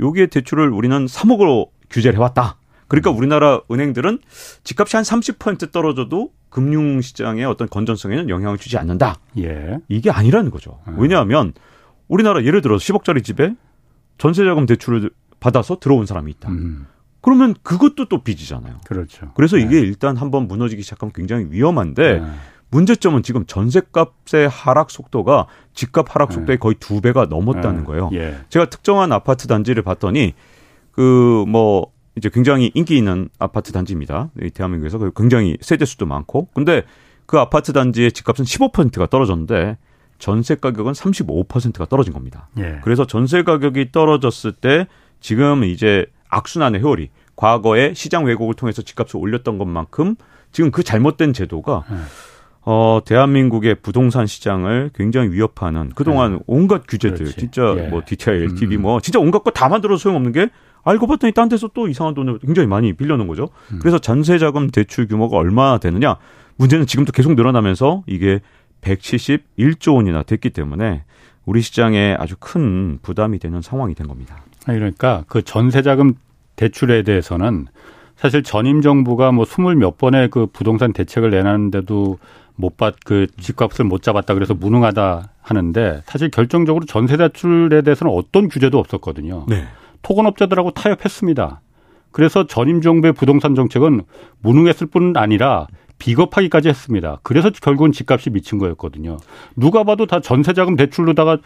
여기에 0.00 0.26
대출을 0.26 0.70
우리는 0.70 1.06
3억으로 1.06 1.68
규제를 1.90 2.18
해왔다. 2.18 2.58
그러니까 2.88 3.10
우리나라 3.10 3.60
은행들은 3.70 4.18
집값이 4.64 4.96
한 4.96 5.04
30% 5.04 5.70
떨어져도 5.70 6.32
금융시장의 6.48 7.44
어떤 7.44 7.68
건전성에는 7.68 8.28
영향을 8.28 8.58
주지 8.58 8.76
않는다. 8.78 9.16
예. 9.38 9.78
이게 9.88 10.10
아니라는 10.10 10.50
거죠. 10.50 10.80
예. 10.88 10.92
왜냐하면 10.96 11.52
우리나라 12.08 12.42
예를 12.42 12.60
들어 12.60 12.76
10억짜리 12.76 13.22
집에 13.22 13.54
전세자금 14.18 14.66
대출을 14.66 15.10
받아서 15.38 15.78
들어온 15.78 16.06
사람이 16.06 16.30
있다. 16.32 16.48
음. 16.50 16.86
그러면 17.20 17.54
그것도 17.62 18.06
또 18.08 18.22
빚이잖아요. 18.22 18.78
그렇죠. 18.86 19.30
그래서 19.34 19.58
이게 19.58 19.80
네. 19.80 19.80
일단 19.80 20.16
한번 20.16 20.48
무너지기 20.48 20.82
시작하면 20.82 21.12
굉장히 21.12 21.46
위험한데 21.50 22.20
네. 22.20 22.26
문제점은 22.70 23.22
지금 23.22 23.44
전세값의 23.46 24.48
하락 24.48 24.90
속도가 24.90 25.46
집값 25.74 26.14
하락 26.14 26.32
속도의 26.32 26.56
네. 26.56 26.60
거의 26.60 26.76
두 26.78 27.00
배가 27.00 27.26
넘었다는 27.26 27.80
네. 27.80 27.84
거예요. 27.84 28.10
예. 28.12 28.38
제가 28.48 28.66
특정한 28.66 29.12
아파트 29.12 29.46
단지를 29.46 29.82
봤더니 29.82 30.34
그 30.92 31.44
뭐 31.46 31.92
이제 32.16 32.28
굉장히 32.28 32.70
인기 32.74 32.96
있는 32.96 33.28
아파트 33.38 33.72
단지입니다. 33.72 34.30
대한민국에서 34.54 34.98
그 34.98 35.12
굉장히 35.14 35.56
세대 35.60 35.84
수도 35.84 36.06
많고. 36.06 36.48
근데 36.54 36.82
그 37.26 37.38
아파트 37.38 37.72
단지의 37.72 38.12
집값은 38.12 38.44
15%가 38.44 39.06
떨어졌는데 39.06 39.78
전세 40.18 40.54
가격은 40.54 40.92
35%가 40.92 41.86
떨어진 41.86 42.12
겁니다. 42.12 42.48
예. 42.58 42.80
그래서 42.82 43.06
전세 43.06 43.42
가격이 43.42 43.92
떨어졌을 43.92 44.52
때 44.52 44.86
지금 45.20 45.64
이제 45.64 46.06
악순환의 46.30 46.82
효리, 46.82 47.10
과거에 47.36 47.94
시장 47.94 48.24
왜곡을 48.24 48.54
통해서 48.54 48.82
집값을 48.82 49.18
올렸던 49.20 49.58
것만큼 49.58 50.16
지금 50.52 50.70
그 50.70 50.82
잘못된 50.82 51.32
제도가 51.32 51.84
예. 51.90 51.96
어, 52.62 53.00
대한민국의 53.04 53.76
부동산 53.76 54.26
시장을 54.26 54.90
굉장히 54.94 55.30
위협하는 55.30 55.90
그동안 55.94 56.34
네. 56.34 56.38
온갖 56.46 56.82
규제들, 56.86 57.18
그렇지. 57.18 57.36
진짜 57.38 57.74
예. 57.78 57.88
뭐 57.88 58.02
DTI, 58.04 58.36
LTV 58.42 58.76
음. 58.76 58.82
뭐 58.82 59.00
진짜 59.00 59.18
온갖 59.18 59.42
거 59.42 59.50
다 59.50 59.68
만들어도 59.68 59.96
소용없는 59.96 60.32
게 60.32 60.48
알고 60.82 61.06
봤더니 61.06 61.32
딴 61.32 61.48
데서 61.48 61.68
또 61.74 61.88
이상한 61.88 62.14
돈을 62.14 62.38
굉장히 62.40 62.66
많이 62.68 62.92
빌려놓은 62.92 63.26
거죠. 63.28 63.48
음. 63.72 63.78
그래서 63.80 63.98
전세 63.98 64.38
자금 64.38 64.70
대출 64.70 65.06
규모가 65.08 65.36
얼마나 65.36 65.78
되느냐. 65.78 66.16
문제는 66.56 66.86
지금도 66.86 67.12
계속 67.12 67.34
늘어나면서 67.34 68.02
이게 68.06 68.40
171조 68.82 69.94
원이나 69.96 70.22
됐기 70.22 70.50
때문에 70.50 71.04
우리 71.46 71.62
시장에 71.62 72.14
아주 72.18 72.34
큰 72.38 72.98
부담이 73.02 73.38
되는 73.38 73.62
상황이 73.62 73.94
된 73.94 74.06
겁니다. 74.08 74.42
그러니까 74.66 75.24
그 75.28 75.42
전세자금 75.42 76.14
대출에 76.56 77.02
대해서는 77.02 77.66
사실 78.16 78.42
전임 78.42 78.82
정부가 78.82 79.32
뭐 79.32 79.44
스물 79.44 79.76
몇 79.76 79.96
번의 79.96 80.28
그 80.28 80.46
부동산 80.46 80.92
대책을 80.92 81.30
내놨는데도 81.30 82.18
못 82.56 82.76
받, 82.76 82.94
그 83.04 83.26
집값을 83.40 83.86
못 83.86 84.02
잡았다 84.02 84.34
그래서 84.34 84.52
무능하다 84.52 85.30
하는데 85.40 86.02
사실 86.04 86.30
결정적으로 86.30 86.84
전세 86.84 87.16
대출에 87.16 87.80
대해서는 87.80 88.12
어떤 88.12 88.48
규제도 88.48 88.78
없었거든요. 88.78 89.46
네. 89.48 89.64
토건업자들하고 90.02 90.72
타협했습니다. 90.72 91.60
그래서 92.12 92.46
전임 92.46 92.82
정부의 92.82 93.14
부동산 93.14 93.54
정책은 93.54 94.02
무능했을 94.40 94.88
뿐 94.88 95.16
아니라 95.16 95.66
비겁하기까지 95.98 96.68
했습니다. 96.68 97.20
그래서 97.22 97.50
결국은 97.50 97.92
집값이 97.92 98.30
미친 98.30 98.58
거였거든요. 98.58 99.18
누가 99.56 99.84
봐도 99.84 100.06
다 100.06 100.20
전세자금 100.20 100.76
대출로다가 100.76 101.38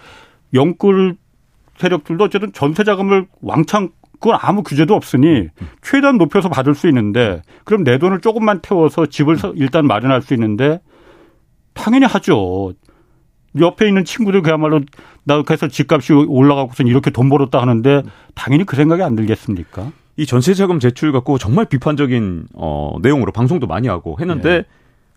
영끌 0.54 1.16
세력들도 1.78 2.24
어쨌든 2.24 2.52
전세 2.52 2.84
자금을 2.84 3.26
왕창 3.40 3.90
그건 4.20 4.38
아무 4.40 4.62
규제도 4.62 4.94
없으니 4.94 5.48
최대한 5.82 6.16
높여서 6.16 6.48
받을 6.48 6.74
수 6.74 6.88
있는데 6.88 7.42
그럼 7.64 7.84
내 7.84 7.98
돈을 7.98 8.20
조금만 8.20 8.60
태워서 8.60 9.06
집을 9.06 9.36
일단 9.56 9.86
마련할 9.86 10.22
수 10.22 10.34
있는데 10.34 10.80
당연히 11.74 12.06
하죠. 12.06 12.72
옆에 13.60 13.86
있는 13.86 14.04
친구들 14.04 14.42
그야말로 14.42 14.80
나 15.24 15.42
그래서 15.42 15.68
집값이 15.68 16.12
올라가고선 16.12 16.86
이렇게 16.86 17.10
돈 17.10 17.28
벌었다 17.28 17.60
하는데 17.60 18.02
당연히 18.34 18.64
그 18.64 18.76
생각이 18.76 19.02
안 19.02 19.14
들겠습니까? 19.14 19.92
이 20.16 20.26
전세자금 20.26 20.80
제출 20.80 21.12
갖고 21.12 21.38
정말 21.38 21.66
비판적인 21.66 22.46
어 22.54 22.96
내용으로 23.02 23.32
방송도 23.32 23.66
많이 23.66 23.88
하고 23.88 24.16
했는데 24.20 24.62
네. 24.62 24.64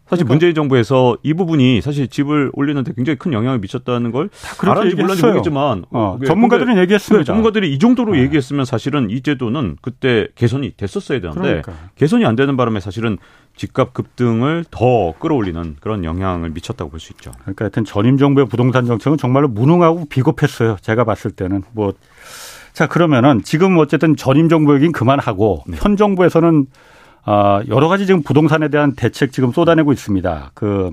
사실 0.10 0.24
그러니까. 0.24 0.34
문재인 0.34 0.56
정부에서 0.56 1.18
이 1.22 1.34
부분이 1.34 1.82
사실 1.82 2.08
집을 2.08 2.50
올리는데 2.54 2.94
굉장히 2.96 3.18
큰 3.18 3.34
영향을 3.34 3.60
미쳤다는 3.60 4.12
걸 4.12 4.30
알았는지 4.62 4.96
몰랐는지 4.96 5.22
모르겠지만 5.22 5.84
어, 5.92 6.18
전문가들은 6.26 6.78
얘기했습니다. 6.78 7.26
전문가들이 7.26 7.74
이 7.74 7.78
정도로 7.80 8.14
네. 8.14 8.22
얘기했으면 8.22 8.64
사실은 8.66 9.10
이 9.10 9.22
제도는 9.22 9.78
그때 9.82 10.28
개선이 10.36 10.74
됐었어야 10.78 11.20
되는데 11.20 11.42
그러니까. 11.62 11.74
개선이 11.96 12.26
안 12.26 12.36
되는 12.36 12.56
바람에 12.56 12.80
사실은 12.80 13.18
집값 13.58 13.94
급등을 13.94 14.64
더 14.72 15.14
끌어올리는 15.20 15.76
그런 15.82 16.04
영향을 16.06 16.52
미쳤다고 16.52 16.90
볼 16.92 17.00
수 17.00 17.12
있죠. 17.14 17.32
그러니까 17.42 17.66
하여튼 17.66 17.84
전임 17.84 18.18
정부의 18.18 18.48
부동산 18.48 18.86
정책은 18.86 19.18
정말로 19.18 19.48
무능하고 19.48 20.06
비겁했어요. 20.06 20.78
제가 20.82 21.04
봤을 21.04 21.32
때는 21.32 21.64
뭐 21.74 21.94
자, 22.74 22.86
그러면은 22.88 23.42
지금 23.44 23.78
어쨌든 23.80 24.16
전임 24.16 24.50
정부 24.50 24.76
얘기는 24.76 24.92
그만하고 24.92 25.64
네. 25.68 25.78
현 25.80 25.98
정부에서는 25.98 26.68
아, 27.30 27.62
여러 27.68 27.90
가지 27.90 28.06
지금 28.06 28.24
부동산에 28.24 28.70
대한 28.70 28.94
대책 28.94 29.34
지금 29.34 29.52
쏟아내고 29.52 29.92
있습니다. 29.92 30.52
그 30.54 30.92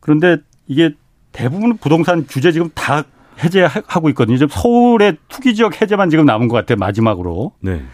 그런데 0.00 0.38
이게 0.66 0.94
대부분 1.30 1.76
부동산 1.76 2.26
규제 2.28 2.50
지금 2.50 2.70
다 2.74 3.04
해제하고 3.38 4.08
있거든요. 4.10 4.36
지금 4.36 4.48
서울의 4.50 5.18
투기 5.28 5.54
지역 5.54 5.80
해제만 5.80 6.10
지금 6.10 6.26
남은 6.26 6.48
것 6.48 6.56
같아요. 6.56 6.76
마지막으로. 6.76 7.52
네. 7.60 7.84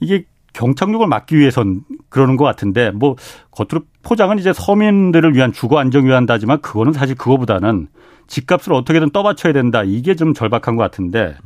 이게 0.00 0.24
경착륙을 0.54 1.06
막기 1.06 1.38
위해선 1.38 1.82
그러는 2.08 2.36
것 2.36 2.44
같은데 2.44 2.90
뭐 2.90 3.14
겉으로 3.52 3.86
포장은 4.02 4.40
이제 4.40 4.52
서민들을 4.52 5.36
위한 5.36 5.52
주거 5.52 5.78
안정 5.78 6.06
위한다지만 6.06 6.60
그거는 6.62 6.92
사실 6.92 7.14
그거보다는 7.14 7.86
집값을 8.26 8.72
어떻게든 8.72 9.10
떠받쳐야 9.10 9.52
된다. 9.52 9.84
이게 9.84 10.16
좀 10.16 10.34
절박한 10.34 10.74
것 10.74 10.82
같은데 10.82 11.36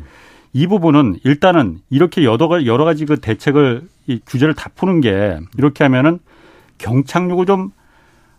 이 0.55 0.67
부분은 0.67 1.19
일단은 1.25 1.81
이렇게 1.91 2.25
여러 2.25 2.49
가지 2.49 2.67
여러 2.67 2.87
가지 2.87 3.05
그 3.05 3.21
대책을 3.21 3.83
이 4.07 4.21
규제를 4.27 4.55
다 4.55 4.71
푸는 4.75 5.01
게 5.01 5.39
이렇게 5.57 5.85
하면은 5.85 6.19
경착륙을 6.79 7.47
좀 7.47 7.73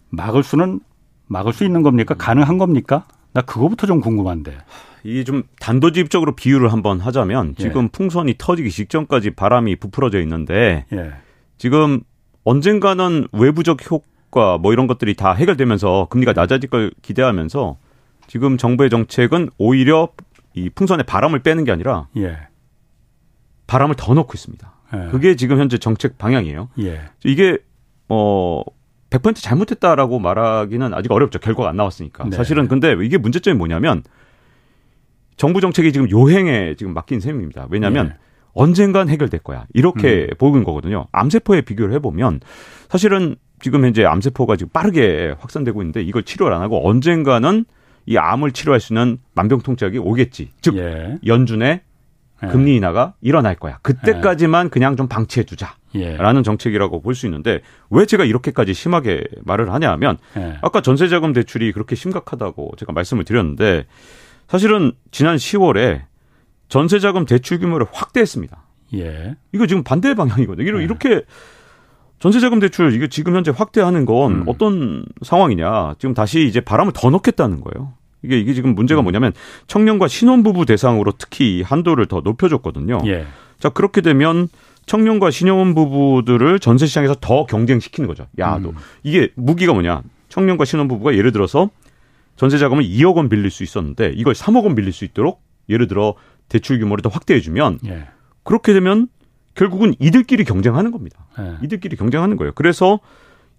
막을 0.09 0.43
수는 0.43 0.79
막을 1.27 1.53
수 1.53 1.65
있는 1.65 1.83
겁니까? 1.83 2.15
가능한 2.15 2.57
겁니까? 2.57 3.05
나 3.33 3.41
그거부터 3.41 3.85
좀 3.87 3.99
궁금한데. 3.99 4.57
이게 5.03 5.23
좀 5.23 5.43
단도직입적으로 5.59 6.35
비유를 6.35 6.71
한번 6.71 6.99
하자면 6.99 7.55
예. 7.59 7.63
지금 7.63 7.85
예. 7.85 7.87
풍선이 7.89 8.35
터지기 8.37 8.71
직전까지 8.71 9.31
바람이 9.31 9.75
부풀어져 9.77 10.19
있는데 10.21 10.85
예. 10.91 11.13
지금 11.57 12.01
언젠가는 12.43 13.27
외부적 13.31 13.89
효과 13.91 14.57
뭐 14.57 14.73
이런 14.73 14.87
것들이 14.87 15.15
다 15.15 15.33
해결되면서 15.33 16.07
금리가 16.09 16.33
낮아질 16.33 16.69
걸 16.69 16.91
기대하면서 17.01 17.77
지금 18.27 18.57
정부의 18.57 18.89
정책은 18.89 19.49
오히려 19.57 20.09
이 20.53 20.69
풍선에 20.69 21.03
바람을 21.03 21.39
빼는 21.39 21.63
게 21.63 21.71
아니라 21.71 22.07
예. 22.17 22.37
바람을 23.67 23.95
더 23.95 24.13
넣고 24.13 24.31
있습니다. 24.33 24.76
예. 24.93 25.09
그게 25.11 25.35
지금 25.35 25.59
현재 25.59 25.77
정책 25.77 26.17
방향이에요. 26.17 26.69
예. 26.79 27.01
이게 27.23 27.57
어 28.09 28.61
100% 29.09 29.35
잘못했다라고 29.35 30.19
말하기는 30.19 30.93
아직 30.93 31.11
어렵죠. 31.11 31.39
결과가 31.39 31.69
안 31.69 31.77
나왔으니까. 31.77 32.25
네. 32.25 32.35
사실은 32.35 32.67
근데 32.67 32.95
이게 33.01 33.17
문제점이 33.17 33.57
뭐냐면 33.57 34.03
정부 35.37 35.61
정책이 35.61 35.93
지금 35.93 36.09
요행에 36.09 36.75
지금 36.75 36.93
맡긴 36.93 37.19
셈입니다. 37.19 37.67
왜냐하면 37.69 38.07
예. 38.13 38.17
언젠간 38.53 39.07
해결될 39.07 39.41
거야. 39.41 39.65
이렇게 39.73 40.27
음. 40.31 40.37
보는 40.37 40.63
거거든요. 40.63 41.05
암세포에 41.11 41.61
비교를 41.61 41.93
해보면 41.95 42.39
사실은 42.89 43.35
지금 43.61 43.85
현재 43.85 44.03
암세포가 44.03 44.55
지금 44.55 44.71
빠르게 44.71 45.35
확산되고 45.39 45.81
있는데 45.81 46.01
이걸 46.01 46.23
치료를 46.23 46.55
안 46.55 46.61
하고 46.61 46.87
언젠가는 46.87 47.65
이 48.07 48.17
암을 48.17 48.51
치료할 48.51 48.79
수 48.79 48.93
있는 48.93 49.19
만병통치약이 49.35 49.99
오겠지. 49.99 50.49
즉 50.61 50.77
예. 50.77 51.17
연준의 51.25 51.81
예. 52.43 52.47
금리 52.47 52.75
인하가 52.75 53.13
일어날 53.21 53.55
거야. 53.55 53.79
그때까지만 53.81 54.69
그냥 54.69 54.95
좀 54.95 55.07
방치해 55.07 55.43
두자라는 55.45 55.75
예. 56.39 56.43
정책이라고 56.43 57.01
볼 57.01 57.15
수 57.15 57.25
있는데 57.25 57.61
왜 57.89 58.05
제가 58.05 58.25
이렇게까지 58.25 58.73
심하게 58.73 59.23
말을 59.43 59.73
하냐 59.73 59.91
하면 59.93 60.17
예. 60.37 60.57
아까 60.61 60.81
전세자금 60.81 61.33
대출이 61.33 61.71
그렇게 61.71 61.95
심각하다고 61.95 62.73
제가 62.77 62.93
말씀을 62.93 63.23
드렸는데 63.23 63.85
사실은 64.47 64.91
지난 65.11 65.35
10월에 65.37 66.03
전세자금 66.69 67.25
대출 67.25 67.59
규모를 67.59 67.87
확대했습니다. 67.91 68.57
예. 68.95 69.35
이거 69.53 69.65
지금 69.67 69.83
반대 69.83 70.13
방향이거든요. 70.13 70.79
이렇게 70.79 71.23
전세자금 72.19 72.59
대출 72.59 72.93
이게 72.93 73.07
지금 73.07 73.35
현재 73.35 73.51
확대하는 73.55 74.05
건 74.05 74.31
음. 74.31 74.43
어떤 74.47 75.05
상황이냐? 75.21 75.95
지금 75.99 76.13
다시 76.13 76.47
이제 76.47 76.61
바람을 76.61 76.93
더 76.93 77.09
넣겠다는 77.09 77.61
거예요. 77.61 77.93
이게 78.23 78.39
이게 78.39 78.53
지금 78.53 78.75
문제가 78.75 79.01
음. 79.01 79.03
뭐냐면 79.03 79.33
청년과 79.67 80.07
신혼부부 80.07 80.65
대상으로 80.65 81.13
특히 81.17 81.61
한도를 81.61 82.07
더 82.07 82.21
높여줬거든요. 82.21 82.99
예. 83.05 83.25
자 83.59 83.69
그렇게 83.69 84.01
되면 84.01 84.47
청년과 84.85 85.31
신혼부부들을 85.31 86.59
전세 86.59 86.85
시장에서 86.85 87.15
더 87.19 87.45
경쟁시키는 87.45 88.07
거죠. 88.07 88.27
야, 88.39 88.57
너 88.57 88.69
음. 88.69 88.75
이게 89.03 89.29
무기가 89.35 89.73
뭐냐? 89.73 90.01
청년과 90.29 90.65
신혼부부가 90.65 91.15
예를 91.15 91.31
들어서 91.31 91.69
전세 92.37 92.57
자금을 92.57 92.83
2억 92.83 93.15
원 93.15 93.29
빌릴 93.29 93.51
수 93.51 93.63
있었는데 93.63 94.13
이걸 94.15 94.33
3억 94.33 94.63
원 94.63 94.75
빌릴 94.75 94.93
수 94.93 95.03
있도록 95.03 95.41
예를 95.69 95.87
들어 95.87 96.15
대출 96.49 96.79
규모를 96.79 97.01
더 97.01 97.09
확대해 97.09 97.41
주면 97.41 97.79
예. 97.85 98.07
그렇게 98.43 98.73
되면 98.73 99.07
결국은 99.55 99.93
이들끼리 99.99 100.45
경쟁하는 100.45 100.91
겁니다. 100.91 101.25
예. 101.39 101.57
이들끼리 101.63 101.97
경쟁하는 101.97 102.37
거예요. 102.37 102.53
그래서 102.55 102.99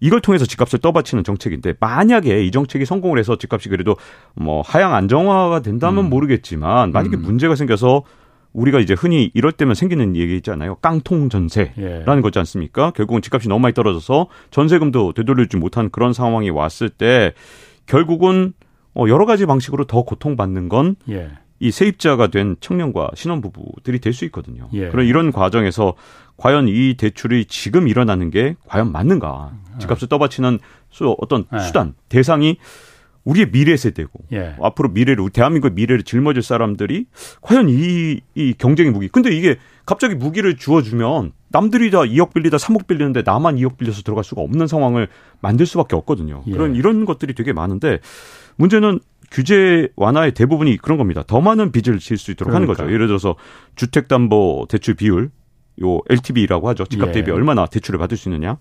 이걸 0.00 0.20
통해서 0.20 0.44
집값을 0.44 0.78
떠받치는 0.78 1.24
정책인데 1.24 1.74
만약에 1.80 2.44
이 2.44 2.50
정책이 2.50 2.84
성공을 2.84 3.18
해서 3.18 3.36
집값이 3.36 3.68
그래도 3.68 3.96
뭐 4.34 4.62
하향 4.62 4.94
안정화가 4.94 5.60
된다면 5.60 6.04
음. 6.04 6.10
모르겠지만 6.10 6.92
만약에 6.92 7.16
음. 7.16 7.22
문제가 7.22 7.54
생겨서 7.54 8.04
우리가 8.52 8.80
이제 8.80 8.94
흔히 8.94 9.30
이럴 9.34 9.52
때면 9.52 9.74
생기는 9.74 10.16
얘기 10.16 10.36
있잖아요. 10.36 10.76
깡통 10.76 11.28
전세라는 11.28 12.18
예. 12.18 12.20
거지 12.22 12.38
않습니까? 12.38 12.90
결국은 12.92 13.22
집값이 13.22 13.48
너무 13.48 13.60
많이 13.60 13.74
떨어져서 13.74 14.28
전세금도 14.50 15.12
되돌려주지 15.12 15.58
못한 15.58 15.90
그런 15.90 16.12
상황이 16.12 16.50
왔을 16.50 16.88
때 16.88 17.34
결국은 17.86 18.54
어 18.94 19.04
여러 19.08 19.26
가지 19.26 19.46
방식으로 19.46 19.84
더 19.84 20.02
고통받는 20.02 20.68
건 20.68 20.96
예. 21.10 21.30
이 21.60 21.70
세입자가 21.70 22.28
된 22.28 22.56
청년과 22.60 23.10
신혼부부들이 23.14 23.98
될 24.00 24.12
수 24.12 24.24
있거든요. 24.26 24.68
예. 24.72 24.88
그런 24.88 25.06
이런 25.06 25.32
과정에서 25.32 25.94
과연 26.36 26.68
이 26.68 26.94
대출이 26.96 27.46
지금 27.46 27.88
일어나는 27.88 28.30
게 28.30 28.54
과연 28.66 28.92
맞는가? 28.92 29.52
집값을 29.80 30.08
떠받치는 30.08 30.58
수, 30.90 31.14
어떤 31.20 31.44
예. 31.54 31.58
수단, 31.60 31.94
대상이 32.08 32.58
우리의 33.24 33.50
미래 33.50 33.76
세대고 33.76 34.10
예. 34.32 34.54
앞으로 34.62 34.88
미래를 34.90 35.20
우리 35.22 35.30
대한민국 35.30 35.74
미래를 35.74 36.02
짊어질 36.04 36.42
사람들이 36.42 37.06
과연 37.42 37.68
이, 37.68 38.20
이 38.34 38.54
경쟁의 38.56 38.90
무기. 38.92 39.08
근데 39.08 39.34
이게 39.36 39.56
갑자기 39.84 40.14
무기를 40.14 40.56
주어주면 40.56 41.32
남들이 41.50 41.90
다 41.90 41.98
2억 42.00 42.32
빌리다 42.32 42.56
3억 42.56 42.86
빌리는데 42.86 43.22
나만 43.26 43.56
2억 43.56 43.76
빌려서 43.76 44.02
들어갈 44.02 44.24
수가 44.24 44.40
없는 44.42 44.66
상황을 44.66 45.08
만들 45.40 45.66
수밖에 45.66 45.96
없거든요. 45.96 46.42
예. 46.46 46.52
그런 46.52 46.74
이런 46.74 47.04
것들이 47.04 47.34
되게 47.34 47.52
많은데 47.52 47.98
문제는 48.56 49.00
규제 49.30 49.88
완화의 49.96 50.32
대부분이 50.32 50.76
그런 50.78 50.98
겁니다. 50.98 51.22
더 51.26 51.40
많은 51.40 51.72
빚을 51.72 51.98
질 51.98 52.16
수 52.18 52.30
있도록 52.30 52.50
그러니까. 52.50 52.72
하는 52.72 52.86
거죠. 52.86 52.92
예를 52.94 53.06
들어서 53.06 53.36
주택담보 53.76 54.66
대출 54.68 54.94
비율, 54.94 55.30
요 55.82 56.00
LTV라고 56.08 56.68
하죠. 56.70 56.84
집값 56.86 57.08
예. 57.08 57.12
대비 57.12 57.30
얼마나 57.30 57.66
대출을 57.66 57.98
받을 57.98 58.16
수 58.16 58.28
있느냐. 58.28 58.56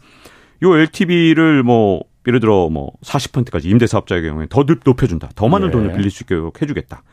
요 0.63 0.77
LTV를 0.77 1.63
뭐 1.63 2.01
예를 2.27 2.39
들어 2.39 2.69
뭐 2.69 2.91
40%까지 3.03 3.69
임대사업자의 3.69 4.21
경우에 4.23 4.47
더 4.49 4.65
높여준다. 4.85 5.29
더 5.35 5.47
많은 5.47 5.67
예. 5.67 5.71
돈을 5.71 5.93
빌릴 5.93 6.11
수 6.11 6.23
있도록 6.23 6.61
해주겠다. 6.61 7.03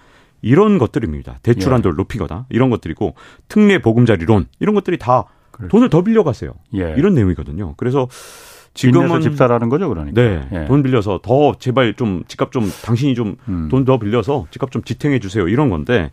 이런 0.42 0.78
것들입니다. 0.78 1.38
대출 1.42 1.68
예. 1.70 1.72
한도를 1.74 1.96
높이거나 1.96 2.46
이런 2.50 2.68
것들이고 2.70 3.14
특례 3.48 3.78
보금자리론 3.80 4.46
이런 4.61 4.74
것들이 4.74 4.98
다 4.98 5.24
그렇죠. 5.52 5.70
돈을 5.70 5.88
더 5.88 6.02
빌려가세요. 6.02 6.52
예. 6.74 6.94
이런 6.98 7.14
내용이거든요. 7.14 7.74
그래서 7.76 8.09
지금은 8.74 9.20
집사라는 9.20 9.68
거죠, 9.68 9.88
그러니까. 9.88 10.20
네, 10.20 10.48
예. 10.52 10.64
돈 10.66 10.82
빌려서 10.82 11.20
더 11.22 11.54
제발 11.58 11.94
좀 11.94 12.24
집값 12.26 12.50
좀 12.50 12.70
당신이 12.84 13.14
좀 13.14 13.36
돈더 13.70 13.94
음. 13.94 13.98
빌려서 14.00 14.46
집값 14.50 14.72
좀 14.72 14.82
지탱해 14.82 15.20
주세요 15.20 15.46
이런 15.48 15.70
건데 15.70 16.10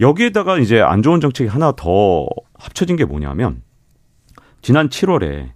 여기에다가 0.00 0.58
이제 0.58 0.80
안 0.80 1.02
좋은 1.02 1.20
정책이 1.20 1.48
하나 1.48 1.72
더 1.72 2.26
합쳐진 2.54 2.96
게 2.96 3.04
뭐냐면 3.04 3.62
지난 4.62 4.88
7월에 4.88 5.50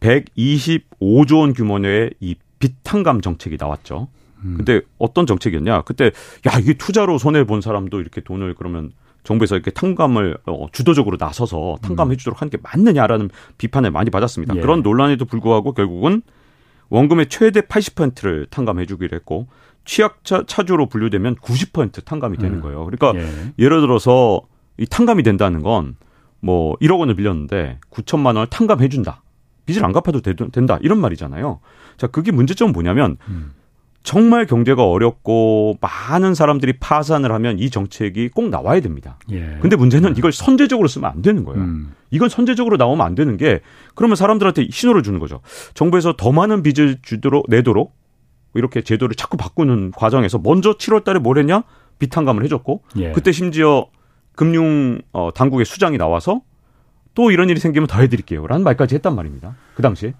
125조 0.00 1.38
원 1.38 1.54
규모의 1.54 2.10
이 2.20 2.34
빚탕감 2.58 3.20
정책이 3.20 3.56
나왔죠. 3.58 4.08
음. 4.44 4.54
근데 4.58 4.80
어떤 4.98 5.26
정책이었냐? 5.26 5.82
그때 5.82 6.06
야 6.46 6.58
이게 6.58 6.74
투자로 6.74 7.18
손해 7.18 7.44
본 7.44 7.60
사람도 7.60 8.00
이렇게 8.00 8.20
돈을 8.20 8.54
그러면 8.54 8.92
정부에서 9.24 9.54
이렇게 9.54 9.70
탕감을 9.70 10.38
어, 10.46 10.66
주도적으로 10.72 11.16
나서서 11.18 11.76
탕감해 11.82 12.16
주도록 12.16 12.40
하는 12.40 12.50
게 12.50 12.58
맞느냐라는 12.62 13.30
비판을 13.58 13.90
많이 13.90 14.10
받았습니다. 14.10 14.56
예. 14.56 14.60
그런 14.60 14.82
논란에도 14.82 15.24
불구하고 15.24 15.72
결국은 15.72 16.22
원금의 16.90 17.28
최대 17.28 17.60
80%를 17.60 18.46
탕감해 18.50 18.86
주기로 18.86 19.14
했고 19.16 19.46
취약차 19.84 20.44
차주로 20.46 20.86
분류되면 20.86 21.36
90% 21.36 22.04
탕감이 22.04 22.36
되는 22.38 22.56
음. 22.56 22.60
거예요. 22.62 22.84
그러니까 22.84 23.12
예. 23.18 23.52
예를 23.58 23.80
들어서 23.80 24.42
이 24.78 24.86
탕감이 24.86 25.22
된다는 25.22 25.62
건 25.62 25.96
뭐 26.42 26.76
1억 26.78 26.98
원을 26.98 27.14
빌렸는데 27.14 27.78
9천만 27.90 28.26
원을 28.26 28.48
탕감해 28.48 28.88
준다. 28.88 29.22
빚을 29.64 29.84
안 29.84 29.92
갚아도 29.92 30.20
된다. 30.20 30.78
이런 30.82 31.00
말이잖아요. 31.00 31.60
자, 31.96 32.08
그게 32.08 32.32
문제점은 32.32 32.72
뭐냐면 32.72 33.16
음. 33.28 33.52
정말 34.02 34.46
경제가 34.46 34.84
어렵고 34.84 35.78
많은 35.80 36.34
사람들이 36.34 36.74
파산을 36.80 37.30
하면 37.32 37.58
이 37.58 37.70
정책이 37.70 38.30
꼭 38.30 38.48
나와야 38.48 38.80
됩니다. 38.80 39.16
예. 39.30 39.58
근데 39.60 39.76
문제는 39.76 40.16
이걸 40.16 40.32
선제적으로 40.32 40.88
쓰면 40.88 41.10
안 41.10 41.22
되는 41.22 41.44
거예요. 41.44 41.62
음. 41.62 41.92
이건 42.10 42.28
선제적으로 42.28 42.76
나오면 42.76 43.06
안 43.06 43.14
되는 43.14 43.36
게 43.36 43.60
그러면 43.94 44.16
사람들한테 44.16 44.68
신호를 44.70 45.02
주는 45.02 45.18
거죠. 45.18 45.40
정부에서 45.74 46.14
더 46.16 46.32
많은 46.32 46.62
빚을 46.62 46.98
주도록 47.02 47.46
내도록 47.48 47.94
이렇게 48.54 48.82
제도를 48.82 49.14
자꾸 49.14 49.36
바꾸는 49.36 49.92
과정에서 49.92 50.38
먼저 50.38 50.72
7월 50.72 51.04
달에 51.04 51.18
뭘 51.20 51.38
했냐? 51.38 51.62
비탄감을 51.98 52.42
해줬고 52.44 52.82
예. 52.96 53.12
그때 53.12 53.30
심지어 53.30 53.86
금융 54.34 55.00
어, 55.12 55.30
당국의 55.32 55.64
수장이 55.64 55.96
나와서 55.96 56.40
또 57.14 57.30
이런 57.30 57.48
일이 57.50 57.60
생기면 57.60 57.86
더 57.86 58.00
해드릴게요. 58.00 58.46
라는 58.46 58.64
말까지 58.64 58.94
했단 58.96 59.14
말입니다. 59.14 59.54
그 59.74 59.82
당시에. 59.82 60.14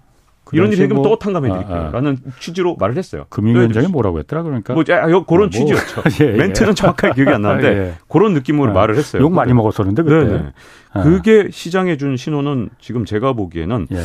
그 0.53 0.57
이런 0.57 0.67
일이 0.67 0.77
생기면 0.77 1.01
뭐, 1.01 1.09
또 1.09 1.19
탕감해드릴게요. 1.19 1.75
아, 1.75 1.87
아. 1.87 1.91
라는 1.91 2.17
취지로 2.39 2.75
말을 2.79 2.95
했어요. 2.95 3.25
금융위원장이 3.29 3.87
뭐라고 3.87 4.19
했더라 4.19 4.43
그러니까. 4.43 4.73
뭐, 4.73 4.83
아, 4.89 5.05
그런 5.07 5.25
뭐, 5.25 5.49
취지였죠. 5.49 6.03
예, 6.23 6.33
예. 6.33 6.37
멘트는 6.37 6.75
정확하게 6.75 7.15
기억이 7.15 7.31
안 7.31 7.41
나는데 7.41 7.67
예. 7.77 7.93
그런 8.07 8.33
느낌으로 8.33 8.71
아, 8.71 8.73
말을 8.73 8.95
했어요. 8.95 9.21
욕 9.23 9.33
많이 9.33 9.53
먹었었는데 9.53 10.03
그때. 10.03 10.25
네네. 10.25 10.53
아. 10.93 11.03
그게 11.03 11.49
시장에 11.51 11.97
준 11.97 12.15
신호는 12.15 12.69
지금 12.79 13.05
제가 13.05 13.33
보기에는 13.33 13.87
예. 13.91 13.97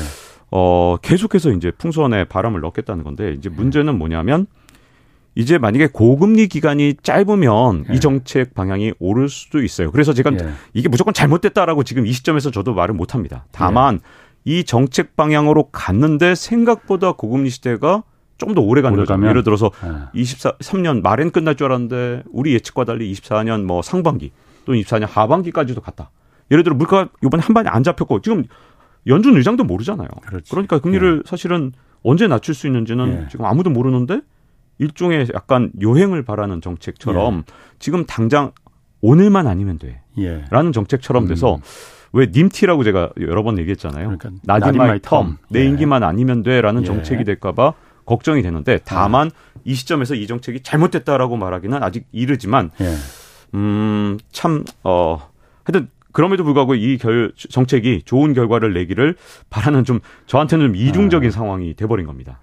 어, 0.51 0.96
계속해서 1.03 1.51
이제 1.51 1.70
풍선에 1.70 2.24
바람을 2.24 2.61
넣겠다는 2.62 3.05
건데 3.05 3.34
이제 3.36 3.51
문제는 3.51 3.99
뭐냐면 3.99 4.46
이제 5.34 5.57
만약에 5.57 5.88
고금리 5.92 6.49
기간이 6.49 6.94
짧으면 7.03 7.84
예. 7.90 7.94
이 7.94 8.01
정책 8.01 8.55
방향이 8.55 8.94
오를 8.99 9.28
수도 9.28 9.62
있어요. 9.62 9.92
그래서 9.92 10.12
제가 10.12 10.32
예. 10.32 10.38
이게 10.74 10.88
무조건 10.88 11.14
잘못됐다라고 11.14 11.84
지금 11.84 12.07
이 12.07 12.12
시점에서 12.12 12.51
저도 12.51 12.74
말을 12.74 12.94
못 12.94 13.14
합니다. 13.14 13.44
다만 13.53 13.96
예. 13.96 14.28
이 14.49 14.64
정책 14.64 15.14
방향으로 15.14 15.68
갔는데 15.70 16.34
생각보다 16.34 17.12
고금리 17.12 17.51
시대가 17.51 18.03
좀 18.38 18.55
더 18.55 18.62
오래 18.62 18.80
가는 18.80 18.96
거죠. 18.96 19.12
예를 19.28 19.42
들어서 19.42 19.70
예. 19.84 20.20
23년 20.22 21.03
말엔 21.03 21.32
끝날 21.32 21.55
줄 21.57 21.66
알았는데 21.66 22.22
우리 22.32 22.55
예측과 22.55 22.84
달리 22.84 23.12
24년 23.12 23.64
뭐 23.64 23.82
상반기 23.82 24.32
또는 24.64 24.80
24년 24.80 25.07
하반기까지도 25.11 25.80
갔다. 25.82 26.11
예를 26.51 26.64
들어 26.64 26.74
물가 26.76 27.09
이번에 27.22 27.42
한 27.42 27.53
번에 27.53 27.68
안 27.68 27.82
잡혔고 27.82 28.22
지금 28.22 28.44
연준 29.07 29.36
의장도 29.36 29.64
모르잖아요. 29.64 30.09
그렇지. 30.24 30.51
그러니까 30.51 30.78
금리를 30.78 31.22
예. 31.26 31.28
사실은 31.28 31.72
언제 32.03 32.26
낮출 32.26 32.55
수 32.55 32.66
있는지는 32.68 33.24
예. 33.24 33.28
지금 33.28 33.44
아무도 33.44 33.68
모르는데 33.70 34.20
일종의 34.78 35.26
약간 35.34 35.72
요행을 35.82 36.22
바라는 36.22 36.62
정책처럼 36.62 37.38
예. 37.38 37.53
지금 37.80 38.07
당장 38.07 38.53
오늘만 39.01 39.46
아니면 39.46 39.78
돼. 39.78 40.01
예. 40.16 40.44
라는 40.51 40.72
정책처럼 40.72 41.26
돼서 41.26 41.57
음. 41.57 41.61
왜 42.12 42.26
NIMTY라고 42.32 42.84
제가 42.84 43.11
여러 43.20 43.42
번 43.42 43.59
얘기했잖아요. 43.59 44.04
그러니까 44.09 44.30
not 44.43 44.64
in 44.64 44.78
my 44.78 44.99
term. 44.99 45.36
내 45.50 45.61
예. 45.61 45.64
임기만 45.66 46.02
아니면 46.02 46.42
돼라는 46.42 46.82
예. 46.82 46.86
정책이 46.86 47.24
될까봐 47.24 47.74
걱정이 48.06 48.42
되는데 48.42 48.78
다만 48.84 49.30
이 49.64 49.74
시점에서 49.74 50.14
이 50.14 50.26
정책이 50.26 50.62
잘못됐다라고 50.62 51.36
말하기는 51.36 51.82
아직 51.82 52.06
이르지만 52.12 52.70
예. 52.80 52.94
음참 53.54 54.64
어 54.84 55.28
하여튼 55.64 55.88
그럼에도 56.12 56.42
불구하고 56.44 56.74
이 56.74 56.98
결, 56.98 57.32
정책이 57.36 58.02
좋은 58.04 58.32
결과를 58.32 58.72
내기를 58.72 59.14
바라는 59.50 59.84
좀 59.84 60.00
저한테는 60.26 60.68
좀 60.68 60.76
이중적인 60.76 61.28
아. 61.28 61.30
상황이 61.30 61.74
돼버린 61.74 62.06
겁니다. 62.06 62.40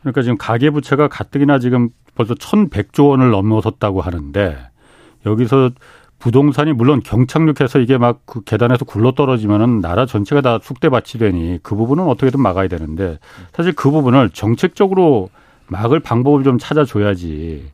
그러니까 0.00 0.22
지금 0.22 0.38
가계부채가 0.38 1.08
가뜩이나 1.08 1.58
지금 1.58 1.90
벌써 2.14 2.34
1,100조 2.34 3.08
원을 3.08 3.30
넘어섰다고 3.30 4.00
하는데 4.00 4.58
여기서 5.26 5.70
부동산이 6.18 6.72
물론 6.72 7.00
경착륙해서 7.00 7.78
이게 7.78 7.96
막 7.98 8.20
그 8.26 8.42
계단에서 8.42 8.84
굴러 8.84 9.12
떨어지면은 9.12 9.80
나라 9.80 10.04
전체가 10.06 10.40
다 10.40 10.58
쑥대밭이 10.62 11.18
되니 11.20 11.58
그 11.62 11.74
부분은 11.76 12.04
어떻게든 12.04 12.40
막아야 12.40 12.68
되는데 12.68 13.18
사실 13.52 13.72
그 13.74 13.90
부분을 13.90 14.30
정책적으로 14.30 15.30
막을 15.68 16.00
방법을 16.00 16.44
좀 16.44 16.58
찾아줘야지 16.58 17.70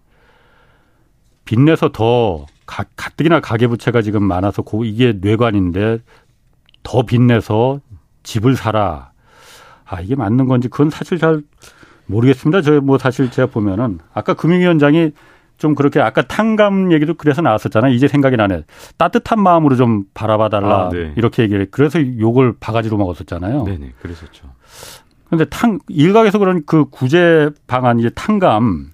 빚내서 1.45 1.91
더 1.93 2.47
가, 2.67 2.85
가뜩이나 2.97 3.41
가계부채가 3.41 4.03
지금 4.03 4.23
많아서 4.25 4.63
고, 4.63 4.85
이게 4.85 5.13
뇌관인데 5.21 5.99
더 6.83 7.03
빚내서 7.05 7.81
집을 8.23 8.57
사라. 8.57 9.13
아, 9.85 10.01
이게 10.01 10.15
맞는 10.15 10.47
건지 10.49 10.69
그건 10.69 10.91
사실 10.91 11.19
잘 11.19 11.43
모르겠습니다. 12.07 12.63
저 12.63 12.81
뭐 12.81 12.99
사실 12.99 13.31
제가 13.31 13.49
보면은 13.51 13.99
아까 14.15 14.35
금융위원장이 14.35 15.13
좀 15.65 15.75
그렇게 15.75 15.99
아까 15.99 16.21
탕감 16.21 16.93
얘기도 16.93 17.15
그래서 17.15 17.41
나왔었잖아요. 17.41 17.95
이제 17.95 18.07
생각이 18.07 18.37
나네. 18.37 18.65
따뜻한 18.99 19.43
마음으로 19.43 19.77
좀 19.77 20.05
바라봐 20.13 20.51
달라. 20.51 20.89
아, 20.89 20.89
네. 20.91 21.15
이렇게 21.17 21.43
얘기를 21.43 21.69
그래서 21.71 21.99
욕을 22.19 22.53
바가지로 22.61 22.99
먹었었잖아요. 22.99 23.65
네네. 23.65 23.95
그랬었죠. 24.03 24.45
근데 25.31 25.47
탕 25.47 25.79
일각에서 25.89 26.39
그런 26.39 26.65
그 26.67 26.85
구제 26.91 27.49
방안 27.67 27.99
이제 27.99 28.11
탕감 28.15 28.91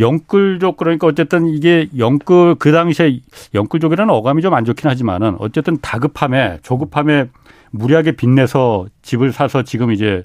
영끌족 0.00 0.76
그러니까 0.78 1.06
어쨌든 1.06 1.46
이게 1.46 1.88
영끌 1.96 2.56
그 2.56 2.72
당시에 2.72 3.20
영끌족이라는 3.54 4.12
어감이 4.12 4.42
좀 4.42 4.52
안 4.52 4.64
좋긴 4.64 4.90
하지만은 4.90 5.36
어쨌든 5.38 5.78
다급함에 5.80 6.58
조급함에 6.62 7.28
무리하게 7.70 8.12
빚내서 8.12 8.86
집을 9.02 9.30
사서 9.30 9.62
지금 9.62 9.92
이제 9.92 10.24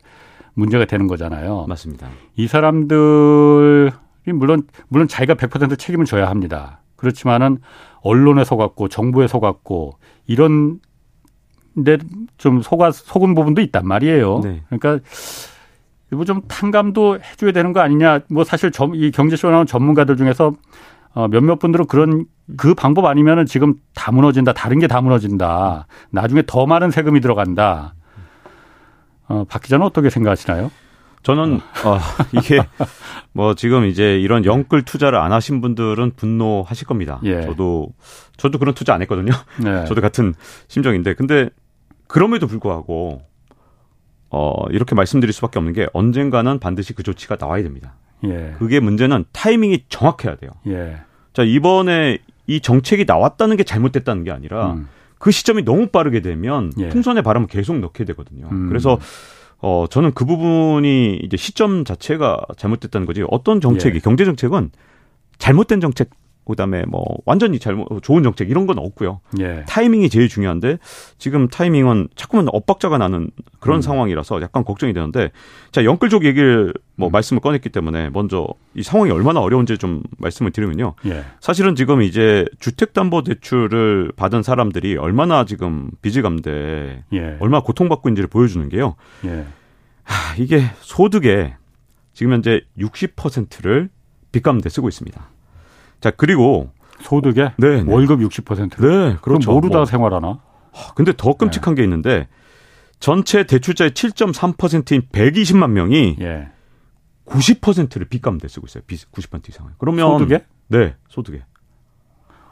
문제가 0.56 0.86
되는 0.86 1.06
거잖아요. 1.06 1.68
맞습니다. 1.70 2.08
이 2.38 2.48
사람들이 2.48 3.92
물론 4.34 4.64
물론 4.88 5.08
자기가 5.08 5.36
100% 5.36 5.78
책임을 5.78 6.06
져야 6.06 6.30
합니다. 6.30 6.82
그렇지만은 6.96 7.60
언론에 8.02 8.44
속았고 8.44 8.90
정부에 8.90 9.28
속았고 9.28 9.98
이런 10.28 10.80
데좀 11.84 12.62
속아 12.62 12.92
속은 12.92 13.36
부분도 13.36 13.62
있단 13.62 13.88
말이에요. 13.88 14.42
네. 14.44 14.64
그러니까 14.70 15.00
일부 16.12 16.26
좀 16.26 16.42
탕감도 16.48 17.20
해줘야 17.20 17.52
되는 17.52 17.72
거 17.74 17.80
아니냐. 17.82 18.22
뭐 18.30 18.44
사실 18.44 18.72
점, 18.72 18.96
이 18.96 19.12
경제쇼 19.12 19.50
나온 19.52 19.66
전문가들 19.66 20.18
중에서 20.18 20.54
어, 21.14 21.28
몇몇 21.28 21.60
분들은 21.60 21.88
그런 21.88 22.26
그 22.58 22.74
방법 22.74 23.06
아니면은 23.06 23.46
지금 23.46 23.76
다 23.96 24.12
무너진다. 24.12 24.54
다른 24.54 24.80
게 24.80 24.88
다 24.88 25.02
무너진다. 25.02 25.88
나중에 26.12 26.44
더 26.46 26.66
많은 26.66 26.92
세금이 26.92 27.22
들어간다. 27.22 27.96
어, 29.28 29.46
박 29.48 29.62
기자는 29.62 29.86
어떻게 29.86 30.10
생각하시나요? 30.10 30.72
저는 31.24 31.60
어, 31.86 32.00
이게 32.32 32.62
뭐 33.34 33.54
지금 33.54 33.86
이제 33.86 34.20
이런 34.20 34.46
영끌 34.46 34.84
투자를 34.84 35.20
안 35.20 35.32
하신 35.32 35.62
분들은 35.62 36.14
분노하실 36.16 36.88
겁니다. 36.88 37.20
예. 37.24 37.42
저도 37.42 37.94
저도 38.38 38.58
그런 38.58 38.74
투자 38.74 38.94
안 38.94 39.02
했거든요. 39.02 39.34
네. 39.62 39.86
저도 39.88 40.02
같은 40.02 40.34
심정인데 40.68 41.14
근데 41.16 41.50
그럼에도 42.08 42.48
불구하고 42.48 43.22
어 44.30 44.54
이렇게 44.72 44.96
말씀드릴 44.96 45.34
수밖에 45.34 45.60
없는 45.60 45.74
게 45.74 45.88
언젠가는 45.94 46.60
반드시 46.60 46.94
그 46.94 47.04
조치가 47.04 47.36
나와야 47.36 47.64
됩니다. 47.64 47.96
예. 48.26 48.56
그게 48.58 48.80
문제는 48.80 49.26
타이밍이 49.32 49.86
정확해야 49.90 50.36
돼요. 50.36 50.52
예. 50.68 50.98
자 51.34 51.44
이번에 51.44 52.20
이 52.48 52.62
정책이 52.62 53.06
나왔다는 53.06 53.58
게 53.58 53.64
잘못됐다는 53.64 54.24
게 54.24 54.32
아니라 54.32 54.74
음. 54.74 54.88
그 55.20 55.32
시점이 55.32 55.64
너무 55.64 55.88
빠르게 55.88 56.22
되면 56.22 56.72
예. 56.80 56.90
풍선의 56.90 57.24
바람을 57.24 57.48
계속 57.48 57.78
넣게 57.78 58.06
되거든요. 58.06 58.48
음. 58.52 58.70
그래서 58.70 58.98
어 59.62 59.86
저는 59.90 60.14
그 60.14 60.26
부분이 60.26 61.20
이제 61.24 61.38
시점 61.38 61.84
자체가 61.84 62.46
잘못됐다는 62.58 63.06
거지. 63.06 63.24
어떤 63.30 63.60
정책이 63.60 63.98
예. 63.98 64.00
경제 64.00 64.26
정책은 64.26 64.72
잘못된 65.38 65.82
정책 65.82 66.10
그다음에 66.50 66.84
뭐 66.88 67.04
완전히 67.26 67.60
잘못 67.60 67.88
좋은 68.02 68.24
정책 68.24 68.50
이런 68.50 68.66
건 68.66 68.80
없고요. 68.80 69.22
예. 69.40 69.64
타이밍이 69.68 70.10
제일 70.10 70.28
중요한데 70.28 70.80
지금 71.18 71.48
타이밍은 71.48 72.10
자꾸만 72.16 72.48
엇박자가 72.52 72.98
나는 72.98 73.30
그런 73.60 73.78
음. 73.78 73.82
상황이라서 73.82 74.42
약간 74.42 74.64
걱정이 74.64 74.94
되는데 74.94 75.32
자 75.72 75.84
영끌족 75.86 76.26
얘기를 76.26 76.74
뭐 76.96 77.10
음. 77.10 77.12
말씀을 77.12 77.40
꺼냈기 77.40 77.70
때문에 77.70 78.10
먼저 78.10 78.48
이 78.74 78.82
상황이 78.82 79.12
얼마나 79.12 79.40
어려운지 79.40 79.78
좀 79.78 80.02
말씀을 80.18 80.52
드리면요. 80.52 80.96
예. 81.06 81.24
사실은 81.40 81.76
지금 81.76 82.02
이제 82.02 82.46
주택담보대출을 82.60 84.14
받은 84.16 84.42
사람들이 84.42 84.98
얼마나 84.98 85.46
지금 85.46 85.92
빚을 86.02 86.24
갚는데 86.24 87.04
예. 87.14 87.38
얼마나 87.40 87.62
고통받고 87.62 88.10
있는지를 88.10 88.28
보여주는 88.28 88.68
게요. 88.70 88.96
예. 89.26 89.46
하, 90.04 90.36
이게 90.38 90.64
소득의 90.82 91.56
지금 92.14 92.34
현재 92.34 92.62
60%를 92.78 93.90
빚갚는데 94.32 94.70
쓰고 94.70 94.90
있습니다. 94.90 95.30
자, 96.00 96.12
그리고 96.12 96.70
소득에 97.02 97.52
네, 97.58 97.84
네. 97.84 97.92
월급 97.92 98.20
60%. 98.20 98.82
네, 98.82 99.18
그렇죠. 99.22 99.52
모르다 99.52 99.78
뭐. 99.78 99.86
생활하나? 99.86 100.40
근데 100.96 101.14
더 101.16 101.34
끔찍한 101.34 101.76
네. 101.76 101.82
게 101.82 101.84
있는데 101.84 102.28
전체 103.00 103.44
대출자의 103.44 103.92
7.3%인 103.92 105.02
120만 105.12 105.72
명이 105.72 106.18
예. 106.22 106.50
90%를 107.26 108.08
빚감 108.08 108.38
대 108.40 108.48
쓰고 108.48 108.68
있어요. 108.68 108.84
90% 108.88 109.50
이상을. 109.50 109.72
그러면 109.78 110.20
소득에? 110.20 110.44
네, 110.68 110.96
소득에. 111.10 111.44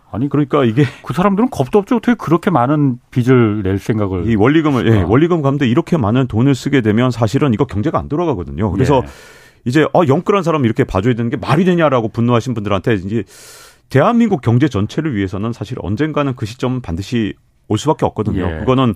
아니 0.09 0.29
그러니까 0.29 0.63
이게 0.63 0.83
그 1.03 1.13
사람들은 1.13 1.49
겁도 1.49 1.79
없죠. 1.79 1.97
어떻게 1.97 2.13
그렇게 2.13 2.49
많은 2.49 2.97
빚을 3.11 3.63
낼 3.63 3.77
생각을 3.77 4.29
이 4.29 4.35
원리금을 4.35 4.87
예, 4.87 5.01
원리금 5.01 5.41
감대 5.41 5.67
이렇게 5.67 5.97
많은 5.97 6.27
돈을 6.27 6.55
쓰게 6.55 6.79
되면 6.81 7.11
사실은 7.11 7.53
이거 7.53 7.65
경제가 7.65 7.99
안 7.99 8.07
돌아가거든요. 8.07 8.71
그래서 8.71 9.01
예. 9.03 9.07
이제 9.67 9.83
어 9.93 10.01
영끌한 10.07 10.43
사람 10.43 10.65
이렇게 10.65 10.83
봐줘야 10.83 11.13
되는 11.13 11.29
게 11.29 11.37
말이 11.37 11.65
되냐라고 11.65 12.07
분노하신 12.07 12.53
분들한테 12.53 12.95
이제 12.95 13.23
대한민국 13.89 14.41
경제 14.41 14.67
전체를 14.67 15.15
위해서는 15.15 15.53
사실 15.53 15.77
언젠가는 15.81 16.35
그 16.35 16.45
시점 16.45 16.81
반드시 16.81 17.33
올 17.67 17.77
수밖에 17.77 18.05
없거든요. 18.05 18.49
예. 18.49 18.59
그거는 18.59 18.95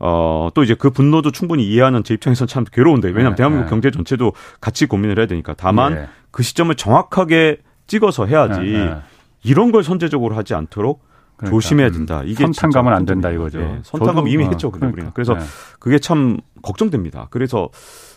어, 0.00 0.48
또 0.54 0.64
이제 0.64 0.74
그 0.74 0.90
분노도 0.90 1.30
충분히 1.30 1.64
이해하는 1.64 2.02
제 2.02 2.14
입장에서는 2.14 2.48
참 2.48 2.64
괴로운데, 2.64 3.08
왜냐하면 3.08 3.32
예, 3.32 3.36
대한민국 3.36 3.66
예. 3.66 3.70
경제 3.70 3.92
전체도 3.92 4.32
같이 4.60 4.86
고민을 4.86 5.16
해야 5.16 5.26
되니까. 5.26 5.54
다만, 5.56 5.92
예. 5.92 6.08
그 6.32 6.42
시점을 6.42 6.74
정확하게 6.74 7.58
찍어서 7.86 8.26
해야지 8.26 8.60
네, 8.60 8.84
네. 8.84 8.96
이런 9.44 9.70
걸 9.70 9.84
선제적으로 9.84 10.34
하지 10.34 10.54
않도록 10.54 11.04
그러니까, 11.42 11.50
조심해야 11.50 11.88
음, 11.88 11.92
된다. 11.92 12.22
이게 12.24 12.44
선탄감은 12.44 12.92
안 12.92 13.04
된다 13.04 13.30
이거죠. 13.30 13.58
네, 13.58 13.80
선탄감 13.82 14.28
이미 14.28 14.44
어, 14.44 14.48
했죠. 14.48 14.70
그러니까. 14.70 14.94
우리는. 14.94 15.10
그래서 15.14 15.34
네. 15.34 15.40
그게 15.78 15.98
참 15.98 16.38
걱정됩니다. 16.62 17.28
그래서 17.30 17.68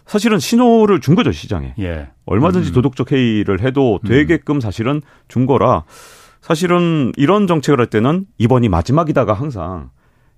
사실은 0.05 0.39
신호를 0.39 1.01
준 1.01 1.15
거죠 1.15 1.31
시장에. 1.31 1.73
예. 1.79 2.09
얼마든지 2.25 2.71
음. 2.71 2.73
도덕적 2.73 3.11
회의를 3.11 3.61
해도 3.61 3.99
음. 4.03 4.07
되게끔 4.07 4.59
사실은 4.59 5.01
준 5.27 5.45
거라 5.45 5.83
사실은 6.41 7.11
이런 7.17 7.47
정책을 7.47 7.79
할 7.79 7.87
때는 7.87 8.25
이번이 8.37 8.69
마지막이다가 8.69 9.33
항상 9.33 9.89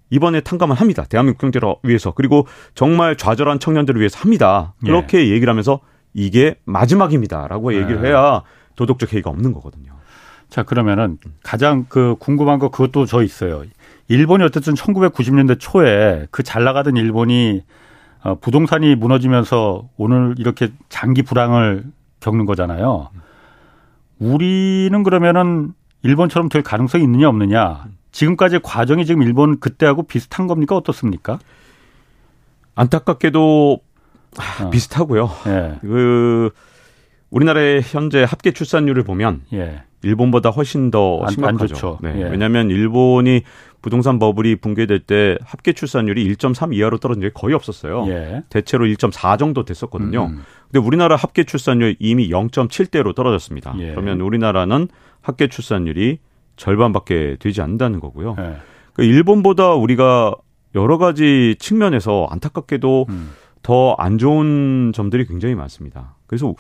이번에 0.09 0.39
탕감을 0.39 0.77
합니다. 0.77 1.03
대한민국 1.03 1.41
경제를 1.41 1.75
위해서 1.83 2.11
그리고 2.11 2.47
정말 2.75 3.17
좌절한 3.17 3.59
청년들을 3.59 3.99
위해서 3.99 4.17
합니다. 4.19 4.73
그렇게 4.79 5.19
예. 5.19 5.31
얘기를 5.31 5.49
하면서 5.49 5.81
이게 6.13 6.55
마지막입니다라고 6.63 7.73
얘기를 7.73 8.01
네. 8.01 8.09
해야 8.09 8.43
도덕적 8.77 9.11
회의가 9.11 9.29
없는 9.29 9.51
거거든요. 9.51 9.96
자 10.49 10.63
그러면은 10.63 11.17
가장 11.43 11.85
그 11.89 12.15
궁금한 12.19 12.59
거 12.59 12.69
그것도 12.69 13.05
저 13.05 13.23
있어요. 13.23 13.63
일본이 14.07 14.43
어쨌든 14.43 14.73
1990년대 14.73 15.57
초에 15.59 16.27
그 16.31 16.43
잘 16.43 16.63
나가던 16.63 16.95
일본이 16.95 17.63
어, 18.23 18.35
부동산이 18.39 18.95
무너지면서 18.95 19.89
오늘 19.97 20.35
이렇게 20.37 20.69
장기 20.89 21.21
불황을 21.23 21.83
겪는 22.19 22.45
거잖아요. 22.45 23.09
우리는 24.19 25.03
그러면은 25.03 25.73
일본처럼 26.03 26.49
될 26.49 26.63
가능성이 26.63 27.03
있느냐 27.03 27.27
없느냐. 27.29 27.85
지금까지 28.11 28.59
과정이 28.63 29.05
지금 29.05 29.21
일본 29.21 29.59
그때하고 29.59 30.03
비슷한 30.03 30.47
겁니까 30.47 30.75
어떻습니까? 30.75 31.37
안타깝게도 32.75 33.79
어. 34.61 34.69
비슷하고요. 34.69 35.29
예. 35.47 35.77
그 35.81 36.49
우리나라의 37.29 37.81
현재 37.83 38.23
합계 38.23 38.51
출산율을 38.51 39.03
보면 39.03 39.41
예. 39.53 39.83
일본보다 40.03 40.49
훨씬 40.49 40.91
더 40.91 41.21
안, 41.23 41.31
심각하죠. 41.31 41.99
안 42.03 42.13
네. 42.13 42.21
예. 42.21 42.29
왜냐하면 42.29 42.69
일본이 42.69 43.41
부동산 43.81 44.19
버블이 44.19 44.57
붕괴될 44.57 45.01
때 45.01 45.37
합계 45.43 45.73
출산율이 45.73 46.27
1.3 46.35 46.73
이하로 46.73 46.97
떨어진 46.97 47.21
적이 47.21 47.33
거의 47.33 47.55
없었어요. 47.55 48.05
예. 48.07 48.43
대체로 48.49 48.85
1.4 48.85 49.37
정도 49.39 49.63
됐었거든요. 49.63 50.25
음. 50.25 50.43
근데 50.71 50.85
우리나라 50.85 51.15
합계 51.15 51.43
출산율 51.43 51.95
이미 51.99 52.29
0.7대로 52.29 53.15
떨어졌습니다. 53.15 53.75
예. 53.79 53.91
그러면 53.91 54.21
우리나라는 54.21 54.87
합계 55.21 55.47
출산율이 55.47 56.19
절반밖에 56.57 57.37
되지 57.39 57.61
않는다는 57.61 57.99
거고요. 57.99 58.35
예. 58.39 58.57
그 58.93 59.03
일본보다 59.03 59.73
우리가 59.73 60.35
여러 60.75 60.97
가지 60.97 61.55
측면에서 61.59 62.27
안타깝게도 62.29 63.05
음. 63.09 63.31
더 63.67 63.95
안 63.97 64.17
좋은 64.17 64.93
점들이 64.93 65.25
굉장히 65.25 65.53
많습니다. 65.53 66.15
그래서 66.25 66.55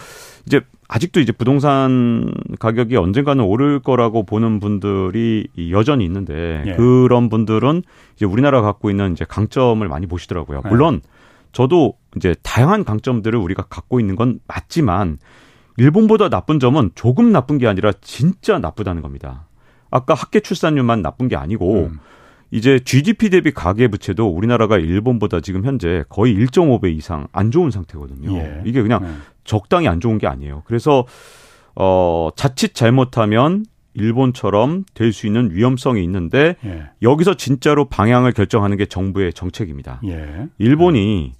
이제 0.45 0.59
아직도 0.89 1.21
이제 1.21 1.31
부동산 1.31 2.33
가격이 2.59 2.97
언젠가는 2.97 3.41
오를 3.41 3.79
거라고 3.79 4.23
보는 4.23 4.59
분들이 4.59 5.47
여전히 5.71 6.03
있는데 6.03 6.63
예. 6.65 6.73
그런 6.73 7.29
분들은 7.29 7.83
이제 8.17 8.25
우리나라가 8.25 8.67
갖고 8.67 8.89
있는 8.89 9.13
이제 9.13 9.23
강점을 9.23 9.87
많이 9.87 10.05
보시더라고요. 10.05 10.63
예. 10.65 10.69
물론 10.69 10.99
저도 11.53 11.93
이제 12.17 12.35
다양한 12.43 12.83
강점들을 12.83 13.39
우리가 13.39 13.63
갖고 13.69 14.01
있는 14.01 14.17
건 14.17 14.41
맞지만 14.45 15.17
일본보다 15.77 16.27
나쁜 16.27 16.59
점은 16.59 16.91
조금 16.93 17.31
나쁜 17.31 17.57
게 17.57 17.67
아니라 17.67 17.93
진짜 18.01 18.59
나쁘다는 18.59 19.01
겁니다. 19.01 19.47
아까 19.91 20.13
학계 20.13 20.41
출산율만 20.41 21.03
나쁜 21.03 21.29
게 21.29 21.37
아니고 21.37 21.85
음. 21.85 21.99
이제 22.51 22.79
GDP 22.79 23.29
대비 23.29 23.51
가계 23.51 23.87
부채도 23.89 24.27
우리나라가 24.27 24.77
일본보다 24.77 25.41
지금 25.41 25.65
현재 25.65 26.03
거의 26.09 26.33
1.5배 26.35 26.95
이상 26.95 27.27
안 27.31 27.51
좋은 27.51 27.71
상태거든요. 27.71 28.37
예. 28.37 28.61
이게 28.65 28.81
그냥 28.81 29.03
예. 29.03 29.09
적당히 29.43 29.87
안 29.87 29.99
좋은 29.99 30.17
게 30.17 30.27
아니에요. 30.27 30.63
그래서 30.65 31.05
어 31.75 32.29
자칫 32.35 32.73
잘못하면 32.73 33.65
일본처럼 33.93 34.85
될 34.93 35.11
수 35.11 35.27
있는 35.27 35.49
위험성이 35.51 36.03
있는데 36.03 36.55
예. 36.65 36.85
여기서 37.01 37.33
진짜로 37.33 37.85
방향을 37.85 38.31
결정하는 38.31 38.77
게 38.77 38.85
정부의 38.85 39.33
정책입니다. 39.33 40.01
예. 40.05 40.47
일본이 40.57 41.33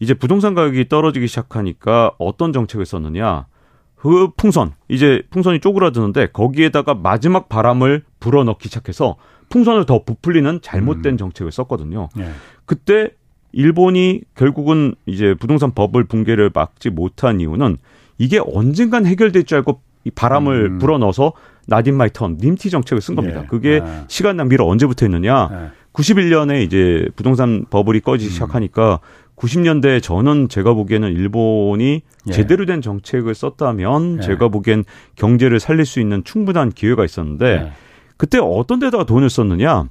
이제 0.00 0.14
부동산 0.14 0.54
가격이 0.54 0.88
떨어지기 0.88 1.26
시작하니까 1.28 2.12
어떤 2.18 2.52
정책을 2.52 2.84
썼느냐? 2.86 3.46
그 3.94 4.30
풍선 4.36 4.72
이제 4.88 5.22
풍선이 5.30 5.60
쪼그라드는데 5.60 6.28
거기에다가 6.28 6.94
마지막 6.94 7.48
바람을 7.50 8.02
불어넣기 8.18 8.68
시작해서 8.68 9.16
풍선을 9.50 9.84
더 9.84 10.02
부풀리는 10.04 10.60
잘못된 10.62 11.14
음. 11.14 11.18
정책을 11.18 11.52
썼거든요. 11.52 12.08
예. 12.18 12.30
그때 12.64 13.10
일본이 13.52 14.22
결국은 14.36 14.94
이제 15.06 15.34
부동산 15.34 15.72
버블 15.72 16.04
붕괴를 16.04 16.50
막지 16.54 16.88
못한 16.88 17.40
이유는 17.40 17.76
이게 18.16 18.38
언젠간 18.38 19.06
해결될 19.06 19.44
줄 19.44 19.58
알고 19.58 19.82
이 20.04 20.10
바람을 20.10 20.72
음. 20.72 20.78
불어넣어서 20.78 21.32
not 21.66 21.84
in 21.84 21.96
my 21.96 22.10
term 22.10 22.38
NIMTY 22.40 22.70
정책을 22.70 23.02
쓴 23.02 23.16
겁니다. 23.16 23.42
예. 23.42 23.46
그게 23.46 23.82
예. 23.84 24.04
시간 24.08 24.36
낭비를 24.36 24.64
언제부터 24.64 25.04
했느냐? 25.06 25.48
예. 25.52 25.80
91년에 25.92 26.62
이제 26.62 27.08
부동산 27.16 27.66
버블이 27.68 28.00
꺼지기 28.00 28.30
음. 28.30 28.32
시작하니까 28.32 29.00
90년대 29.36 30.02
저는 30.02 30.48
제가 30.48 30.74
보기에는 30.74 31.12
일본이 31.12 32.02
예. 32.28 32.32
제대로 32.32 32.66
된 32.66 32.80
정책을 32.82 33.34
썼다면 33.34 34.18
예. 34.18 34.20
제가 34.22 34.48
보기엔 34.48 34.84
경제를 35.16 35.58
살릴 35.58 35.86
수 35.86 36.00
있는 36.00 36.22
충분한 36.24 36.70
기회가 36.70 37.04
있었는데 37.04 37.46
예. 37.46 37.72
그때 38.20 38.38
어떤 38.38 38.80
데다가 38.80 39.04
돈을 39.04 39.30
썼느냐? 39.30 39.84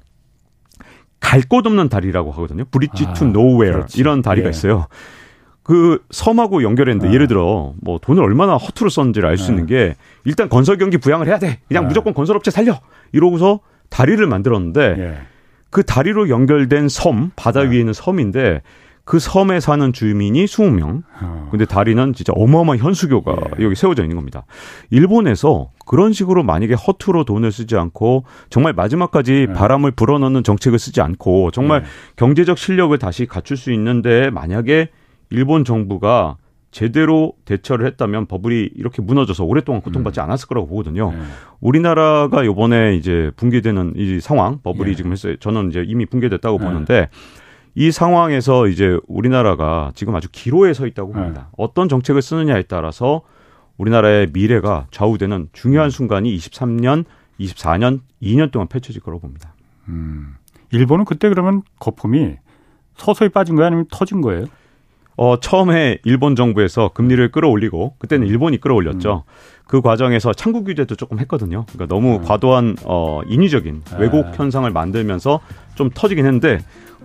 갈 1.19 1.41
곳 1.49 1.65
없는 1.65 1.89
다리라고 1.89 2.31
하거든요. 2.33 2.63
bridge 2.69 3.07
아, 3.07 3.13
to 3.13 3.25
nowhere 3.25 3.87
이런 3.97 4.21
다리가 4.21 4.45
예. 4.45 4.49
있어요. 4.51 4.85
그 5.63 6.03
섬하고 6.11 6.61
연결했는데 6.61 7.09
아. 7.09 7.13
예를 7.13 7.27
들어 7.27 7.73
뭐 7.81 7.97
돈을 7.99 8.21
얼마나 8.21 8.55
허투루 8.55 8.91
썼는지를 8.91 9.27
알수 9.27 9.45
아. 9.45 9.47
있는 9.49 9.65
게 9.65 9.95
일단 10.25 10.47
건설 10.47 10.77
경기 10.77 10.99
부양을 10.99 11.27
해야 11.27 11.39
돼. 11.39 11.59
그냥 11.67 11.85
아. 11.85 11.87
무조건 11.87 12.13
건설업체 12.13 12.51
살려. 12.51 12.79
이러고서 13.13 13.61
다리를 13.89 14.25
만들었는데 14.27 14.95
예. 14.99 15.17
그 15.71 15.81
다리로 15.83 16.29
연결된 16.29 16.87
섬 16.87 17.31
바다 17.35 17.61
위에 17.61 17.79
있는 17.79 17.93
섬인데 17.93 18.61
그 19.09 19.17
섬에 19.17 19.59
사는 19.59 19.91
주민이 19.91 20.45
20명. 20.45 21.01
어. 21.19 21.47
근데 21.49 21.65
다리는 21.65 22.13
진짜 22.13 22.31
어마어마한 22.35 22.77
현수교가 22.77 23.37
예. 23.59 23.65
여기 23.65 23.73
세워져 23.73 24.03
있는 24.03 24.15
겁니다. 24.15 24.45
일본에서 24.91 25.71
그런 25.87 26.13
식으로 26.13 26.43
만약에 26.43 26.75
허투루 26.75 27.25
돈을 27.25 27.51
쓰지 27.51 27.75
않고 27.75 28.25
정말 28.51 28.73
마지막까지 28.73 29.47
예. 29.49 29.53
바람을 29.53 29.93
불어넣는 29.93 30.43
정책을 30.43 30.77
쓰지 30.77 31.01
않고 31.01 31.49
정말 31.49 31.81
예. 31.81 31.85
경제적 32.17 32.59
실력을 32.59 32.95
다시 32.99 33.25
갖출 33.25 33.57
수 33.57 33.71
있는데 33.71 34.29
만약에 34.29 34.89
일본 35.31 35.65
정부가 35.65 36.37
제대로 36.69 37.33
대처를 37.45 37.87
했다면 37.87 38.27
버블이 38.27 38.69
이렇게 38.75 39.01
무너져서 39.01 39.43
오랫동안 39.43 39.81
고통받지 39.81 40.19
음. 40.19 40.25
않았을 40.25 40.47
거라고 40.47 40.67
보거든요. 40.67 41.11
네. 41.11 41.17
우리나라가 41.61 42.45
요번에 42.45 42.95
이제 42.95 43.31
붕괴되는 43.37 43.93
이 43.95 44.19
상황, 44.19 44.59
버블이 44.61 44.91
예. 44.91 44.95
지금 44.95 45.11
했어요. 45.11 45.35
저는 45.37 45.69
이제 45.69 45.83
이미 45.83 46.05
붕괴됐다고 46.05 46.59
네. 46.59 46.63
보는데 46.63 47.09
이 47.75 47.91
상황에서 47.91 48.67
이제 48.67 48.99
우리나라가 49.07 49.91
지금 49.95 50.15
아주 50.15 50.27
기로에 50.31 50.73
서 50.73 50.87
있다고 50.87 51.13
네. 51.13 51.19
봅니다. 51.19 51.41
네. 51.41 51.47
어떤 51.57 51.89
정책을 51.89 52.21
쓰느냐에 52.21 52.63
따라서 52.63 53.21
우리나라의 53.77 54.29
미래가 54.33 54.87
좌우되는 54.91 55.49
중요한 55.53 55.87
음. 55.87 55.89
순간이 55.89 56.35
23년, 56.35 57.05
24년, 57.39 58.01
2년 58.21 58.51
동안 58.51 58.67
펼쳐질 58.67 59.01
거라고 59.01 59.21
봅니다. 59.21 59.53
음. 59.87 60.35
일본은 60.71 61.05
그때 61.05 61.29
그러면 61.29 61.63
거품이 61.79 62.35
서서히 62.95 63.29
빠진 63.29 63.55
거예요? 63.55 63.67
아니면 63.67 63.85
터진 63.89 64.21
거예요? 64.21 64.45
어, 65.15 65.37
처음에 65.37 65.99
일본 66.05 66.35
정부에서 66.35 66.91
금리를 66.93 67.31
끌어올리고 67.31 67.95
그때는 67.99 68.25
음. 68.25 68.31
일본이 68.31 68.57
끌어올렸죠. 68.57 69.23
음. 69.25 69.31
그 69.65 69.81
과정에서 69.81 70.33
창구 70.33 70.63
규제도 70.63 70.95
조금 70.95 71.19
했거든요. 71.19 71.65
그러니까 71.67 71.93
너무 71.93 72.15
음. 72.15 72.23
과도한 72.23 72.77
어, 72.85 73.21
인위적인 73.27 73.83
왜곡 73.99 74.25
아. 74.27 74.31
현상을 74.31 74.69
만들면서 74.71 75.41
좀 75.75 75.89
터지긴 75.93 76.25
했는데 76.25 76.59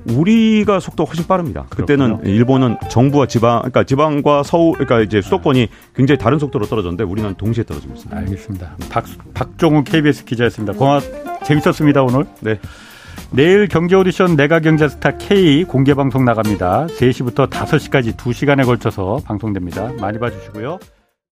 우리가 0.06 0.80
속도가 0.80 1.08
훨씬 1.08 1.26
빠릅니다. 1.26 1.66
그때는 1.70 2.06
그렇군요. 2.06 2.30
일본은 2.30 2.76
정부와 2.90 3.26
지방, 3.26 3.58
그러니까 3.58 3.84
지방과 3.84 4.42
서울, 4.42 4.72
그러니까 4.74 5.00
이제 5.00 5.20
수도권이 5.22 5.68
굉장히 5.94 6.18
다른 6.18 6.38
속도로 6.38 6.66
떨어졌는데 6.66 7.04
우리는 7.04 7.34
동시에 7.36 7.64
떨어지고 7.64 7.94
있습니다. 7.94 8.16
알겠습니다. 8.16 8.76
박, 8.90 9.04
박종훈 9.32 9.84
KBS 9.84 10.24
기자였습니다. 10.24 10.74
고맙, 10.74 11.02
재밌었습니다, 11.44 12.02
오늘. 12.02 12.26
네. 12.40 12.58
내일 13.30 13.68
경제 13.68 13.96
오디션 13.96 14.36
내가 14.36 14.60
경제스타 14.60 15.16
K 15.18 15.64
공개 15.64 15.94
방송 15.94 16.24
나갑니다. 16.24 16.86
3시부터 16.86 17.48
5시까지 17.48 18.16
2시간에 18.16 18.64
걸쳐서 18.64 19.20
방송됩니다. 19.24 19.92
많이 20.00 20.18
봐주시고요. 20.18 20.78